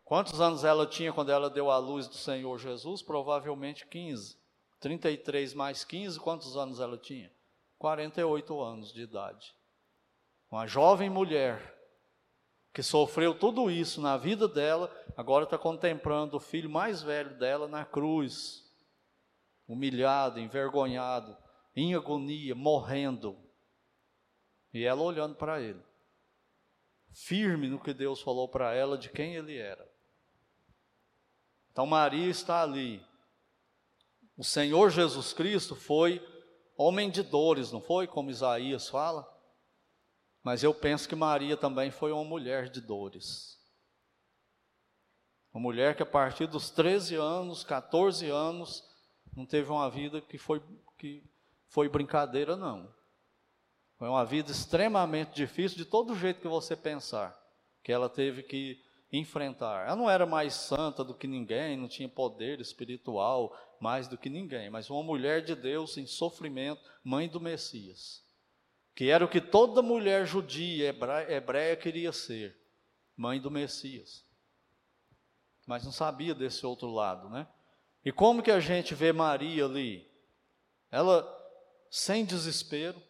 Quantos 0.04 0.42
anos 0.42 0.64
ela 0.64 0.88
tinha 0.88 1.14
quando 1.14 1.32
ela 1.32 1.52
deu 1.52 1.70
a 1.70 1.78
luz 1.78 2.08
do 2.08 2.16
Senhor 2.16 2.58
Jesus? 2.58 3.02
Provavelmente 3.04 3.86
15. 3.86 4.38
33 4.80 5.54
mais 5.54 5.84
15, 5.84 6.20
quantos 6.20 6.58
anos 6.58 6.80
ela 6.80 6.98
tinha? 6.98 7.32
48 7.78 8.62
anos 8.62 8.92
de 8.92 9.02
idade. 9.02 9.54
Uma 10.50 10.66
jovem 10.66 11.10
mulher 11.10 11.78
que 12.74 12.84
sofreu 12.84 13.38
tudo 13.38 13.70
isso 13.72 13.99
na 14.01 14.17
vida 14.17 14.47
dela, 14.47 14.93
agora 15.17 15.43
está 15.43 15.57
contemplando 15.57 16.38
o 16.38 16.39
filho 16.39 16.70
mais 16.70 17.01
velho 17.01 17.38
dela 17.38 17.67
na 17.67 17.84
cruz, 17.84 18.63
humilhado, 19.67 20.39
envergonhado, 20.39 21.36
em 21.76 21.95
agonia, 21.95 22.53
morrendo. 22.55 23.38
E 24.74 24.84
ela 24.84 25.01
olhando 25.01 25.36
para 25.36 25.59
ele, 25.59 25.82
firme 27.11 27.67
no 27.67 27.80
que 27.80 27.93
Deus 27.93 28.22
falou 28.22 28.47
para 28.47 28.74
ela 28.74 28.97
de 28.97 29.09
quem 29.09 29.36
ele 29.36 29.57
era. 29.57 29.89
Então 31.72 31.86
Maria 31.86 32.30
está 32.30 32.61
ali. 32.61 33.03
O 34.38 34.43
Senhor 34.43 34.89
Jesus 34.89 35.34
Cristo 35.34 35.76
foi 35.76 36.26
homem 36.78 37.09
de 37.09 37.24
dores, 37.24 37.72
não 37.72 37.82
foi? 37.82 38.07
Como 38.07 38.30
Isaías 38.30 38.88
fala. 38.88 39.28
Mas 40.44 40.64
eu 40.64 40.74
penso 40.74 41.08
que 41.08 41.16
Maria 41.16 41.58
também 41.58 41.92
foi 41.92 42.12
uma 42.12 42.24
mulher 42.24 42.70
de 42.70 42.82
dores. 42.82 43.58
Uma 45.54 45.62
mulher 45.62 45.96
que 45.96 46.04
a 46.04 46.06
partir 46.06 46.48
dos 46.48 46.70
13 46.70 47.16
anos, 47.16 47.64
14 47.64 48.30
anos, 48.30 48.84
não 49.36 49.46
teve 49.46 49.70
uma 49.70 49.90
vida 49.90 50.22
que 50.22 50.38
foi, 50.38 50.62
que 50.98 51.24
foi 51.68 51.90
brincadeira, 51.90 52.56
não. 52.56 52.94
Foi 53.98 54.08
uma 54.08 54.24
vida 54.24 54.52
extremamente 54.52 55.34
difícil, 55.34 55.78
de 55.78 55.86
todo 55.86 56.16
jeito 56.16 56.40
que 56.40 56.48
você 56.48 56.76
pensar, 56.76 57.38
que 57.84 57.92
ela 57.92 58.08
teve 58.08 58.44
que 58.44 58.82
enfrentar. 59.12 59.88
Ela 59.88 59.96
não 59.96 60.10
era 60.10 60.26
mais 60.26 60.54
santa 60.54 61.04
do 61.04 61.14
que 61.14 61.28
ninguém, 61.28 61.76
não 61.76 61.88
tinha 61.88 62.08
poder 62.08 62.60
espiritual 62.62 63.56
mais 63.80 64.08
do 64.08 64.18
que 64.18 64.30
ninguém, 64.30 64.70
mas 64.70 64.90
uma 64.90 65.04
mulher 65.04 65.44
de 65.44 65.56
Deus 65.56 65.98
em 65.98 66.06
sofrimento, 66.06 66.82
mãe 67.04 67.28
do 67.28 67.40
Messias, 67.40 68.24
que 68.96 69.10
era 69.10 69.24
o 69.24 69.30
que 69.30 69.40
toda 69.40 69.82
mulher 69.82 70.26
judia, 70.26 70.96
hebreia, 71.30 71.76
queria 71.76 72.12
ser, 72.12 72.58
mãe 73.16 73.40
do 73.40 73.50
Messias. 73.50 74.26
Mas 75.66 75.84
não 75.84 75.92
sabia 75.92 76.34
desse 76.34 76.66
outro 76.66 76.92
lado, 76.92 77.30
né? 77.30 77.48
E 78.04 78.12
como 78.12 78.42
que 78.42 78.52
a 78.52 78.60
gente 78.60 78.96
vê 78.96 79.12
Maria 79.12 79.66
ali? 79.66 80.10
Ela 80.92 81.38
sem 81.90 82.26
desespero, 82.26 83.02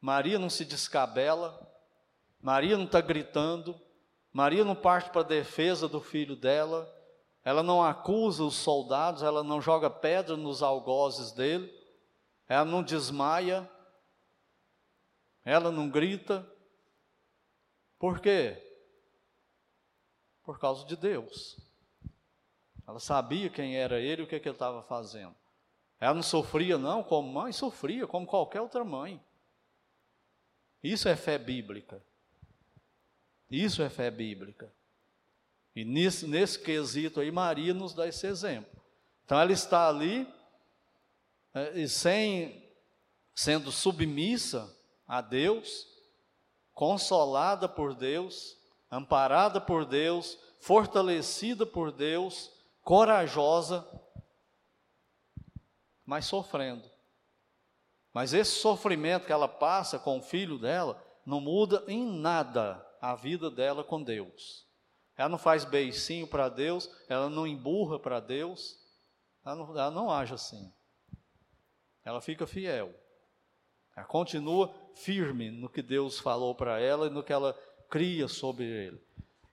Maria 0.00 0.38
não 0.38 0.50
se 0.50 0.64
descabela, 0.64 1.60
Maria 2.40 2.76
não 2.76 2.84
está 2.84 3.00
gritando, 3.00 3.80
Maria 4.32 4.64
não 4.64 4.74
parte 4.74 5.10
para 5.10 5.22
a 5.22 5.24
defesa 5.24 5.88
do 5.88 6.00
filho 6.00 6.36
dela, 6.36 6.92
ela 7.44 7.62
não 7.62 7.82
acusa 7.82 8.42
os 8.42 8.54
soldados, 8.54 9.22
ela 9.22 9.42
não 9.42 9.60
joga 9.60 9.88
pedra 9.88 10.36
nos 10.36 10.62
algozes 10.62 11.32
dele, 11.32 11.72
ela 12.48 12.64
não 12.64 12.82
desmaia, 12.82 13.68
ela 15.44 15.70
não 15.70 15.90
grita. 15.90 16.48
Por 17.98 18.20
quê? 18.20 18.60
Por 20.42 20.58
causa 20.58 20.86
de 20.86 20.96
Deus. 20.96 21.58
Ela 22.86 22.98
sabia 22.98 23.50
quem 23.50 23.76
era 23.76 24.00
ele 24.00 24.22
e 24.22 24.24
o 24.24 24.28
que, 24.28 24.40
que 24.40 24.48
ele 24.48 24.56
estava 24.56 24.82
fazendo. 24.82 25.34
Ela 26.00 26.14
não 26.14 26.22
sofria, 26.22 26.76
não, 26.76 27.02
como 27.02 27.32
mãe, 27.32 27.52
sofria, 27.52 28.06
como 28.06 28.26
qualquer 28.26 28.60
outra 28.60 28.84
mãe. 28.84 29.22
Isso 30.82 31.08
é 31.08 31.16
fé 31.16 31.38
bíblica. 31.38 32.02
Isso 33.50 33.82
é 33.82 33.88
fé 33.88 34.10
bíblica. 34.10 34.72
E 35.74 35.84
nesse, 35.84 36.26
nesse 36.26 36.58
quesito 36.58 37.20
aí, 37.20 37.30
Maria 37.30 37.72
nos 37.72 37.94
dá 37.94 38.06
esse 38.06 38.26
exemplo. 38.26 38.82
Então 39.24 39.40
ela 39.40 39.52
está 39.52 39.88
ali, 39.88 40.28
é, 41.54 41.80
e 41.80 41.88
sem, 41.88 42.68
sendo 43.34 43.72
submissa 43.72 44.73
a 45.06 45.20
Deus, 45.20 45.86
consolada 46.72 47.68
por 47.68 47.94
Deus, 47.94 48.56
amparada 48.90 49.60
por 49.60 49.84
Deus, 49.84 50.38
fortalecida 50.60 51.66
por 51.66 51.92
Deus, 51.92 52.50
corajosa, 52.82 53.86
mas 56.04 56.26
sofrendo. 56.26 56.88
Mas 58.12 58.32
esse 58.32 58.52
sofrimento 58.52 59.26
que 59.26 59.32
ela 59.32 59.48
passa 59.48 59.98
com 59.98 60.18
o 60.18 60.22
filho 60.22 60.58
dela 60.58 61.02
não 61.26 61.40
muda 61.40 61.84
em 61.88 62.04
nada 62.04 62.84
a 63.00 63.14
vida 63.14 63.50
dela 63.50 63.82
com 63.82 64.02
Deus. 64.02 64.64
Ela 65.16 65.28
não 65.28 65.38
faz 65.38 65.64
beicinho 65.64 66.26
para 66.26 66.48
Deus, 66.48 66.90
ela 67.08 67.28
não 67.28 67.46
emburra 67.46 67.98
para 67.98 68.20
Deus, 68.20 68.78
ela 69.44 69.56
não, 69.56 69.70
ela 69.70 69.90
não 69.90 70.10
age 70.10 70.34
assim. 70.34 70.72
Ela 72.04 72.20
fica 72.20 72.46
fiel. 72.46 72.94
Ela 73.96 74.06
continua 74.06 74.74
firme 74.94 75.50
no 75.50 75.68
que 75.68 75.82
Deus 75.82 76.18
falou 76.18 76.54
para 76.54 76.80
ela 76.80 77.06
e 77.06 77.10
no 77.10 77.22
que 77.22 77.32
ela 77.32 77.56
cria 77.88 78.28
sobre 78.28 78.64
ele. 78.64 79.00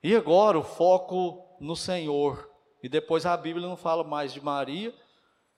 E 0.03 0.15
agora 0.15 0.57
o 0.57 0.63
foco 0.63 1.57
no 1.59 1.75
Senhor. 1.75 2.49
E 2.81 2.89
depois 2.89 3.25
a 3.25 3.37
Bíblia 3.37 3.67
não 3.67 3.77
fala 3.77 4.03
mais 4.03 4.33
de 4.33 4.41
Maria, 4.41 4.93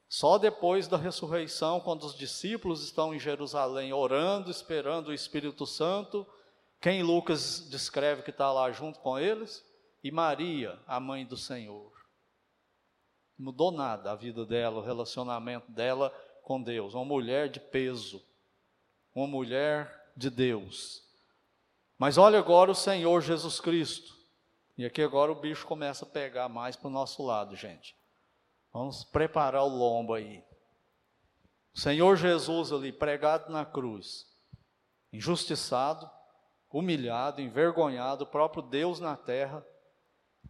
só 0.10 0.38
depois 0.38 0.88
da 0.88 0.96
ressurreição, 0.96 1.80
quando 1.80 2.04
os 2.04 2.16
discípulos 2.16 2.84
estão 2.84 3.16
em 3.16 3.20
Jerusalém 3.20 3.94
orando, 3.94 4.52
esperando 4.52 5.08
o 5.08 5.14
Espírito 5.14 5.66
Santo, 5.66 6.28
quem 6.80 7.02
Lucas 7.02 7.68
descreve 7.70 8.22
que 8.22 8.30
está 8.30 8.52
lá 8.52 8.70
junto 8.72 9.00
com 9.00 9.18
eles? 9.18 9.66
E 10.04 10.12
Maria, 10.12 10.78
a 10.86 11.00
mãe 11.00 11.26
do 11.26 11.38
Senhor. 11.38 11.92
Mudou 13.40 13.72
nada 13.72 14.12
a 14.12 14.16
vida 14.16 14.46
dela, 14.46 14.82
o 14.82 14.84
relacionamento 14.84 15.72
dela 15.72 16.14
com 16.44 16.62
Deus. 16.62 16.94
Uma 16.94 17.06
mulher 17.06 17.50
de 17.50 17.60
peso, 17.60 18.22
uma 19.14 19.28
mulher 19.28 20.12
de 20.16 20.30
Deus. 20.30 21.04
Mas 21.98 22.18
olha 22.18 22.40
agora 22.40 22.72
o 22.72 22.76
Senhor 22.76 23.22
Jesus 23.22 23.60
Cristo. 23.60 24.14
E 24.78 24.86
aqui 24.86 25.02
agora 25.02 25.32
o 25.32 25.40
bicho 25.40 25.66
começa 25.68 26.04
a 26.04 26.10
pegar 26.10 26.50
mais 26.50 26.76
para 26.76 26.88
o 26.88 26.92
nosso 26.92 27.24
lado, 27.24 27.56
gente. 27.56 27.96
Vamos 28.72 29.04
preparar 29.04 29.64
o 29.64 29.68
lombo 29.68 30.14
aí. 30.14 30.44
O 31.76 31.80
Senhor 31.80 32.16
Jesus 32.18 32.72
ali, 32.72 32.92
pregado 32.92 33.52
na 33.52 33.66
cruz, 33.66 34.26
injustiçado, 35.12 36.10
humilhado, 36.72 37.42
envergonhado, 37.42 38.24
o 38.24 38.28
próprio 38.28 38.64
Deus 38.64 39.00
na 39.00 39.16
terra, 39.16 39.66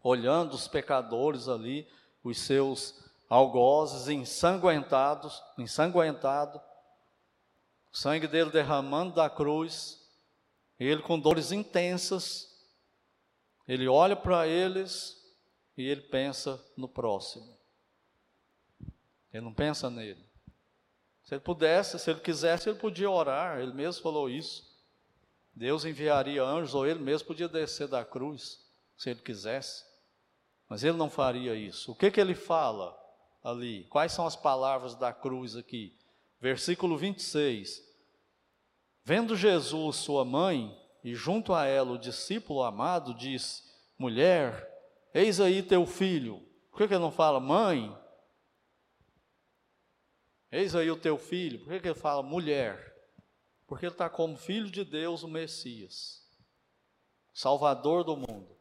olhando 0.01 0.53
os 0.53 0.67
pecadores 0.67 1.49
ali, 1.49 1.87
os 2.23 2.39
seus 2.39 3.03
algozes 3.29 4.07
ensanguentados, 4.07 5.43
ensanguentado, 5.57 6.61
o 7.93 7.97
sangue 7.97 8.27
dele 8.27 8.49
derramando 8.49 9.13
da 9.13 9.29
cruz, 9.29 10.03
ele 10.79 11.03
com 11.03 11.19
dores 11.19 11.51
intensas, 11.51 12.51
ele 13.67 13.87
olha 13.87 14.15
para 14.15 14.47
eles 14.47 15.23
e 15.77 15.87
ele 15.87 16.01
pensa 16.01 16.59
no 16.75 16.87
próximo. 16.87 17.55
Ele 19.31 19.45
não 19.45 19.53
pensa 19.53 19.91
nele. 19.91 20.25
Se 21.23 21.35
ele 21.35 21.41
pudesse, 21.41 21.99
se 21.99 22.09
ele 22.09 22.19
quisesse, 22.19 22.67
ele 22.67 22.79
podia 22.79 23.09
orar, 23.09 23.59
ele 23.59 23.73
mesmo 23.73 24.01
falou 24.01 24.27
isso. 24.27 24.75
Deus 25.53 25.85
enviaria 25.85 26.43
anjos, 26.43 26.73
ou 26.73 26.87
ele 26.87 26.99
mesmo 26.99 27.27
podia 27.27 27.47
descer 27.47 27.87
da 27.87 28.03
cruz, 28.03 28.59
se 28.97 29.11
ele 29.11 29.21
quisesse. 29.21 29.85
Mas 30.67 30.83
ele 30.83 30.97
não 30.97 31.11
faria 31.11 31.53
isso. 31.53 31.91
O 31.91 31.95
que, 31.95 32.09
que 32.09 32.19
ele 32.19 32.33
fala 32.33 32.97
ali? 33.43 33.83
Quais 33.85 34.11
são 34.11 34.25
as 34.25 34.35
palavras 34.35 34.95
da 34.95 35.13
cruz 35.13 35.55
aqui? 35.55 35.95
Versículo 36.43 36.97
26. 36.97 37.81
Vendo 39.05 39.33
Jesus, 39.33 39.95
sua 39.95 40.25
mãe, 40.25 40.77
e 41.01 41.15
junto 41.15 41.53
a 41.53 41.65
ela 41.65 41.93
o 41.93 41.97
discípulo 41.97 42.63
amado, 42.63 43.13
disse: 43.13 43.63
Mulher, 43.97 44.69
eis 45.13 45.39
aí 45.39 45.63
teu 45.63 45.85
filho. 45.85 46.45
Por 46.69 46.79
que, 46.79 46.89
que 46.89 46.93
ele 46.95 47.01
não 47.01 47.13
fala 47.13 47.39
mãe? 47.39 47.97
Eis 50.51 50.75
aí 50.75 50.91
o 50.91 50.97
teu 50.97 51.17
filho. 51.17 51.59
Por 51.59 51.69
que, 51.69 51.79
que 51.79 51.87
ele 51.87 51.95
fala 51.95 52.21
mulher? 52.21 52.93
Porque 53.65 53.85
ele 53.85 53.93
está 53.93 54.09
como 54.09 54.35
filho 54.35 54.69
de 54.69 54.83
Deus, 54.83 55.23
o 55.23 55.29
Messias, 55.29 56.29
Salvador 57.33 58.03
do 58.03 58.17
mundo, 58.17 58.53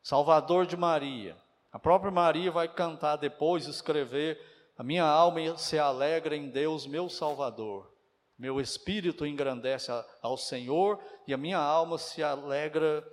Salvador 0.00 0.64
de 0.64 0.76
Maria. 0.76 1.36
A 1.72 1.78
própria 1.80 2.12
Maria 2.12 2.52
vai 2.52 2.72
cantar 2.72 3.16
depois, 3.16 3.66
escrever: 3.66 4.55
A 4.76 4.82
minha 4.82 5.04
alma 5.04 5.56
se 5.56 5.78
alegra 5.78 6.36
em 6.36 6.50
Deus, 6.50 6.86
meu 6.86 7.08
Salvador. 7.08 7.90
Meu 8.38 8.60
espírito 8.60 9.24
engrandece 9.24 9.90
ao 10.20 10.36
Senhor 10.36 11.02
e 11.26 11.32
a 11.32 11.38
minha 11.38 11.58
alma 11.58 11.96
se 11.96 12.22
alegra 12.22 13.06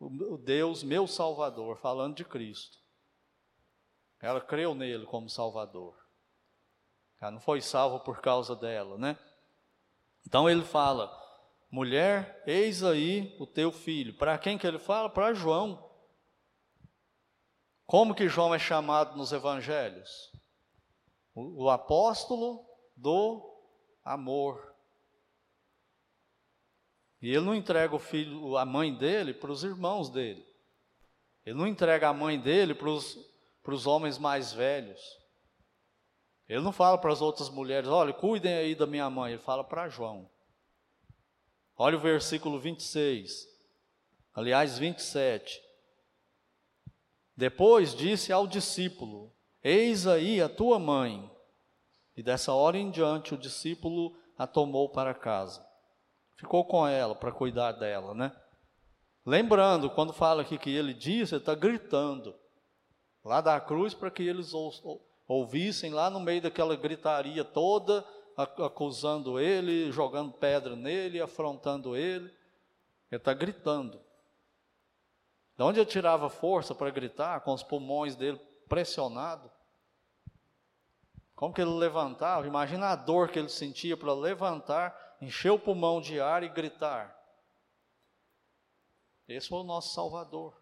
o 0.00 0.38
Deus, 0.38 0.82
meu 0.82 1.06
Salvador, 1.06 1.76
falando 1.76 2.16
de 2.16 2.24
Cristo. 2.24 2.78
Ela 4.20 4.40
creu 4.40 4.74
nele 4.74 5.04
como 5.04 5.28
Salvador. 5.28 5.94
Ela 7.20 7.32
não 7.32 7.40
foi 7.40 7.60
salva 7.60 8.00
por 8.00 8.20
causa 8.20 8.56
dela, 8.56 8.96
né? 8.96 9.18
Então 10.26 10.48
ele 10.48 10.64
fala: 10.64 11.12
mulher, 11.70 12.42
eis 12.46 12.82
aí 12.82 13.36
o 13.38 13.46
teu 13.46 13.70
filho. 13.70 14.16
Para 14.16 14.38
quem 14.38 14.56
que 14.56 14.66
ele 14.66 14.78
fala? 14.78 15.10
Para 15.10 15.34
João. 15.34 15.90
Como 17.86 18.14
que 18.14 18.28
João 18.28 18.54
é 18.54 18.58
chamado 18.58 19.16
nos 19.16 19.32
evangelhos? 19.32 20.33
O, 21.34 21.64
o 21.64 21.70
apóstolo 21.70 22.64
do 22.96 23.42
amor. 24.04 24.74
E 27.20 27.30
ele 27.30 27.40
não 27.40 27.54
entrega 27.54 27.94
o 27.94 27.98
filho, 27.98 28.56
a 28.56 28.64
mãe 28.66 28.94
dele, 28.94 29.32
para 29.32 29.50
os 29.50 29.64
irmãos 29.64 30.10
dele. 30.10 30.46
Ele 31.44 31.58
não 31.58 31.66
entrega 31.66 32.08
a 32.08 32.12
mãe 32.12 32.38
dele 32.38 32.74
para 32.74 32.88
os, 32.88 33.86
homens 33.86 34.18
mais 34.18 34.52
velhos. 34.52 35.00
Ele 36.48 36.60
não 36.60 36.72
fala 36.72 36.98
para 36.98 37.12
as 37.12 37.22
outras 37.22 37.48
mulheres, 37.48 37.88
olha, 37.88 38.12
cuidem 38.12 38.54
aí 38.54 38.74
da 38.74 38.86
minha 38.86 39.08
mãe, 39.08 39.32
ele 39.32 39.42
fala 39.42 39.64
para 39.64 39.88
João. 39.88 40.28
Olha 41.76 41.96
o 41.96 42.00
versículo 42.00 42.60
26, 42.60 43.48
aliás, 44.34 44.78
27. 44.78 45.62
Depois 47.36 47.94
disse 47.94 48.32
ao 48.32 48.46
discípulo: 48.46 49.33
Eis 49.64 50.06
aí 50.06 50.42
a 50.42 50.48
tua 50.48 50.78
mãe. 50.78 51.30
E 52.14 52.22
dessa 52.22 52.52
hora 52.52 52.76
em 52.76 52.90
diante 52.90 53.32
o 53.32 53.38
discípulo 53.38 54.14
a 54.36 54.46
tomou 54.46 54.90
para 54.90 55.14
casa. 55.14 55.66
Ficou 56.36 56.66
com 56.66 56.86
ela 56.86 57.14
para 57.14 57.32
cuidar 57.32 57.72
dela, 57.72 58.14
né? 58.14 58.30
Lembrando, 59.24 59.88
quando 59.88 60.12
fala 60.12 60.42
aqui 60.42 60.58
que 60.58 60.68
ele 60.68 60.92
disse, 60.92 61.34
ele 61.34 61.40
está 61.40 61.54
gritando 61.54 62.34
lá 63.24 63.40
da 63.40 63.58
cruz 63.58 63.94
para 63.94 64.10
que 64.10 64.22
eles 64.22 64.52
ouvissem 65.26 65.94
lá 65.94 66.10
no 66.10 66.20
meio 66.20 66.42
daquela 66.42 66.76
gritaria 66.76 67.42
toda, 67.42 68.04
acusando 68.36 69.40
ele, 69.40 69.90
jogando 69.90 70.32
pedra 70.32 70.76
nele, 70.76 71.22
afrontando 71.22 71.96
ele. 71.96 72.26
Ele 73.10 73.16
está 73.18 73.32
gritando. 73.32 73.98
De 75.56 75.62
onde 75.62 75.80
ele 75.80 75.88
tirava 75.88 76.28
força 76.28 76.74
para 76.74 76.90
gritar, 76.90 77.40
com 77.40 77.54
os 77.54 77.62
pulmões 77.62 78.14
dele 78.14 78.38
pressionados? 78.68 79.53
Como 81.44 81.52
que 81.52 81.60
ele 81.60 81.72
levantava? 81.72 82.46
Imagina 82.46 82.86
a 82.86 82.96
dor 82.96 83.28
que 83.28 83.38
ele 83.38 83.50
sentia 83.50 83.98
para 83.98 84.14
levantar, 84.14 84.98
encher 85.20 85.50
o 85.50 85.58
pulmão 85.58 86.00
de 86.00 86.18
ar 86.18 86.42
e 86.42 86.48
gritar. 86.48 87.14
Esse 89.28 89.50
foi 89.50 89.58
o 89.58 89.62
nosso 89.62 89.92
Salvador. 89.92 90.58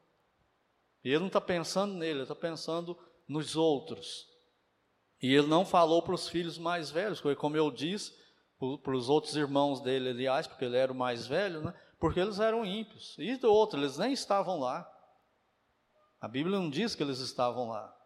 E 1.04 1.10
ele 1.10 1.20
não 1.20 1.28
está 1.28 1.40
pensando 1.40 1.94
nele, 1.94 2.14
ele 2.14 2.22
está 2.22 2.34
pensando 2.34 2.98
nos 3.28 3.54
outros. 3.54 4.26
E 5.22 5.32
ele 5.32 5.46
não 5.46 5.64
falou 5.64 6.02
para 6.02 6.16
os 6.16 6.28
filhos 6.28 6.58
mais 6.58 6.90
velhos, 6.90 7.22
como 7.38 7.56
eu 7.56 7.70
disse, 7.70 8.12
para 8.82 8.96
os 8.96 9.08
outros 9.08 9.36
irmãos 9.36 9.80
dele, 9.80 10.08
aliás, 10.08 10.48
porque 10.48 10.64
ele 10.64 10.76
era 10.76 10.90
o 10.90 10.96
mais 10.96 11.28
velho, 11.28 11.62
né? 11.62 11.80
porque 12.00 12.18
eles 12.18 12.40
eram 12.40 12.66
ímpios. 12.66 13.14
E 13.20 13.36
do 13.36 13.52
outro, 13.52 13.78
eles 13.78 13.98
nem 13.98 14.12
estavam 14.12 14.58
lá. 14.58 14.84
A 16.20 16.26
Bíblia 16.26 16.58
não 16.58 16.68
diz 16.68 16.96
que 16.96 17.04
eles 17.04 17.20
estavam 17.20 17.68
lá. 17.68 18.01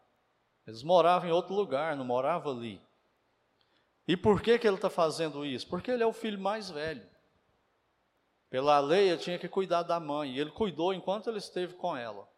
Eles 0.67 0.83
moravam 0.83 1.29
em 1.29 1.33
outro 1.33 1.55
lugar, 1.55 1.95
não 1.95 2.05
moravam 2.05 2.53
ali. 2.53 2.81
E 4.09 4.17
por 4.17 4.41
que, 4.41 4.59
que 4.59 4.67
ele 4.67 4.77
está 4.77 4.91
fazendo 4.91 5.45
isso? 5.45 5.67
Porque 5.69 5.91
ele 5.91 6.03
é 6.03 6.07
o 6.07 6.13
filho 6.13 6.39
mais 6.39 6.71
velho. 6.71 7.07
Pela 8.49 8.79
lei, 8.79 9.11
ele 9.11 9.19
tinha 9.19 9.39
que 9.39 9.49
cuidar 9.49 9.83
da 9.83 9.99
mãe. 9.99 10.33
E 10.33 10.41
ele 10.41 10.51
cuidou 10.51 10.95
enquanto 10.95 11.29
ele 11.29 11.39
esteve 11.39 11.75
com 11.75 11.97
ela. 11.97 12.29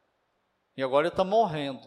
E 0.76 0.82
agora 0.82 1.06
ele 1.06 1.12
está 1.12 1.24
morrendo. 1.24 1.86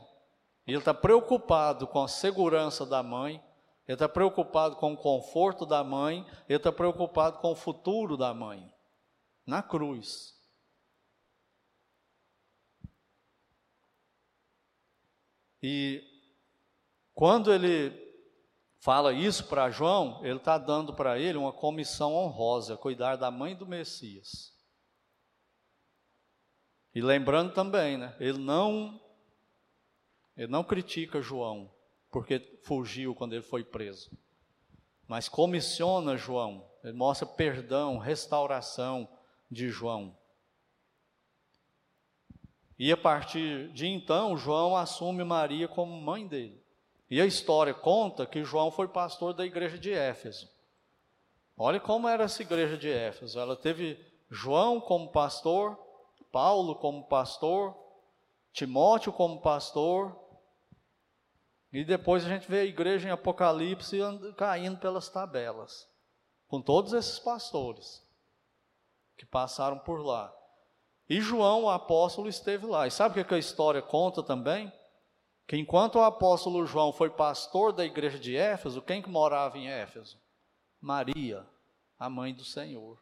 E 0.68 0.72
ele 0.72 0.78
está 0.78 0.94
preocupado 0.94 1.88
com 1.88 2.04
a 2.04 2.08
segurança 2.08 2.86
da 2.86 3.02
mãe. 3.02 3.44
Ele 3.88 3.96
está 3.96 4.08
preocupado 4.08 4.76
com 4.76 4.94
o 4.94 4.98
conforto 4.98 5.66
da 5.66 5.84
mãe. 5.84 6.26
Ele 6.48 6.58
está 6.58 6.72
preocupado 6.72 7.40
com 7.40 7.52
o 7.52 7.56
futuro 7.56 8.16
da 8.16 8.34
mãe. 8.34 8.72
Na 9.46 9.64
cruz. 9.64 10.40
E 15.64 16.11
quando 17.22 17.54
ele 17.54 17.96
fala 18.80 19.14
isso 19.14 19.46
para 19.46 19.70
João, 19.70 20.26
ele 20.26 20.38
está 20.38 20.58
dando 20.58 20.92
para 20.92 21.20
ele 21.20 21.38
uma 21.38 21.54
comissão 21.54 22.16
honrosa, 22.16 22.76
cuidar 22.76 23.16
da 23.16 23.30
mãe 23.30 23.56
do 23.56 23.64
Messias. 23.64 24.52
E 26.96 27.00
lembrando 27.00 27.54
também, 27.54 27.96
né, 27.96 28.18
ele 28.20 28.40
não 28.40 29.00
ele 30.36 30.48
não 30.48 30.64
critica 30.64 31.22
João 31.22 31.72
porque 32.10 32.60
fugiu 32.64 33.14
quando 33.14 33.34
ele 33.34 33.44
foi 33.44 33.64
preso. 33.64 34.10
Mas 35.08 35.30
comissiona 35.30 36.18
João, 36.18 36.68
ele 36.84 36.94
mostra 36.94 37.28
perdão, 37.28 38.00
restauração 38.00 39.08
de 39.48 39.70
João. 39.70 40.18
E 42.80 42.92
a 42.92 42.98
partir 42.98 43.72
de 43.74 43.86
então, 43.86 44.36
João 44.36 44.76
assume 44.76 45.24
Maria 45.24 45.68
como 45.68 46.02
mãe 46.02 46.28
dele. 46.28 46.61
E 47.12 47.20
a 47.20 47.26
história 47.26 47.74
conta 47.74 48.26
que 48.26 48.42
João 48.42 48.72
foi 48.72 48.88
pastor 48.88 49.34
da 49.34 49.46
igreja 49.46 49.78
de 49.78 49.92
Éfeso. 49.92 50.50
Olha 51.58 51.78
como 51.78 52.08
era 52.08 52.24
essa 52.24 52.42
igreja 52.42 52.78
de 52.78 52.90
Éfeso. 52.90 53.38
Ela 53.38 53.58
teve 53.58 54.00
João 54.30 54.80
como 54.80 55.12
pastor, 55.12 55.78
Paulo 56.32 56.74
como 56.74 57.04
pastor, 57.04 57.76
Timóteo 58.54 59.12
como 59.12 59.42
pastor. 59.42 60.18
E 61.74 61.84
depois 61.84 62.26
a 62.26 62.30
gente 62.30 62.50
vê 62.50 62.62
a 62.62 62.66
igreja 62.66 63.10
em 63.10 63.12
Apocalipse 63.12 64.00
caindo 64.38 64.80
pelas 64.80 65.10
tabelas, 65.10 65.90
com 66.48 66.62
todos 66.62 66.94
esses 66.94 67.20
pastores 67.20 68.02
que 69.18 69.26
passaram 69.26 69.80
por 69.80 70.00
lá. 70.00 70.34
E 71.10 71.20
João, 71.20 71.66
o 71.66 71.70
apóstolo, 71.70 72.30
esteve 72.30 72.66
lá. 72.66 72.88
E 72.88 72.92
sabe 72.92 73.20
o 73.20 73.26
que 73.26 73.36
a 73.36 73.38
história 73.38 73.82
conta 73.82 74.24
também? 74.24 74.72
Que 75.48 75.58
enquanto 75.58 75.96
o 75.96 76.04
apóstolo 76.04 76.66
João 76.66 76.94
foi 76.94 77.10
pastor 77.10 77.74
da 77.74 77.86
igreja 77.86 78.18
de 78.18 78.36
Éfeso, 78.36 78.82
quem 78.82 79.02
que 79.02 79.10
morava 79.10 79.58
em 79.58 79.70
Éfeso? 79.70 80.20
Maria, 80.80 81.46
a 82.00 82.10
mãe 82.10 82.34
do 82.34 82.44
Senhor. 82.44 83.02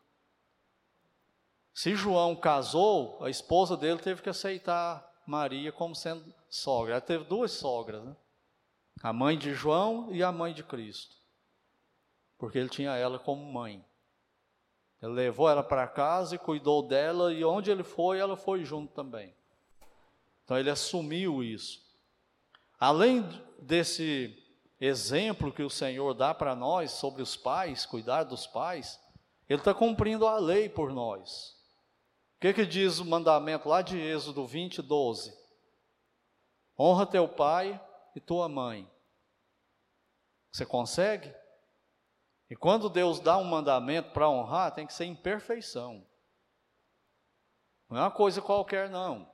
Se 1.74 1.96
João 1.96 2.36
casou, 2.36 3.24
a 3.24 3.30
esposa 3.30 3.78
dele 3.78 4.00
teve 4.00 4.22
que 4.22 4.30
aceitar 4.30 5.08
Maria 5.26 5.72
como 5.72 5.96
sendo 5.96 6.34
sogra. 6.50 6.94
Ela 6.94 7.02
teve 7.02 7.24
duas 7.24 7.52
sogras, 7.52 8.04
né? 8.04 8.16
a 9.02 9.14
mãe 9.14 9.38
de 9.38 9.54
João 9.54 10.12
e 10.12 10.22
a 10.22 10.32
mãe 10.32 10.54
de 10.54 10.64
Cristo, 10.64 11.16
porque 12.38 12.58
ele 12.58 12.70
tinha 12.70 12.96
ela 12.96 13.18
como 13.18 13.42
mãe. 13.52 13.86
Ele 15.02 15.14
levou 15.14 15.50
ela 15.50 15.64
para 15.64 15.88
casa 15.88 16.36
e 16.36 16.40
cuidou 16.40 16.86
dela, 16.86 17.34
e 17.34 17.46
onde 17.46 17.72
ele 17.72 17.84
foi, 17.84 18.20
ela 18.20 18.36
foi 18.36 18.66
junto 18.66 18.94
também. 18.94 19.34
Então 20.44 20.58
ele 20.58 20.70
assumiu 20.70 21.42
isso. 21.42 21.89
Além 22.80 23.24
desse 23.62 24.42
exemplo 24.80 25.52
que 25.52 25.62
o 25.62 25.70
Senhor 25.70 26.14
dá 26.14 26.34
para 26.34 26.56
nós 26.56 26.92
sobre 26.92 27.22
os 27.22 27.36
pais, 27.36 27.86
cuidar 27.86 28.24
dos 28.24 28.48
pais, 28.48 28.98
Ele 29.50 29.60
está 29.60 29.74
cumprindo 29.74 30.26
a 30.26 30.38
lei 30.38 30.70
por 30.70 30.94
nós. 30.94 31.58
O 32.38 32.40
que, 32.40 32.54
que 32.54 32.66
diz 32.66 33.00
o 33.00 33.06
mandamento 33.06 33.68
lá 33.68 33.82
de 33.82 33.98
Êxodo 34.00 34.48
20, 34.48 34.82
12? 34.82 35.38
Honra 36.80 37.06
teu 37.06 37.28
pai 37.28 37.80
e 38.16 38.22
tua 38.22 38.48
mãe. 38.48 38.90
Você 40.50 40.66
consegue? 40.66 41.36
E 42.50 42.56
quando 42.56 42.90
Deus 42.90 43.20
dá 43.20 43.38
um 43.38 43.44
mandamento 43.44 44.12
para 44.12 44.30
honrar, 44.30 44.74
tem 44.74 44.88
que 44.88 44.94
ser 44.94 45.04
em 45.04 45.16
perfeição. 45.16 46.08
Não 47.90 47.98
é 47.98 48.02
uma 48.02 48.12
coisa 48.12 48.42
qualquer, 48.42 48.90
não. 48.90 49.30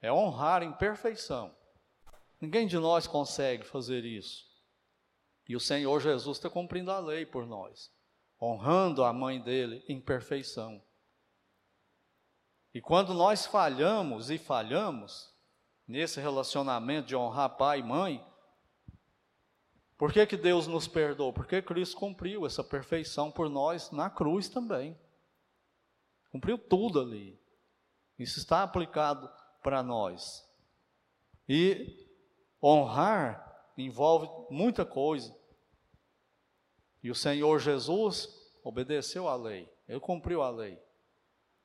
É 0.00 0.10
honrar 0.10 0.62
em 0.62 0.72
perfeição. 0.72 1.54
Ninguém 2.44 2.66
de 2.66 2.76
nós 2.78 3.06
consegue 3.06 3.64
fazer 3.64 4.04
isso. 4.04 4.44
E 5.48 5.56
o 5.56 5.60
Senhor 5.60 5.98
Jesus 5.98 6.36
está 6.36 6.50
cumprindo 6.50 6.90
a 6.90 6.98
lei 6.98 7.24
por 7.24 7.46
nós, 7.46 7.90
honrando 8.40 9.02
a 9.02 9.14
mãe 9.14 9.40
dele 9.40 9.82
em 9.88 9.98
perfeição. 9.98 10.82
E 12.74 12.82
quando 12.82 13.14
nós 13.14 13.46
falhamos 13.46 14.28
e 14.28 14.36
falhamos 14.36 15.32
nesse 15.88 16.20
relacionamento 16.20 17.08
de 17.08 17.16
honrar 17.16 17.56
pai 17.56 17.78
e 17.78 17.82
mãe, 17.82 18.22
por 19.96 20.12
que, 20.12 20.26
que 20.26 20.36
Deus 20.36 20.66
nos 20.66 20.86
perdoou? 20.86 21.32
Porque 21.32 21.62
Cristo 21.62 21.96
cumpriu 21.96 22.44
essa 22.44 22.62
perfeição 22.62 23.30
por 23.30 23.48
nós 23.48 23.90
na 23.90 24.10
cruz 24.10 24.50
também. 24.50 24.98
Cumpriu 26.30 26.58
tudo 26.58 27.00
ali. 27.00 27.40
Isso 28.18 28.38
está 28.38 28.62
aplicado 28.62 29.32
para 29.62 29.82
nós. 29.82 30.46
E 31.48 32.03
Honrar 32.64 33.72
envolve 33.76 34.26
muita 34.50 34.86
coisa. 34.86 35.36
E 37.02 37.10
o 37.10 37.14
Senhor 37.14 37.58
Jesus 37.58 38.28
obedeceu 38.62 39.28
à 39.28 39.36
lei, 39.36 39.70
ele 39.86 40.00
cumpriu 40.00 40.40
a 40.40 40.48
lei. 40.48 40.82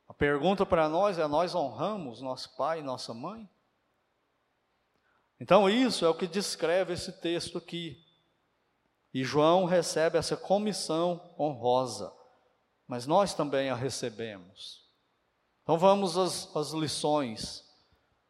A 0.10 0.14
pergunta 0.14 0.66
para 0.66 0.90
nós 0.90 1.18
é: 1.18 1.26
nós 1.28 1.56
honramos 1.56 2.20
nosso 2.20 2.58
pai 2.58 2.80
e 2.80 2.84
nossa 2.84 3.14
mãe? 3.14 3.50
Então, 5.40 5.70
isso 5.70 6.04
é 6.04 6.10
o 6.10 6.16
que 6.16 6.28
descreve 6.28 6.92
esse 6.92 7.14
texto 7.22 7.58
aqui. 7.58 8.06
E 9.14 9.24
João 9.24 9.64
recebe 9.64 10.18
essa 10.18 10.36
comissão 10.36 11.34
honrosa, 11.40 12.14
mas 12.86 13.08
nós 13.08 13.34
também 13.34 13.70
a 13.70 13.76
recebemos. 13.76 14.86
Então, 15.64 15.78
vamos 15.78 16.18
às, 16.18 16.54
às 16.56 16.72
lições. 16.72 17.64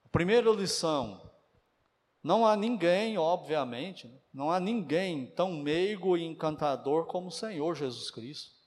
A 0.06 0.10
primeira 0.10 0.52
lição: 0.52 1.29
não 2.22 2.46
há 2.46 2.56
ninguém, 2.56 3.18
obviamente, 3.18 4.12
não 4.34 4.52
há 4.52 4.60
ninguém 4.60 5.28
tão 5.28 5.54
meigo 5.54 6.18
e 6.18 6.24
encantador 6.24 7.06
como 7.06 7.28
o 7.28 7.32
Senhor 7.32 7.76
Jesus 7.76 8.12
Cristo. 8.12 8.60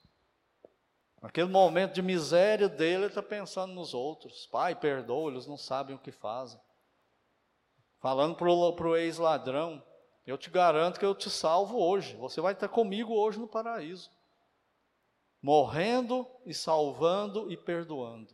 Naquele 1.21 1.49
momento 1.49 1.93
de 1.93 2.01
miséria 2.01 2.67
dele, 2.67 3.03
ele 3.03 3.05
está 3.05 3.23
pensando 3.23 3.73
nos 3.73 3.93
outros. 3.93 4.47
Pai, 4.47 4.75
perdoa, 4.75 5.31
eles 5.31 5.47
não 5.47 5.57
sabem 5.57 5.95
o 5.95 5.99
que 5.99 6.11
fazem. 6.11 6.59
Falando 7.99 8.35
para 8.35 8.49
o 8.49 8.97
ex-ladrão, 8.97 9.81
Eu 10.25 10.37
te 10.37 10.49
garanto 10.49 10.99
que 10.99 11.05
eu 11.05 11.13
te 11.13 11.29
salvo 11.29 11.77
hoje. 11.77 12.15
Você 12.15 12.39
vai 12.39 12.53
estar 12.53 12.69
comigo 12.69 13.13
hoje 13.13 13.39
no 13.39 13.47
paraíso. 13.47 14.09
Morrendo 15.41 16.25
e 16.45 16.53
salvando 16.53 17.51
e 17.51 17.57
perdoando. 17.57 18.33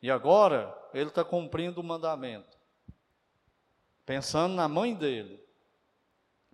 E 0.00 0.10
agora, 0.10 0.72
ele 0.94 1.08
está 1.08 1.24
cumprindo 1.24 1.80
o 1.80 1.84
mandamento. 1.84 2.59
Pensando 4.10 4.56
na 4.56 4.66
mãe 4.66 4.92
dele. 4.92 5.40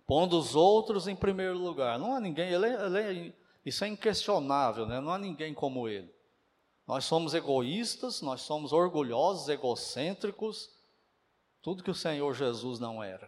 Pondo 0.05 0.37
os 0.37 0.55
outros 0.55 1.07
em 1.07 1.15
primeiro 1.15 1.57
lugar. 1.57 1.97
Não 1.97 2.13
há 2.13 2.19
ninguém, 2.19 2.51
ele, 2.51 2.67
é, 2.67 2.85
ele 2.85 2.99
é, 2.99 3.33
isso 3.65 3.83
é 3.83 3.87
inquestionável, 3.87 4.85
né? 4.85 4.99
não 4.99 5.11
há 5.11 5.17
ninguém 5.17 5.55
como 5.55 5.89
ele. 5.89 6.13
Nós 6.85 7.05
somos 7.05 7.33
egoístas, 7.33 8.21
nós 8.21 8.41
somos 8.41 8.73
orgulhosos, 8.73 9.49
egocêntricos, 9.49 10.69
tudo 11.59 11.81
que 11.81 11.89
o 11.89 11.95
Senhor 11.95 12.31
Jesus 12.35 12.79
não 12.79 13.03
era. 13.03 13.27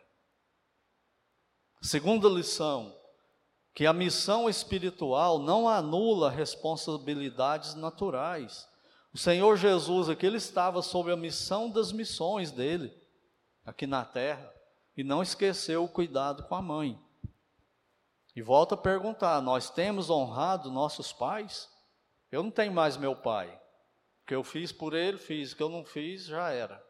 Segunda 1.81 2.29
lição, 2.29 2.95
que 3.73 3.87
a 3.87 3.93
missão 3.93 4.47
espiritual 4.47 5.39
não 5.39 5.67
anula 5.67 6.29
responsabilidades 6.29 7.73
naturais. 7.73 8.69
O 9.11 9.17
Senhor 9.17 9.57
Jesus 9.57 10.07
aqui 10.07 10.27
ele 10.27 10.37
estava 10.37 10.83
sob 10.83 11.11
a 11.11 11.17
missão 11.17 11.67
das 11.67 11.91
missões 11.91 12.51
dele 12.51 12.99
aqui 13.69 13.85
na 13.85 14.03
terra 14.03 14.53
e 14.97 15.03
não 15.03 15.21
esqueceu 15.21 15.83
o 15.83 15.89
cuidado 15.89 16.43
com 16.43 16.55
a 16.55 16.61
mãe. 16.61 16.99
E 18.35 18.41
volta 18.41 18.75
a 18.75 18.77
perguntar: 18.77 19.41
nós 19.41 19.69
temos 19.69 20.09
honrado 20.09 20.71
nossos 20.71 21.13
pais? 21.13 21.69
Eu 22.31 22.43
não 22.43 22.51
tenho 22.51 22.73
mais 22.73 22.97
meu 22.97 23.15
pai. 23.15 23.49
O 24.21 24.25
que 24.27 24.35
eu 24.35 24.43
fiz 24.43 24.71
por 24.71 24.93
ele, 24.93 25.17
fiz. 25.17 25.51
O 25.51 25.55
que 25.55 25.63
eu 25.63 25.69
não 25.69 25.85
fiz, 25.85 26.25
já 26.25 26.51
era. 26.51 26.83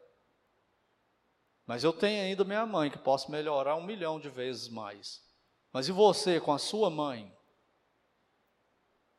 Mas 1.66 1.84
eu 1.84 1.92
tenho 1.92 2.22
ainda 2.22 2.44
minha 2.44 2.66
mãe, 2.66 2.90
que 2.90 2.98
posso 2.98 3.30
melhorar 3.30 3.76
um 3.76 3.84
milhão 3.84 4.18
de 4.18 4.28
vezes 4.28 4.68
mais. 4.68 5.22
Mas 5.72 5.88
e 5.88 5.92
você 5.92 6.40
com 6.40 6.52
a 6.52 6.58
sua 6.58 6.90
mãe? 6.90 7.32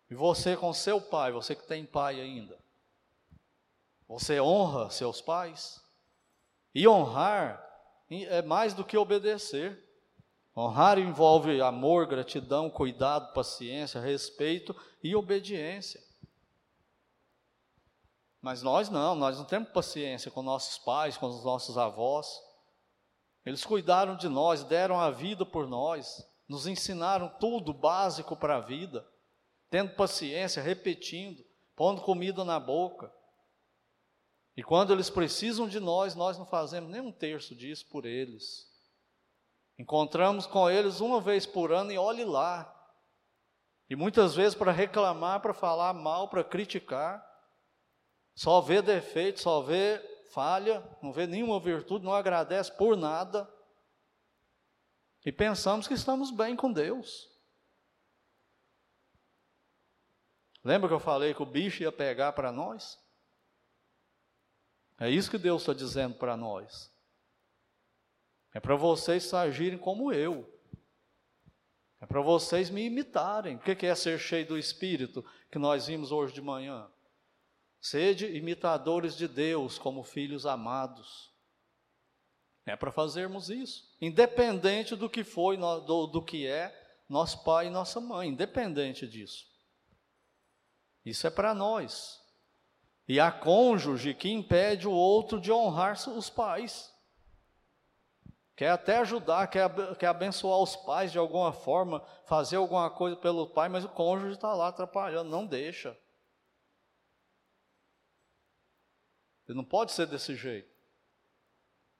E 0.10 0.16
você 0.16 0.58
com 0.58 0.74
seu 0.74 1.00
pai, 1.00 1.32
você 1.32 1.56
que 1.56 1.66
tem 1.66 1.86
pai 1.86 2.20
ainda? 2.20 2.60
Você 4.08 4.42
honra 4.42 4.90
seus 4.90 5.22
pais? 5.22 5.81
E 6.74 6.88
honrar 6.88 7.62
é 8.10 8.42
mais 8.42 8.74
do 8.74 8.84
que 8.84 8.98
obedecer. 8.98 9.82
Honrar 10.56 11.00
envolve 11.00 11.62
amor, 11.62 12.08
gratidão, 12.08 12.70
cuidado, 12.70 13.34
paciência, 13.34 14.02
respeito 14.02 14.76
e 15.02 15.16
obediência. 15.16 16.02
Mas 18.42 18.62
nós 18.64 18.90
não, 18.90 19.16
nós 19.16 19.38
não 19.38 19.46
temos 19.46 19.70
paciência 19.70 20.32
com 20.32 20.42
nossos 20.42 20.78
pais, 20.80 21.16
com 21.16 21.28
os 21.28 21.44
nossos 21.44 21.78
avós. 21.78 22.42
Eles 23.46 23.64
cuidaram 23.64 24.16
de 24.16 24.28
nós, 24.28 24.64
deram 24.64 25.00
a 25.00 25.10
vida 25.12 25.46
por 25.46 25.68
nós, 25.68 26.26
nos 26.48 26.68
ensinaram 26.68 27.30
tudo 27.40 27.74
básico 27.74 28.36
para 28.36 28.58
a 28.58 28.62
vida, 28.62 29.08
tendo 29.70 29.96
paciência, 29.96 30.62
repetindo, 30.62 31.44
pondo 31.76 32.02
comida 32.02 32.44
na 32.44 32.60
boca. 32.60 33.12
E 34.56 34.64
quando 34.64 34.92
eles 34.92 35.10
precisam 35.10 35.68
de 35.68 35.80
nós, 35.80 36.14
nós 36.16 36.38
não 36.38 36.46
fazemos 36.46 36.90
nem 36.90 37.02
um 37.02 37.12
terço 37.12 37.56
disso 37.56 37.86
por 37.88 38.06
eles. 38.06 38.70
Encontramos 39.80 40.46
com 40.46 40.70
eles 40.70 41.00
uma 41.00 41.20
vez 41.20 41.46
por 41.46 41.72
ano 41.72 41.92
e 41.92 41.98
olhe 41.98 42.24
lá. 42.24 42.78
E 43.90 43.96
muitas 43.96 44.36
vezes 44.36 44.56
para 44.56 44.72
reclamar, 44.72 45.42
para 45.42 45.54
falar 45.54 45.94
mal, 45.94 46.30
para 46.30 46.44
criticar. 46.44 47.26
Só 48.36 48.62
vê 48.62 48.82
defeito, 48.82 49.40
só 49.40 49.62
vê 49.62 50.00
falha, 50.32 50.84
não 51.02 51.12
vê 51.12 51.26
nenhuma 51.26 51.60
virtude, 51.60 52.06
não 52.06 52.14
agradece 52.14 52.72
por 52.72 52.96
nada. 52.96 53.52
E 55.26 55.32
pensamos 55.32 55.88
que 55.88 55.94
estamos 55.94 56.30
bem 56.30 56.56
com 56.56 56.72
Deus. 56.72 57.30
Lembra 60.64 60.88
que 60.88 60.94
eu 60.94 61.00
falei 61.00 61.34
que 61.34 61.42
o 61.42 61.46
bicho 61.46 61.82
ia 61.82 61.92
pegar 61.92 62.34
para 62.34 62.52
nós? 62.52 63.01
É 65.02 65.10
isso 65.10 65.32
que 65.32 65.40
Deus 65.40 65.64
está 65.64 65.74
dizendo 65.74 66.14
para 66.14 66.38
nós. 66.38 66.94
É 68.54 68.60
para 68.60 68.76
vocês 68.76 69.34
agirem 69.34 69.80
como 69.80 70.14
eu. 70.14 70.48
É 72.00 72.06
para 72.06 72.22
vocês 72.22 72.70
me 72.70 72.86
imitarem. 72.86 73.56
O 73.56 73.60
que 73.60 73.84
é 73.88 73.96
ser 73.96 74.20
cheio 74.20 74.48
do 74.48 74.60
Espírito 74.60 75.26
que 75.50 75.58
nós 75.58 75.88
vimos 75.88 76.12
hoje 76.12 76.36
de 76.36 76.42
manhã? 76.42 76.88
Sede 77.80 78.28
imitadores 78.28 79.18
de 79.18 79.28
Deus 79.28 79.80
como 79.80 80.04
filhos 80.04 80.46
amados. 80.46 81.34
É 82.64 82.76
para 82.76 82.92
fazermos 82.92 83.50
isso, 83.50 83.92
independente 84.00 84.96
do 84.96 85.10
que 85.10 85.24
foi, 85.24 85.58
do, 85.58 86.06
do 86.06 86.24
que 86.24 86.46
é 86.46 86.80
nosso 87.10 87.44
pai 87.44 87.66
e 87.66 87.72
nossa 87.72 88.00
mãe, 88.00 88.30
independente 88.30 89.08
disso. 89.08 89.48
Isso 91.04 91.26
é 91.26 91.32
para 91.32 91.56
nós. 91.56 92.21
E 93.12 93.20
há 93.20 93.30
cônjuge 93.30 94.14
que 94.14 94.32
impede 94.32 94.88
o 94.88 94.94
outro 94.94 95.38
de 95.38 95.52
honrar 95.52 95.98
os 96.08 96.30
pais. 96.30 96.96
Quer 98.56 98.70
até 98.70 99.00
ajudar, 99.00 99.48
quer, 99.48 99.70
quer 99.98 100.08
abençoar 100.08 100.58
os 100.60 100.78
pais 100.78 101.12
de 101.12 101.18
alguma 101.18 101.52
forma, 101.52 102.00
fazer 102.26 102.56
alguma 102.56 102.90
coisa 102.90 103.18
pelo 103.18 103.48
pai, 103.48 103.68
mas 103.68 103.84
o 103.84 103.90
cônjuge 103.90 104.36
está 104.36 104.54
lá 104.54 104.70
atrapalhando, 104.70 105.30
não 105.30 105.46
deixa. 105.46 105.90
Ele 109.46 109.58
não 109.58 109.66
pode 109.66 109.92
ser 109.92 110.08
desse 110.08 110.34
jeito. 110.34 110.74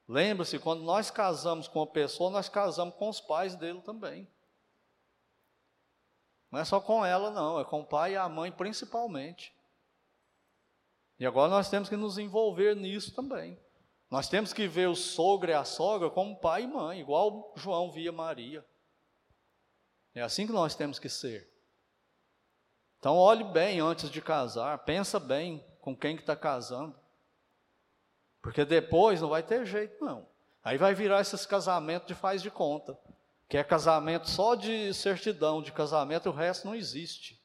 Lembre-se, 0.08 0.60
quando 0.60 0.82
nós 0.82 1.12
casamos 1.12 1.68
com 1.68 1.80
uma 1.80 1.88
pessoa, 1.88 2.32
nós 2.32 2.48
casamos 2.48 2.96
com 2.96 3.10
os 3.10 3.20
pais 3.20 3.54
dele 3.54 3.82
também. 3.82 4.32
Não 6.50 6.62
é 6.62 6.64
só 6.64 6.80
com 6.80 7.06
ela, 7.06 7.30
não, 7.32 7.60
é 7.60 7.66
com 7.66 7.82
o 7.82 7.86
pai 7.86 8.14
e 8.14 8.16
a 8.16 8.30
mãe 8.30 8.50
principalmente. 8.50 9.54
E 11.22 11.26
agora 11.28 11.52
nós 11.52 11.70
temos 11.70 11.88
que 11.88 11.96
nos 11.96 12.18
envolver 12.18 12.76
nisso 12.76 13.14
também. 13.14 13.56
Nós 14.10 14.28
temos 14.28 14.54
que 14.54 14.68
ver 14.68 14.90
o 14.90 14.96
sogro 14.96 15.52
e 15.52 15.54
a 15.54 15.64
sogra 15.64 16.10
como 16.10 16.36
pai 16.36 16.64
e 16.64 16.68
mãe, 16.68 17.00
igual 17.00 17.54
João 17.56 17.92
via 17.92 18.12
Maria. 18.12 18.66
É 20.16 20.22
assim 20.24 20.48
que 20.48 20.52
nós 20.52 20.74
temos 20.74 20.98
que 20.98 21.08
ser. 21.08 21.48
Então 22.98 23.18
olhe 23.18 23.44
bem 23.44 23.80
antes 23.80 24.10
de 24.10 24.20
casar, 24.20 24.80
pensa 24.80 25.20
bem 25.20 25.64
com 25.80 25.96
quem 25.96 26.16
que 26.16 26.24
está 26.24 26.36
casando. 26.36 27.00
Porque 28.42 28.66
depois 28.66 29.22
não 29.22 29.30
vai 29.30 29.44
ter 29.44 29.64
jeito, 29.64 30.04
não. 30.04 30.28
Aí 30.64 30.80
vai 30.80 30.96
virar 30.96 31.22
esses 31.22 31.46
casamentos 31.46 32.08
de 32.08 32.16
faz 32.16 32.42
de 32.42 32.50
conta. 32.50 32.98
Que 33.48 33.60
é 33.60 33.64
casamento 33.64 34.28
só 34.28 34.56
de 34.56 34.92
certidão 34.92 35.62
de 35.62 35.72
casamento, 35.72 36.30
o 36.30 36.34
resto 36.34 36.66
não 36.66 36.74
existe. 36.74 37.40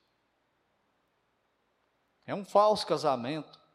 É 2.24 2.34
um 2.34 2.42
falso 2.42 2.86
casamento. 2.86 3.65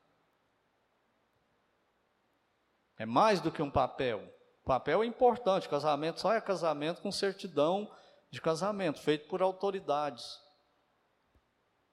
É 3.02 3.06
mais 3.06 3.42
do 3.42 3.52
que 3.52 3.64
um 3.64 3.72
papel. 3.72 4.20
O 4.62 4.68
papel 4.68 5.02
é 5.02 5.08
importante, 5.08 5.68
casamento 5.68 6.20
só 6.20 6.34
é 6.34 6.40
casamento 6.40 7.02
com 7.02 7.12
certidão 7.12 7.92
de 8.30 8.40
casamento, 8.40 9.02
feito 9.02 9.28
por 9.28 9.42
autoridades. 9.42 10.40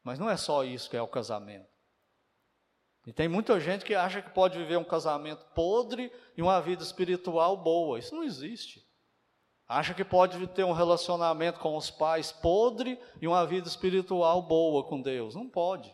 Mas 0.04 0.18
não 0.18 0.28
é 0.28 0.36
só 0.36 0.62
isso 0.64 0.90
que 0.90 0.98
é 0.98 1.00
o 1.00 1.08
casamento. 1.08 1.66
E 3.06 3.12
tem 3.14 3.26
muita 3.26 3.58
gente 3.58 3.86
que 3.86 3.94
acha 3.94 4.20
que 4.20 4.28
pode 4.34 4.58
viver 4.58 4.76
um 4.76 4.84
casamento 4.84 5.46
podre 5.54 6.12
e 6.36 6.42
uma 6.42 6.60
vida 6.60 6.82
espiritual 6.82 7.56
boa. 7.56 7.98
Isso 7.98 8.14
não 8.14 8.22
existe. 8.22 8.86
Acha 9.66 9.94
que 9.94 10.04
pode 10.04 10.46
ter 10.48 10.64
um 10.64 10.72
relacionamento 10.72 11.58
com 11.58 11.74
os 11.74 11.90
pais 11.90 12.30
podre 12.30 13.00
e 13.18 13.26
uma 13.26 13.46
vida 13.46 13.66
espiritual 13.66 14.42
boa 14.42 14.86
com 14.86 15.00
Deus. 15.00 15.34
Não 15.34 15.48
pode. 15.48 15.90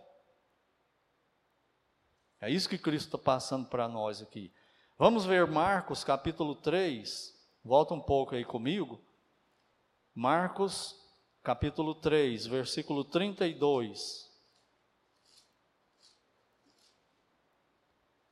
É 2.41 2.51
isso 2.51 2.69
que 2.69 2.77
Cristo 2.77 3.15
está 3.15 3.19
passando 3.19 3.69
para 3.69 3.87
nós 3.87 4.21
aqui. 4.21 4.53
Vamos 4.97 5.25
ver 5.27 5.45
Marcos 5.49 6.05
capítulo 6.05 6.55
3. 6.55 7.35
Volta 7.65 7.95
um 7.95 8.01
pouco 8.01 8.37
aí 8.37 8.45
comigo. 8.45 9.05
Marcos 10.15 10.95
capítulo 11.43 11.97
3, 11.97 12.47
versículo 12.47 13.05
32. 13.05 14.33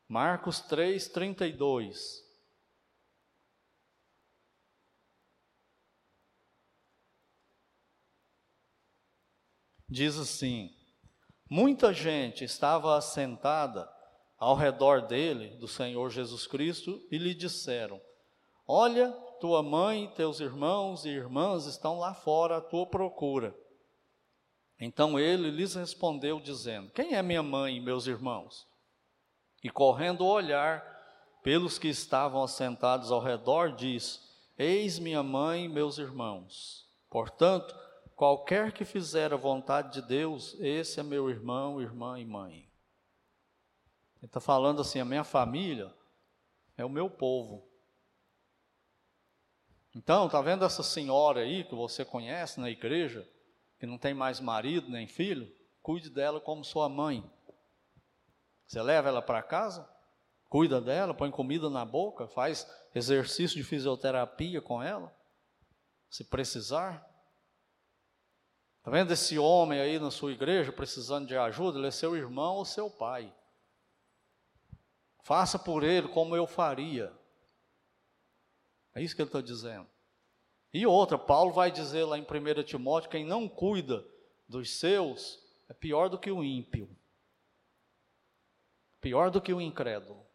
Marcos 0.07 0.61
3, 0.61 1.09
32. 1.09 2.25
Diz 9.89 10.17
assim: 10.17 10.73
Muita 11.51 11.93
gente 11.93 12.45
estava 12.45 12.97
assentada 12.97 13.92
ao 14.43 14.57
redor 14.57 15.03
dele, 15.03 15.51
do 15.59 15.69
Senhor 15.69 16.11
Jesus 16.11 16.49
Cristo, 16.49 17.01
e 17.13 17.17
lhe 17.17 17.33
disseram: 17.33 18.01
Olha, 18.67 19.13
tua 19.39 19.63
mãe, 19.63 20.13
teus 20.17 20.41
irmãos 20.41 21.05
e 21.05 21.11
irmãs 21.11 21.67
estão 21.67 21.97
lá 22.01 22.13
fora 22.13 22.57
à 22.57 22.61
tua 22.61 22.85
procura. 22.85 23.55
Então 24.81 25.17
ele 25.17 25.49
lhes 25.49 25.77
respondeu, 25.77 26.41
dizendo: 26.41 26.91
Quem 26.91 27.15
é 27.15 27.23
minha 27.23 27.41
mãe 27.41 27.77
e 27.77 27.81
meus 27.81 28.09
irmãos? 28.09 28.67
E 29.63 29.71
correndo 29.71 30.23
o 30.23 30.33
olhar 30.33 30.83
pelos 31.45 31.79
que 31.79 31.87
estavam 31.87 32.43
assentados 32.43 33.13
ao 33.13 33.21
redor, 33.21 33.71
diz: 33.71 34.29
Eis 34.59 34.99
minha 34.99 35.23
mãe 35.23 35.67
e 35.67 35.69
meus 35.69 35.99
irmãos. 35.99 36.85
Portanto, 37.09 37.73
qualquer 38.17 38.73
que 38.73 38.85
fizer 38.85 39.33
a 39.33 39.37
vontade 39.37 40.01
de 40.01 40.09
Deus, 40.09 40.57
esse 40.59 40.99
é 40.99 41.03
meu 41.05 41.31
irmão, 41.31 41.81
irmã 41.81 42.19
e 42.19 42.25
mãe. 42.25 42.72
Ele 44.23 44.29
está 44.29 44.41
falando 44.41 44.81
assim: 44.81 45.01
a 45.01 45.05
minha 45.05 45.25
família 45.25 45.93
é 46.77 46.85
o 46.85 46.89
meu 46.89 47.11
povo. 47.11 47.69
Então, 49.95 50.29
tá 50.29 50.41
vendo 50.41 50.65
essa 50.65 50.83
senhora 50.83 51.41
aí 51.41 51.65
que 51.65 51.75
você 51.75 52.05
conhece 52.05 52.61
na 52.61 52.71
igreja, 52.71 53.29
que 53.79 53.85
não 53.85 53.99
tem 53.99 54.15
mais 54.15 54.41
marido 54.41 54.89
nem 54.89 55.07
filho? 55.07 55.53
Cuide 55.83 56.09
dela 56.09 56.41
como 56.41 56.65
sua 56.65 56.89
mãe. 56.89 57.29
Você 58.67 58.81
leva 58.81 59.09
ela 59.09 59.21
para 59.21 59.43
casa, 59.43 59.87
cuida 60.49 60.81
dela, 60.81 61.13
põe 61.13 61.31
comida 61.31 61.69
na 61.69 61.85
boca, 61.85 62.27
faz 62.29 62.67
exercício 62.95 63.57
de 63.57 63.65
fisioterapia 63.65 64.63
com 64.63 64.83
ela, 64.83 65.15
se 66.09 66.25
precisar. 66.25 67.07
Está 68.79 68.91
vendo 68.91 69.13
esse 69.13 69.39
homem 69.39 69.79
aí 69.79 69.99
na 69.99 70.11
sua 70.11 70.33
igreja 70.33 70.73
precisando 70.73 71.27
de 71.27 71.37
ajuda? 71.37 71.79
Ele 71.79 71.89
é 71.89 71.91
seu 71.91 72.17
irmão 72.17 72.57
ou 72.57 72.65
seu 72.65 72.89
pai. 72.89 73.35
Faça 75.23 75.59
por 75.59 75.83
ele 75.85 76.09
como 76.09 76.37
eu 76.37 76.47
faria. 76.47 77.13
É 78.95 79.01
isso 79.01 79.15
que 79.15 79.23
ele 79.23 79.29
está 79.29 79.41
dizendo. 79.41 79.89
E 80.73 80.87
outra, 80.87 81.17
Paulo 81.17 81.53
vai 81.53 81.71
dizer 81.71 82.05
lá 82.05 82.19
em 82.19 82.23
1 82.23 82.63
Timóteo: 82.65 83.11
quem 83.11 83.25
não 83.25 83.49
cuida 83.49 84.05
dos 84.49 84.71
seus 84.79 85.41
é 85.69 85.75
pior 85.75 86.09
do 86.09 86.19
que 86.19 86.31
o 86.31 86.43
ímpio, 86.43 86.95
pior 89.01 89.31
do 89.31 89.41
que 89.41 89.53
o 89.53 89.61
incrédulo. 89.61 90.27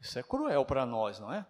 Isso 0.00 0.18
é 0.18 0.22
cruel 0.22 0.64
para 0.64 0.86
nós, 0.86 1.18
não 1.18 1.32
é? 1.32 1.46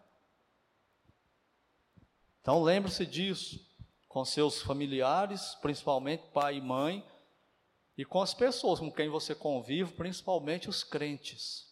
Então 2.40 2.62
lembre-se 2.62 3.06
disso 3.06 3.68
com 4.08 4.24
seus 4.24 4.60
familiares, 4.62 5.54
principalmente 5.56 6.26
pai 6.32 6.56
e 6.56 6.60
mãe, 6.60 7.06
e 8.00 8.04
com 8.06 8.22
as 8.22 8.32
pessoas 8.32 8.80
com 8.80 8.90
quem 8.90 9.10
você 9.10 9.34
convive, 9.34 9.92
principalmente 9.92 10.70
os 10.70 10.82
crentes. 10.82 11.70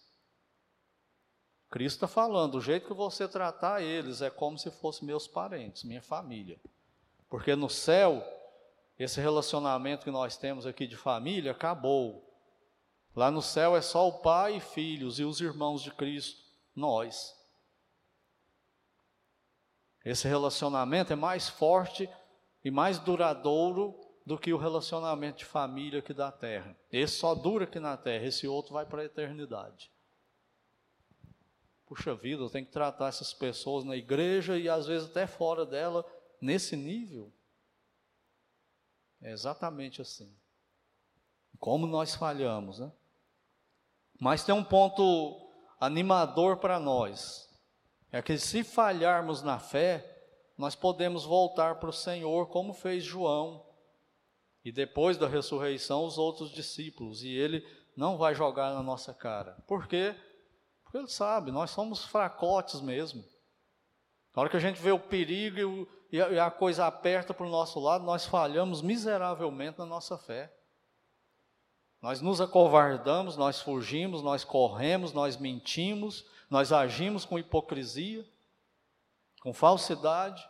Cristo 1.71 1.97
está 1.97 2.07
falando, 2.07 2.57
o 2.57 2.61
jeito 2.61 2.87
que 2.87 2.93
você 2.93 3.27
tratar 3.27 3.81
eles 3.81 4.21
é 4.21 4.29
como 4.29 4.59
se 4.59 4.71
fossem 4.71 5.07
meus 5.07 5.27
parentes, 5.27 5.85
minha 5.85 6.03
família. 6.03 6.61
Porque 7.31 7.57
no 7.57 7.71
céu, 7.71 8.23
esse 8.99 9.19
relacionamento 9.23 10.05
que 10.05 10.11
nós 10.11 10.37
temos 10.37 10.67
aqui 10.67 10.87
de 10.87 10.99
família 10.99 11.53
acabou. 11.53 12.31
Lá 13.17 13.31
no 13.31 13.41
céu 13.41 13.75
é 13.75 13.81
só 13.81 14.07
o 14.07 14.19
pai 14.19 14.57
e 14.57 14.61
filhos 14.61 15.19
e 15.19 15.25
os 15.25 15.41
irmãos 15.41 15.81
de 15.81 15.91
Cristo, 15.93 16.43
nós. 16.77 17.35
Esse 20.05 20.29
relacionamento 20.29 21.11
é 21.11 21.17
mais 21.17 21.49
forte 21.49 22.07
e 22.63 22.71
mais 22.71 22.99
duradouro 22.99 24.08
do 24.29 24.39
que 24.39 24.53
o 24.53 24.59
relacionamento 24.59 25.39
de 25.39 25.47
família 25.47 26.01
aqui 26.01 26.13
da 26.13 26.31
terra. 26.31 26.77
Esse 26.93 27.15
só 27.15 27.35
dura 27.35 27.65
aqui 27.65 27.81
na 27.81 27.97
terra, 27.97 28.27
esse 28.27 28.47
outro 28.47 28.75
vai 28.75 28.85
para 28.85 29.01
a 29.01 29.07
eternidade. 29.07 29.91
Puxa 31.87 32.15
vida, 32.15 32.43
eu 32.43 32.51
tenho 32.51 32.67
que 32.67 32.71
tratar 32.71 33.09
essas 33.09 33.33
pessoas 33.33 33.85
na 33.85 33.97
igreja 33.97 34.59
e 34.59 34.69
às 34.69 34.87
vezes 34.87 35.09
até 35.09 35.27
fora 35.27 35.65
dela, 35.65 36.05
nesse 36.39 36.77
nível. 36.77 37.33
É 39.23 39.33
exatamente 39.33 40.03
assim. 40.03 40.31
Como 41.59 41.87
nós 41.87 42.15
falhamos, 42.15 42.81
né? 42.81 42.93
Mas 44.21 44.45
tem 44.45 44.55
um 44.55 44.63
ponto 44.63 45.51
animador 45.81 46.59
para 46.59 46.79
nós. 46.79 47.49
É 48.13 48.21
que 48.21 48.37
se 48.37 48.63
falharmos 48.63 49.43
na 49.43 49.59
fé, 49.59 50.23
nós 50.59 50.75
podemos 50.75 51.25
voltar 51.25 51.77
para 51.77 51.89
o 51.89 51.95
Senhor, 51.95 52.49
como 52.49 52.75
fez 52.75 53.03
João. 53.03 53.68
E 54.69 54.73
depois 54.73 55.17
da 55.17 55.27
ressurreição, 55.27 56.05
os 56.05 56.19
outros 56.19 56.51
discípulos. 56.51 57.23
E 57.23 57.31
ele 57.31 57.67
não 57.97 58.19
vai 58.19 58.35
jogar 58.35 58.75
na 58.75 58.83
nossa 58.83 59.15
cara. 59.15 59.57
Por 59.67 59.87
quê? 59.87 60.15
Porque 60.85 60.99
ele 60.99 61.09
sabe, 61.09 61.51
nós 61.51 61.71
somos 61.71 62.05
fracotes 62.05 62.83
mesmo. 62.83 63.25
Na 64.37 64.43
hora 64.43 64.51
que 64.51 64.59
a 64.59 64.61
gente 64.61 64.79
vê 64.79 64.93
o 64.93 64.99
perigo 64.99 65.89
e 66.13 66.21
a 66.21 66.51
coisa 66.51 66.87
aperta 66.87 67.33
para 67.33 67.47
o 67.47 67.51
nosso 67.51 67.81
lado, 67.81 68.05
nós 68.05 68.27
falhamos 68.27 68.83
miseravelmente 68.83 69.79
na 69.79 69.87
nossa 69.87 70.19
fé. 70.19 70.55
Nós 72.03 72.21
nos 72.21 72.39
acovardamos, 72.39 73.39
nós 73.39 73.63
fugimos, 73.63 74.23
nós 74.23 74.45
corremos, 74.45 75.15
nós 75.15 75.39
mentimos, 75.39 76.27
nós 76.51 76.73
agimos 76.73 77.25
com 77.25 77.39
hipocrisia, 77.39 78.23
com 79.41 79.55
falsidade. 79.55 80.47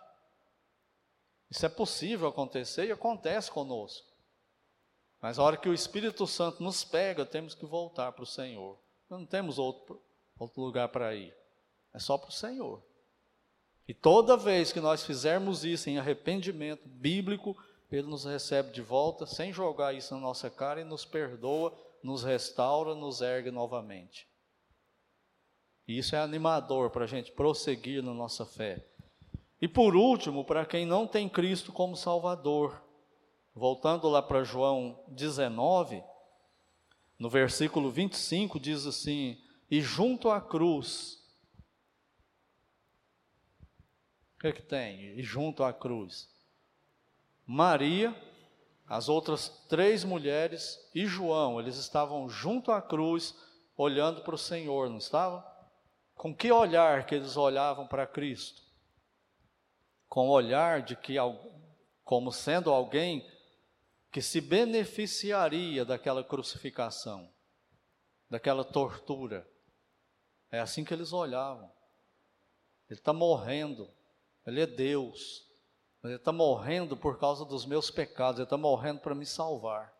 Isso 1.48 1.64
é 1.64 1.68
possível 1.68 2.26
acontecer 2.26 2.86
e 2.88 2.92
acontece 2.92 3.48
conosco. 3.48 4.07
Mas 5.20 5.38
a 5.38 5.42
hora 5.42 5.56
que 5.56 5.68
o 5.68 5.74
Espírito 5.74 6.26
Santo 6.26 6.62
nos 6.62 6.84
pega, 6.84 7.26
temos 7.26 7.54
que 7.54 7.66
voltar 7.66 8.12
para 8.12 8.22
o 8.22 8.26
Senhor. 8.26 8.78
Não 9.10 9.26
temos 9.26 9.58
outro, 9.58 10.00
outro 10.38 10.60
lugar 10.60 10.88
para 10.88 11.14
ir. 11.14 11.34
É 11.92 11.98
só 11.98 12.16
para 12.16 12.28
o 12.28 12.32
Senhor. 12.32 12.82
E 13.86 13.94
toda 13.94 14.36
vez 14.36 14.70
que 14.70 14.80
nós 14.80 15.02
fizermos 15.02 15.64
isso 15.64 15.88
em 15.88 15.98
arrependimento 15.98 16.86
bíblico, 16.86 17.56
Ele 17.90 18.06
nos 18.06 18.24
recebe 18.24 18.70
de 18.70 18.82
volta, 18.82 19.26
sem 19.26 19.52
jogar 19.52 19.94
isso 19.94 20.14
na 20.14 20.20
nossa 20.20 20.50
cara, 20.50 20.80
e 20.80 20.84
nos 20.84 21.04
perdoa, 21.04 21.74
nos 22.02 22.22
restaura, 22.22 22.94
nos 22.94 23.20
ergue 23.20 23.50
novamente. 23.50 24.28
E 25.86 25.98
isso 25.98 26.14
é 26.14 26.20
animador 26.20 26.90
para 26.90 27.04
a 27.04 27.08
gente 27.08 27.32
prosseguir 27.32 28.02
na 28.02 28.12
nossa 28.12 28.44
fé. 28.44 28.84
E 29.60 29.66
por 29.66 29.96
último, 29.96 30.44
para 30.44 30.66
quem 30.66 30.84
não 30.84 31.06
tem 31.06 31.28
Cristo 31.28 31.72
como 31.72 31.96
Salvador, 31.96 32.80
voltando 33.59 34.09
lá 34.09 34.22
para 34.22 34.44
João 34.44 35.04
19, 35.09 36.02
no 37.18 37.28
versículo 37.28 37.90
25, 37.90 38.61
diz 38.61 38.86
assim: 38.86 39.36
e 39.70 39.80
junto 39.80 40.30
à 40.30 40.40
cruz, 40.40 41.18
o 44.36 44.40
que, 44.40 44.46
é 44.46 44.52
que 44.52 44.62
tem? 44.62 45.18
E 45.18 45.22
junto 45.22 45.64
à 45.64 45.72
cruz, 45.72 46.32
Maria, 47.44 48.14
as 48.86 49.09
outras 49.09 49.48
três 49.68 50.04
mulheres 50.04 50.78
e 50.94 51.04
João, 51.04 51.59
eles 51.59 51.76
estavam 51.76 52.28
junto 52.28 52.70
à 52.70 52.80
cruz, 52.80 53.36
olhando 53.76 54.22
para 54.22 54.36
o 54.36 54.38
Senhor, 54.38 54.88
não 54.88 54.98
estavam? 54.98 55.44
Com 56.14 56.34
que 56.34 56.52
olhar 56.52 57.04
que 57.04 57.14
eles 57.14 57.36
olhavam 57.36 57.86
para 57.86 58.06
Cristo? 58.06 58.62
Com 60.09 60.28
o 60.28 60.32
olhar 60.32 60.82
de 60.82 60.96
que, 60.96 61.16
como 62.04 62.32
sendo 62.32 62.70
alguém 62.70 63.26
que 64.18 64.22
se 64.22 64.40
beneficiaria 64.40 65.84
daquela 65.84 66.24
crucificação, 66.24 67.32
daquela 68.28 68.64
tortura, 68.64 69.48
é 70.50 70.58
assim 70.58 70.84
que 70.84 70.92
eles 70.92 71.12
olhavam. 71.12 71.72
Ele 72.90 72.98
está 72.98 73.12
morrendo, 73.12 73.88
ele 74.44 74.60
é 74.60 74.66
Deus, 74.66 75.48
mas 76.02 76.10
ele 76.10 76.18
está 76.18 76.32
morrendo 76.32 76.96
por 76.96 77.16
causa 77.20 77.44
dos 77.44 77.64
meus 77.64 77.92
pecados, 77.92 78.40
ele 78.40 78.46
está 78.46 78.56
morrendo 78.56 78.98
para 78.98 79.14
me 79.14 79.24
salvar. 79.24 79.96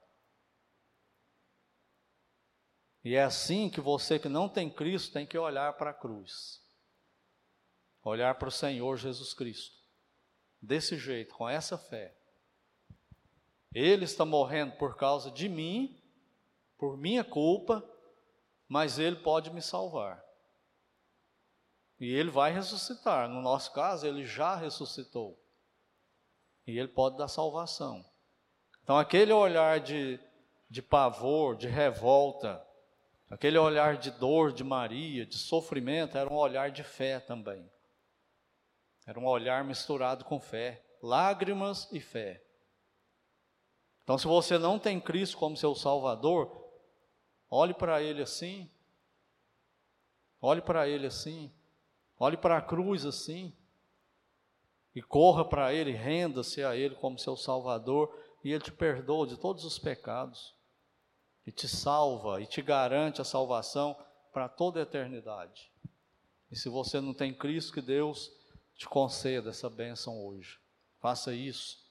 E 3.05 3.15
é 3.15 3.23
assim 3.23 3.71
que 3.71 3.81
você 3.81 4.19
que 4.19 4.29
não 4.29 4.49
tem 4.49 4.69
Cristo 4.69 5.13
tem 5.13 5.25
que 5.25 5.39
olhar 5.39 5.75
para 5.75 5.91
a 5.91 5.95
cruz, 5.95 6.61
olhar 8.03 8.35
para 8.37 8.49
o 8.49 8.51
Senhor 8.51 8.97
Jesus 8.97 9.33
Cristo, 9.33 9.77
desse 10.61 10.99
jeito, 10.99 11.37
com 11.37 11.49
essa 11.49 11.79
fé. 11.79 12.18
Ele 13.75 14.05
está 14.05 14.25
morrendo 14.25 14.73
por 14.77 14.97
causa 14.97 15.31
de 15.31 15.49
mim, 15.49 16.01
por 16.79 16.97
minha 16.97 17.25
culpa, 17.25 17.85
mas 18.69 18.99
Ele 18.99 19.17
pode 19.17 19.51
me 19.53 19.61
salvar. 19.61 20.29
E 22.01 22.15
ele 22.15 22.31
vai 22.31 22.53
ressuscitar. 22.53 23.29
No 23.29 23.43
nosso 23.43 23.73
caso, 23.73 24.07
ele 24.07 24.25
já 24.25 24.55
ressuscitou. 24.55 25.39
E 26.67 26.79
ele 26.79 26.89
pode 26.89 27.17
dar 27.17 27.29
salvação. 27.29 28.05
Então, 28.83 28.97
aquele 28.97 29.33
olhar 29.33 29.81
de, 29.81 30.21
de 30.71 30.81
pavor, 30.81 31.57
de 31.57 31.67
revolta, 31.67 32.65
aquele 33.29 33.59
olhar 33.59 33.97
de 33.97 34.11
dor 34.13 34.53
de 34.53 34.63
Maria, 34.63 35.27
de 35.27 35.37
sofrimento, 35.37 36.17
era 36.17 36.33
um 36.33 36.37
olhar 36.37 36.71
de 36.71 36.85
fé 36.85 37.19
também. 37.19 37.69
Era 39.07 39.19
um 39.19 39.27
olhar 39.27 39.65
misturado 39.65 40.25
com 40.25 40.39
fé, 40.39 40.85
lágrimas 41.03 41.91
e 41.91 42.01
fé. 42.01 42.45
Então, 44.09 44.17
se 44.17 44.27
você 44.27 44.57
não 44.57 44.79
tem 44.79 44.99
Cristo 44.99 45.37
como 45.37 45.55
seu 45.55 45.75
Salvador, 45.75 46.65
olhe 47.51 47.75
para 47.75 48.01
Ele 48.01 48.23
assim, 48.23 48.71
olhe 50.41 50.63
para 50.63 50.89
Ele 50.89 51.07
assim, 51.07 51.53
Olhe 52.19 52.37
para 52.37 52.59
a 52.59 52.63
cruz 52.63 53.07
assim 53.07 53.53
e 54.95 55.01
corra 55.01 55.45
para 55.45 55.73
Ele, 55.73 55.93
renda-se 55.93 56.65
a 56.65 56.75
Ele 56.75 56.97
como 56.97 57.19
seu 57.19 57.37
Salvador 57.37 58.13
e 58.43 58.51
Ele 58.51 58.63
te 58.63 58.73
perdoa 58.73 59.27
de 59.27 59.37
todos 59.37 59.65
os 59.65 59.79
pecados 59.79 60.55
e 61.47 61.53
te 61.53 61.69
salva 61.69 62.41
e 62.41 62.47
te 62.47 62.61
garante 62.61 63.21
a 63.21 63.25
salvação 63.25 63.97
para 64.33 64.49
toda 64.49 64.81
a 64.81 64.83
eternidade. 64.83 65.71
E 66.51 66.57
se 66.57 66.69
você 66.69 67.01
não 67.01 67.15
tem 67.15 67.33
Cristo, 67.33 67.73
que 67.73 67.81
Deus 67.81 68.33
te 68.75 68.89
conceda 68.89 69.51
essa 69.51 69.71
bênção 69.71 70.25
hoje. 70.27 70.59
Faça 71.01 71.33
isso. 71.33 71.88